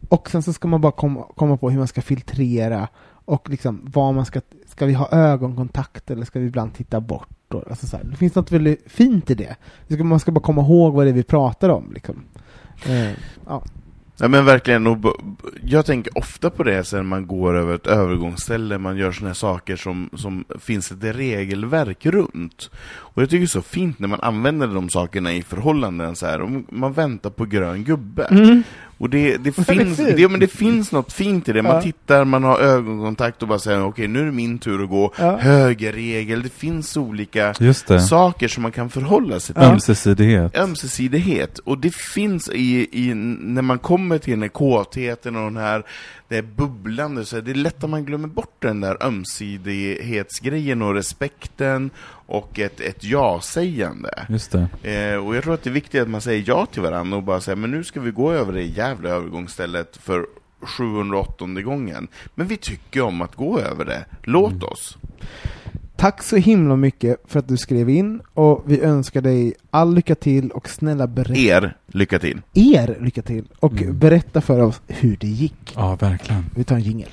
[0.09, 2.89] Och sen så ska man bara komma, komma på hur man ska filtrera
[3.31, 7.55] och liksom vad man ska, ska vi ha ögonkontakt eller ska vi ibland titta bort?
[7.55, 9.57] Och, alltså så här, det finns något väldigt fint i det.
[10.03, 11.93] Man ska bara komma ihåg vad det är vi pratar om.
[11.93, 12.23] Liksom.
[12.87, 13.11] Eh,
[13.47, 13.63] ja.
[14.23, 15.17] Ja men verkligen, och
[15.63, 19.35] jag tänker ofta på det sen man går över ett övergångsställe, man gör såna här
[19.35, 22.71] saker som, som finns ett regelverk runt.
[22.83, 26.27] Och jag tycker det är så fint när man använder de sakerna i förhållanden så
[26.27, 28.25] här, om man väntar på grön gubbe.
[28.25, 28.63] Mm.
[29.01, 31.83] Och det, det, finns, det, men det finns något fint i det, man Ja.
[31.83, 35.13] tittar, man har ögonkontakt och bara säger okej nu är det min tur att gå,
[35.19, 35.37] Ja.
[35.37, 38.01] högerregel, det finns olika det.
[38.01, 40.57] saker som man kan förhålla sig till Ömsesidighet.
[40.59, 41.59] ömsesidighet.
[41.59, 45.83] Och det finns i, i, när man kommer till den här kåtheten och den här,
[46.29, 51.91] det bubblande, så är det lätt att man glömmer bort den där ömsesidighetsgrejen och respekten
[52.31, 54.27] och ett, ett ja-sägande.
[54.29, 54.53] Just
[54.83, 54.93] det.
[55.13, 57.23] Eh, och jag tror att det är viktigt att man säger ja till varandra och
[57.23, 60.27] bara säger men nu ska vi gå över det jävla övergångsstället för
[60.63, 62.09] 708 gången.
[62.35, 64.05] Men vi tycker om att gå över det.
[64.23, 64.99] Låt oss.
[65.97, 70.15] Tack så himla mycket för att du skrev in och vi önskar dig all lycka
[70.15, 72.41] till och snälla berätta Er, lycka till.
[72.55, 73.99] er lycka till och Mm.
[73.99, 75.73] berätta för oss hur det gick.
[75.75, 76.45] Ja, verkligen.
[76.57, 77.09] Vi tar en jingel.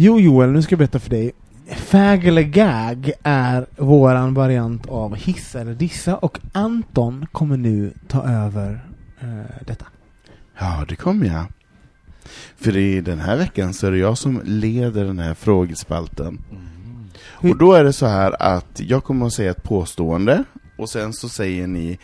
[0.00, 1.32] Jo Joel, nu ska jag berätta för dig.
[1.76, 8.22] Fag eller gag är våran variant av hissa eller dissa och Anton kommer nu ta
[8.28, 8.84] över
[9.20, 9.86] eh, detta.
[10.58, 11.44] Ja, det kommer jag.
[12.56, 16.38] För i den här veckan så är det jag som leder den här frågespalten.
[17.40, 20.44] Hur- Och då är det så här att jag kommer att säga ett påstående
[20.78, 21.98] och sen så säger ni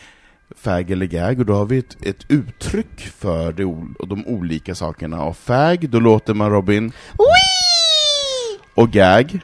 [0.57, 4.75] fag eller gag och då har vi ett, ett uttryck för det, ol- de olika
[4.75, 5.23] sakerna.
[5.23, 6.91] Och fag, då låter man Robin
[8.75, 9.39] och gag,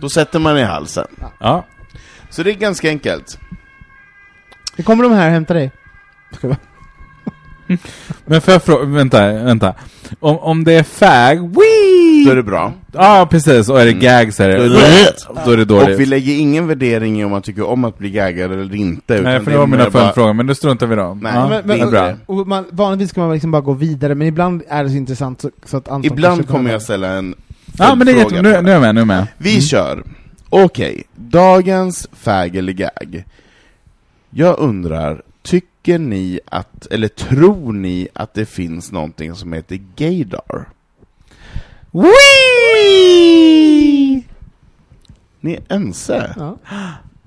[0.00, 1.06] då sätter man i halsen.
[1.40, 1.64] Ja.
[2.30, 3.38] Så det är ganska enkelt.
[4.76, 5.70] Nu kommer de här och hämtar dig.
[8.24, 9.74] Men får jag fråga, vänta, vänta.
[10.20, 12.24] Om, om det är fag, wee!
[12.26, 12.72] Då är det bra.
[12.92, 13.68] Ja, precis.
[13.68, 14.74] Och är det gag så är Då är det...
[14.74, 15.14] det
[15.44, 15.98] Då är det Och dåligt.
[16.00, 19.20] vi lägger ingen värdering i om man tycker om att bli gaggad eller inte.
[19.20, 21.14] Nej, för det var mina mer bara- följdfrågor, men det struntar vi då.
[21.22, 22.12] Nej, ja, men- det är men- bra.
[22.26, 25.40] Och man, vanligtvis ska man liksom bara gå vidare, men ibland är det så intressant
[25.40, 27.34] så, så att Anton Ibland kommer jag ställa en
[27.78, 28.42] Ja, men det är jättebra.
[28.42, 29.26] Nu, nu är jag med, nu är jag med.
[29.38, 30.04] Vi kör.
[30.48, 33.24] Okej, dagens fag eller gag.
[34.30, 40.68] Jag undrar, tycker ni att, eller tror ni att det finns någonting som heter gaydar?
[41.90, 42.08] Wee!
[45.40, 46.34] Ni är ense?
[46.36, 46.58] Ja.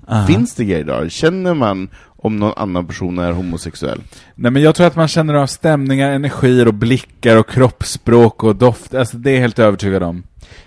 [0.08, 0.26] Aha.
[0.26, 1.08] Finns det gaydar?
[1.08, 4.02] Känner man om någon annan person är homosexuell?
[4.34, 8.56] Nej, men jag tror att man känner av stämningar, energier och blickar och kroppsspråk och
[8.56, 8.94] doft.
[8.94, 10.22] Alltså, det är jag helt övertygad om.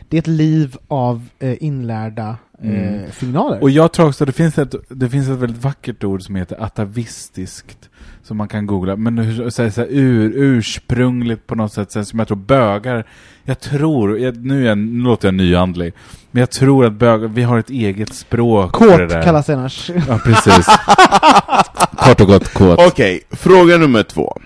[0.09, 2.27] Det är ett liv av eh, inlärda
[2.63, 3.11] eh, Mm.
[3.11, 3.61] signaler.
[3.61, 6.35] Och jag tror också att det finns ett, det finns ett väldigt vackert ord som
[6.35, 7.89] heter atavistiskt.
[8.23, 8.95] Som man kan googla.
[8.95, 11.91] Men hur, så här, så här, ur, ursprungligt på något sätt.
[11.91, 13.05] Så här, som jag tror bögar.
[13.43, 15.93] Jag tror, jag, nu, är jag, nu låter jag nyandlig.
[16.31, 19.21] Men jag tror att bögar, vi har ett eget språk för det Kåt där.
[19.23, 19.91] kallas det annars.
[20.07, 20.65] Ja, precis.
[21.97, 22.79] Kort och gott kåt.
[22.87, 24.37] Okej, fråga nummer två.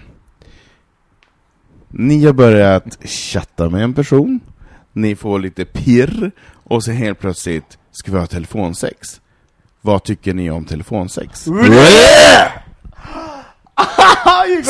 [1.88, 4.40] Ni har börjat chatta med en person,
[5.02, 6.32] ni får lite pirr,
[6.64, 9.22] och så helt plötsligt ska vi ha telefonsex.
[9.82, 11.48] Vad tycker ni om telefonsex?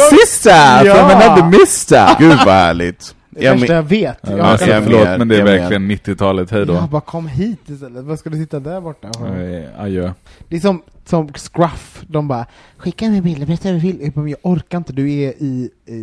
[0.09, 0.85] Sista!
[0.85, 0.95] Ja.
[0.95, 2.15] From another mister!
[2.19, 3.15] Gud vad härligt!
[3.29, 4.17] Det Jag värsta men- jag vet.
[4.21, 6.51] Ja, jag, alltså, jag förlåt, men det är verkligen 90-talet.
[6.51, 6.73] Hej då.
[6.73, 8.03] jag bara kom hit istället.
[8.05, 9.07] Vad ska du sitta där borta?
[9.07, 10.13] Eh, Adjö.
[10.47, 12.45] Det är som, som Scruff, de bara
[12.77, 14.01] Skicka mig bilder, berätta hur du vill.
[14.01, 15.95] Jag bara, men jag orkar inte, du är i eh,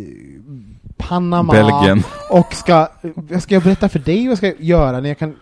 [0.97, 2.03] Panama Belgien.
[2.29, 5.35] och ska, vad ska jag berätta för dig vad ska jag göra när jag kan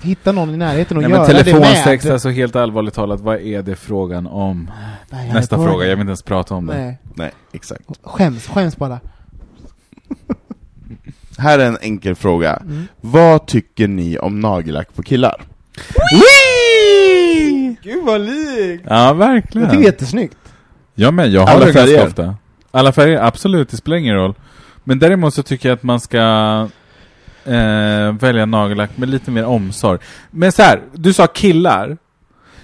[0.00, 2.12] hitta någon i närheten och Nej, göra men det telefonsex, med?
[2.12, 4.70] alltså helt allvarligt talat, vad är det frågan om?
[5.10, 5.90] Nej, Nästa fråga, det.
[5.90, 6.78] jag vill inte ens prata om det.
[6.78, 7.82] Nej, Nej, exakt.
[8.02, 9.00] skäms, skäms bara.
[11.38, 12.62] Här är en enkel fråga.
[13.00, 15.42] Vad tycker ni om nagellack på killar?
[17.82, 18.84] Gud vad likt!
[18.88, 19.62] Ja, verkligen.
[19.64, 20.36] Jag tycker det är jättesnyggt.
[20.94, 22.34] Ja, men jag har Alla det ganska ofta.
[22.70, 24.34] Alla färger, absolut, det spelar ingen roll.
[24.88, 26.18] Men däremot så tycker jag att man ska
[27.44, 29.98] eh, välja nagellack med lite mer omsorg.
[30.30, 31.96] Men så här, du sa killar.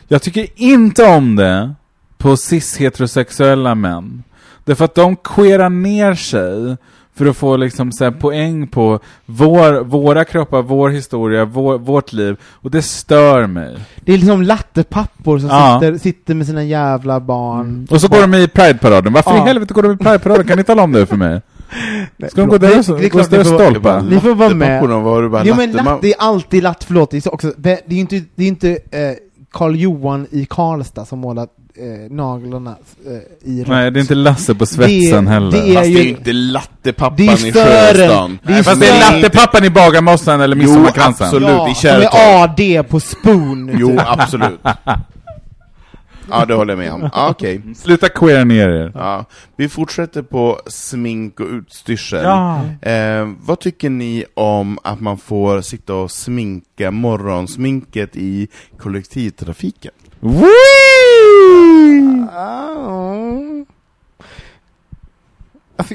[0.09, 1.75] Jag tycker inte om det
[2.19, 4.23] på cis-heterosexuella män.
[4.65, 6.77] Därför att de queerar ner sig
[7.15, 12.37] för att få liksom så poäng på vår, våra kroppar, vår historia, vår, vårt liv.
[12.45, 13.77] Och det stör mig.
[14.01, 15.81] Det är liksom lattepappor som Ja.
[15.81, 17.87] sitter, sitter med sina jävla barn.
[17.91, 19.13] Och så går de i Pride-paraden.
[19.13, 19.45] Varför Ja.
[19.45, 20.47] i helvete går de i Pride-paraden?
[20.47, 21.41] Kan ni tala om det för mig?
[22.31, 24.03] Ska de gå där och Det- det klart där och ni får- stolpa?
[24.03, 24.81] Ni får vara med.
[24.81, 27.31] Har du bara Jo men latte- latt, det är alltid latt, förlåt, det är, så
[27.31, 28.79] också, det är ju inte, det är inte eh,
[29.53, 32.75] Karl Johan i Karlstad som målat eh, naglarna
[33.07, 33.69] eh, i rött.
[33.69, 35.51] Nej, det är inte Lasse på svetsen Det- heller.
[35.53, 37.53] det är Fast det är ju- ju inte lattepappan Det är i.
[37.53, 38.39] Sjöstan.
[38.43, 41.27] Det är fast det är lattepappan i Bagarmossen eller Jo, Midsommarkransen.
[41.27, 41.49] absolut.
[41.49, 42.51] Ja, i som är Kärrtorp.
[42.51, 43.71] AD på Spoon.
[43.79, 44.01] Jo, typ.
[44.07, 44.61] absolut.
[46.31, 47.01] Ja, det håller jag med om.
[47.15, 47.63] Ja, Okej.
[47.77, 48.93] Sluta queera ner er.
[48.95, 49.25] Ja.
[49.57, 52.25] Vi fortsätter på smink och utstyrsel.
[52.25, 52.61] Ja.
[52.91, 59.93] Eh, vad tycker ni om att man får sitta och sminka morgonsminket i kollektivtrafiken?
[65.77, 65.95] Alltså,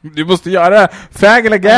[0.00, 1.72] Du måste göra fag eller gag.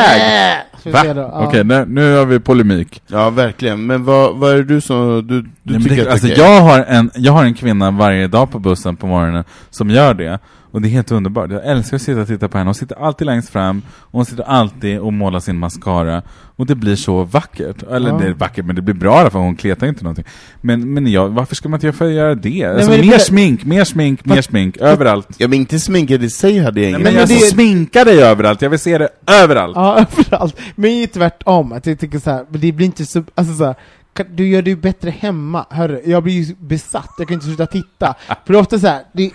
[0.79, 1.01] ska vi Va?
[1.03, 1.21] se då.
[1.21, 1.47] Ja.
[1.47, 3.01] Okej, nu, nu har vi polemik.
[3.07, 3.85] Ja, verkligen.
[3.85, 6.33] Men vad, vad är det du som du, du Nej, tycker det, att alltså, det
[6.33, 9.89] är jag, har en, jag har en kvinna varje dag på bussen på morgonen som
[9.89, 10.39] gör det.
[10.71, 11.51] Och det är helt underbart.
[11.51, 12.67] Jag älskar att sitta och titta på henne.
[12.67, 13.81] Hon sitter alltid längst fram.
[13.89, 16.21] Och hon sitter alltid och målar sin mascara.
[16.55, 17.83] Och det blir så vackert.
[17.83, 18.17] Eller Ja.
[18.17, 19.41] det är vackert, men det blir bra i alla fall.
[19.41, 20.25] Hon kletar inte någonting.
[20.61, 22.63] Men, men jag, varför ska man inte göra det?
[22.65, 24.77] alltså, men det mer blir- smink, mer smink, mer smink.
[24.77, 25.27] Överallt.
[25.37, 28.19] Ja, men inte sminket i sig hade jag Nej, ingen men men det- sminka dig
[28.23, 28.61] överallt.
[28.61, 29.75] Jag vill se det överallt.
[29.75, 30.57] Ja, överallt.
[30.75, 33.53] Men det är tvärtom, att jag tycker så här, men det blir inte så, alltså
[33.53, 33.75] så här,
[34.23, 36.01] du gör det ju bättre hemma, hörru.
[36.05, 38.15] Jag blir ju besatt, jag kan inte sluta titta.
[38.45, 39.31] För det är ofta så här, det,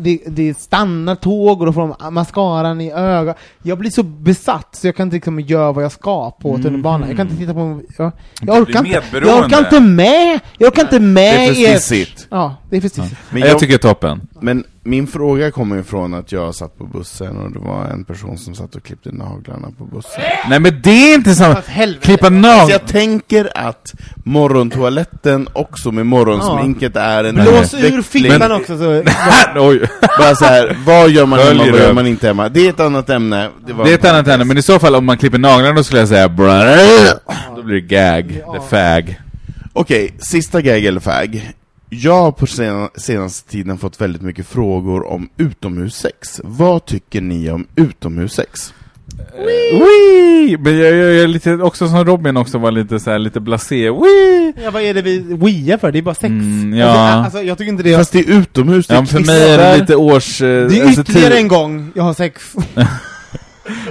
[0.00, 3.36] det, det stannar tåg och då får de mascaran i ögat.
[3.62, 7.08] Jag blir så besatt så jag kan inte liksom göra vad jag ska på tunnelbanan.
[7.08, 8.12] Jag kan inte titta på, jag,
[8.42, 10.40] jag orkar inte, jag orkar inte med!
[10.58, 12.26] Jag orkar inte med Det är för stissigt.
[12.30, 13.16] Ja, det är för stissigt.
[13.30, 14.20] Men jag, jag- tycker toppen.
[14.40, 18.04] Men min fråga kommer ju från att jag satt på bussen och det var en
[18.04, 20.22] person som satt och klippte naglarna på bussen.
[20.48, 21.54] Nej men det är inte samma...
[22.00, 22.70] Klippa Så naglar...
[22.70, 23.92] jag tänker att
[24.24, 29.02] morgontoaletten också med morgonsminket är en Blås ur fittan också så...
[29.56, 29.82] Oj.
[30.18, 31.86] Bara så här, vad gör man hemma, Följer vad det.
[31.86, 32.48] gör man inte hemma?
[32.48, 33.50] Det är ett annat ämne.
[33.66, 35.84] var Det är ett annat ämne, men i så fall om man klipper naglarna då
[35.84, 36.28] skulle jag säga.
[37.56, 38.52] Då blir det gag, Ja.
[38.52, 39.20] the fag.
[39.72, 41.52] Okej, sista gag eller fag.
[41.90, 46.40] Jag har på sena, senaste tiden fått väldigt mycket frågor om utomhussex.
[46.44, 48.74] Vad tycker ni om utomhussex?
[49.44, 50.56] Wee!
[50.58, 53.40] Men jag, jag, jag är lite, också som Robin också var lite så här, lite
[53.40, 53.90] blasé.
[53.90, 54.52] Wee!
[54.64, 55.92] Ja, vad är det vi wear för?
[55.92, 56.24] Det är bara sex.
[56.30, 56.86] Mm, ja.
[56.86, 57.98] alltså, alltså, jag tycker inte det är...
[57.98, 60.42] Fast det är utomhus, det Ja, är men för mig är det lite års...
[60.42, 62.42] eh, Det är alltså, ytterligare tid- en gång jag har sex.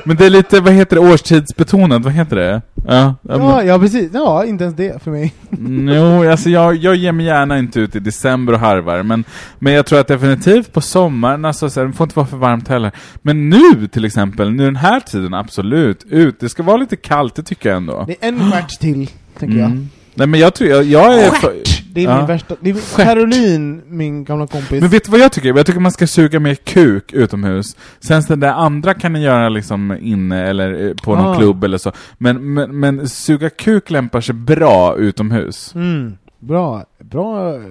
[0.04, 2.62] Men det är lite, vad heter det, årstidsbetonat, vad heter det?
[2.88, 4.10] Ja, ja, Ja, ja, precis.
[4.14, 5.34] Ja, inte ens det för mig.
[5.50, 9.24] men- Jo, alltså jag, jag ger mig gärna inte ut i december och harvar, men,
[9.60, 12.38] men jag tror att definitivt på sommaren, alltså så här, det får inte vara för
[12.38, 12.92] varmt heller.
[13.22, 16.40] Men nu till exempel, nu den här tiden, absolut, ut.
[16.40, 18.04] Det ska vara lite kallt, det tycker jag ändå.
[18.08, 19.10] Det är en stjärt till,
[19.40, 19.66] tänker jag.
[19.66, 19.90] Mm.
[20.14, 21.30] Nej men jag tror, jag, jag är...
[21.32, 21.54] för-
[21.98, 22.18] Det är Ja.
[22.18, 22.56] min värsta...
[22.60, 24.82] Det är Caroline, min gamla kompis.
[24.82, 25.54] Men vet du vad jag tycker?
[25.58, 27.76] Jag tycker man ska suga mer kuk utomhus.
[28.00, 31.36] Sen så det där andra kan ni göra liksom inne eller eh, på någon Ah.
[31.38, 31.92] klubb eller så.
[32.18, 35.76] Men, men, men suga kuk lämpar sig bra utomhus.
[35.76, 36.18] Mm.
[36.40, 37.62] Bra, bra eh,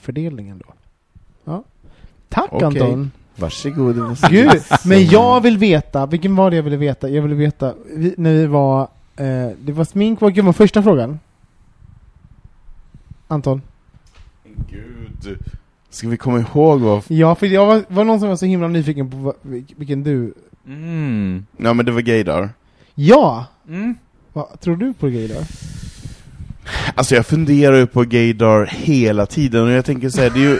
[0.00, 0.66] fördelning ändå.
[1.44, 1.64] Ja.
[2.28, 2.66] Tack Okej.
[2.66, 3.10] Anton.
[3.36, 4.16] Varsågod.
[4.30, 4.50] Gud,
[4.84, 7.08] men jag vill veta, vilken var det jag ville veta?
[7.08, 8.82] Jag ville veta, vi, när vi var,
[9.16, 11.18] eh, det var smink, vad var första frågan?
[13.28, 13.62] Anton?
[14.70, 15.38] Gud.
[15.90, 17.02] Ska vi komma ihåg vad...
[17.08, 20.02] Ja, för jag var, var någon som var så himla nyfiken på vad, vil- vilken
[20.02, 20.34] du...
[20.66, 21.46] Mm.
[21.56, 22.50] Ja men det var gaydar.
[22.94, 23.46] Ja!
[23.68, 23.94] Mm.
[24.32, 25.28] Vad tror du på grejer
[26.94, 30.58] Alltså jag funderar ju på gaydar hela tiden och jag tänker säga det är ju...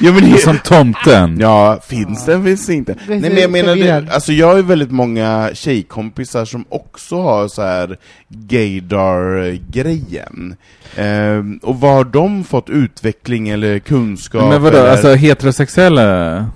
[0.00, 1.40] ja, men det, Som tomten.
[1.40, 2.96] Ja, finns den, finns det inte.
[3.06, 6.44] Det är Nej men jag så menar, det, alltså jag har ju väldigt många tjejkompisar
[6.44, 7.98] som också har så här
[8.28, 10.56] gaydar-grejen.
[10.96, 14.48] Ehm, och vad har de fått utveckling eller kunskap?
[14.48, 14.90] Men vadå, eller?
[14.90, 16.46] alltså heterosexuella?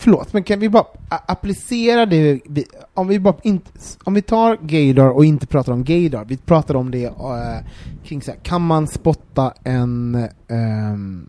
[0.00, 2.64] Förlåt, men kan vi bara applicera det, vi,
[2.94, 3.70] om vi bara inte,
[4.04, 7.66] om vi tar gaydar och inte pratar om gaydar, vi pratar om det eh,
[8.04, 11.28] kring så här, kan man spotta en ehm,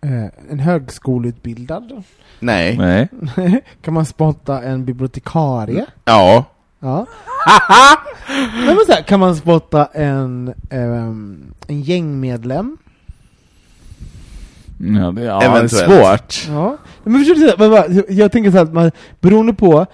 [0.00, 2.02] eh, en högskoleutbildad?
[2.40, 2.78] Nej.
[2.78, 3.08] Nej.
[3.82, 5.86] kan man spotta en bibliotekarie?
[6.04, 6.44] Ja.
[6.80, 7.06] Ja.
[8.66, 12.76] Men så här, kan man spotta en, ehm, en gängmedlem?
[14.84, 15.88] Ja, det, ja, Eventuellt.
[15.88, 16.48] det är svårt.
[16.48, 18.90] Ja, men bara, jag- jag tänker så här att man,
[19.20, 19.86] beroende på,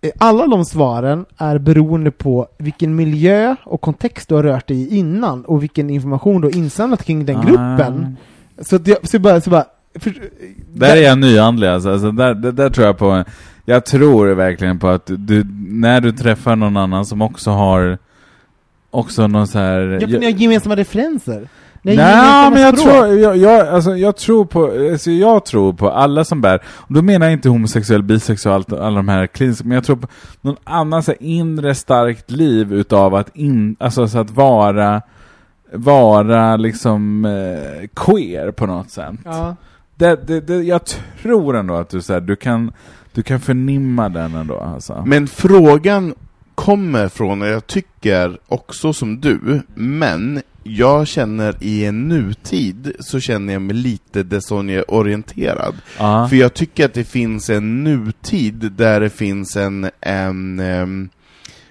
[0.00, 4.76] eh, alla de svaren är beroende på vilken miljö och kontext du har rört dig
[4.76, 8.16] i innan och vilken information du har insamlat kring den gruppen.
[8.62, 10.14] Så, att jag, så bara, så bara för,
[10.74, 13.24] Där är jag nyandlig alltså, alltså där, där, där tror jag på,
[13.64, 17.98] jag tror verkligen på att du, när du träffar någon annan som också har,
[18.90, 19.98] också någon så här...
[20.02, 21.48] Ja, för ni har gemensamma referenser.
[21.96, 22.94] Nej, men jag språk.
[22.94, 26.94] tror, jag, jag, alltså, jag tror på, alltså, jag tror på alla som bär, och
[26.94, 30.08] då menar jag inte homosexuell, bisexuell, allt, alla de här kliniska, men jag tror på
[30.40, 35.02] någon annan så här, inre starkt liv utav att in, alltså så att vara
[35.72, 39.14] vara liksom eh, queer på något sätt.
[39.24, 39.56] Ja.
[39.94, 40.80] Det, det, det, jag
[41.22, 42.72] tror ändå att du, så här, du, kan,
[43.12, 44.60] du kan förnimma den ändå.
[44.60, 45.02] Alltså.
[45.06, 46.14] Men frågan
[46.54, 53.20] kommer från, och jag tycker också som du, men jag känner i en nutid så
[53.20, 55.74] känner jag mig lite desonje-orienterad.
[56.28, 61.08] För jag tycker att det finns en nutid där det finns en, en, em,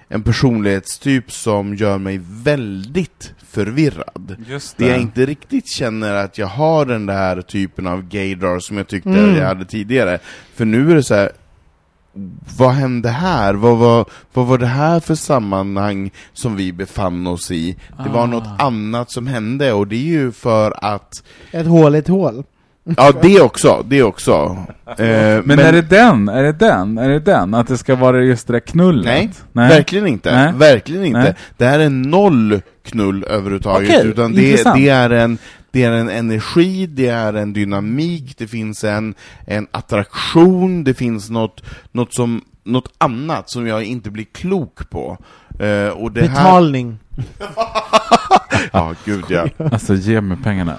[0.10, 4.36] en personlighetstyp som gör mig väldigt förvirrad.
[4.48, 8.78] Just Det jag inte riktigt känner att jag har den där typen av gaydar som
[8.78, 9.36] jag tyckte Mm.
[9.36, 10.20] jag hade tidigare.
[10.56, 11.32] För nu är det så här.
[12.58, 13.54] Vad hände här?
[13.54, 17.76] Vad var, vad var det här för sammanhang som vi befann oss i?
[18.04, 18.26] Det var Ah.
[18.26, 21.24] något annat som hände, och det är ju för att...
[21.52, 22.44] Ett hål i ett hål.
[22.98, 24.58] Ja, det också, det också.
[24.98, 26.30] Eh, Men, är det den?
[26.30, 26.98] Är det den?
[26.98, 27.54] Är det den?
[27.54, 29.06] Att det ska vara just det där knullet?
[29.06, 30.36] Nej, verkligen inte.
[30.36, 30.54] Nej.
[30.56, 31.20] Verkligen inte.
[31.20, 31.34] Nej.
[31.58, 35.38] Det här är noll knull överhuvudtaget, Okej, utan det, det, är en,
[35.72, 39.16] det är en energi, det är en dynamik, det finns en,
[39.46, 45.18] en attraktion, det finns något, något, som, något annat som jag inte blir klok på.
[45.60, 46.28] Eh, och det här...
[46.30, 47.00] Betalning.
[48.72, 49.48] Ja, gud ja.
[49.58, 50.76] Alltså ge mig pengarna.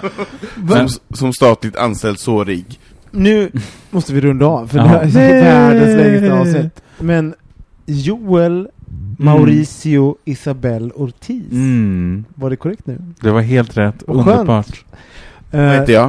[0.68, 2.80] Som, som statligt anställd så rik.
[3.10, 3.52] Nu
[3.90, 6.82] måste vi runda av, för det här är världens längsta avsnitt.
[6.98, 7.34] Men
[7.86, 8.68] Joel
[9.20, 11.52] Mauricio Isabel Ortiz.
[11.52, 12.24] Mm.
[12.34, 12.98] Var det korrekt nu?
[13.20, 14.02] Det var helt rätt.
[14.06, 14.26] Skönt.
[14.28, 14.84] Underbart.
[15.50, 16.06] Eh, Vad heter jag?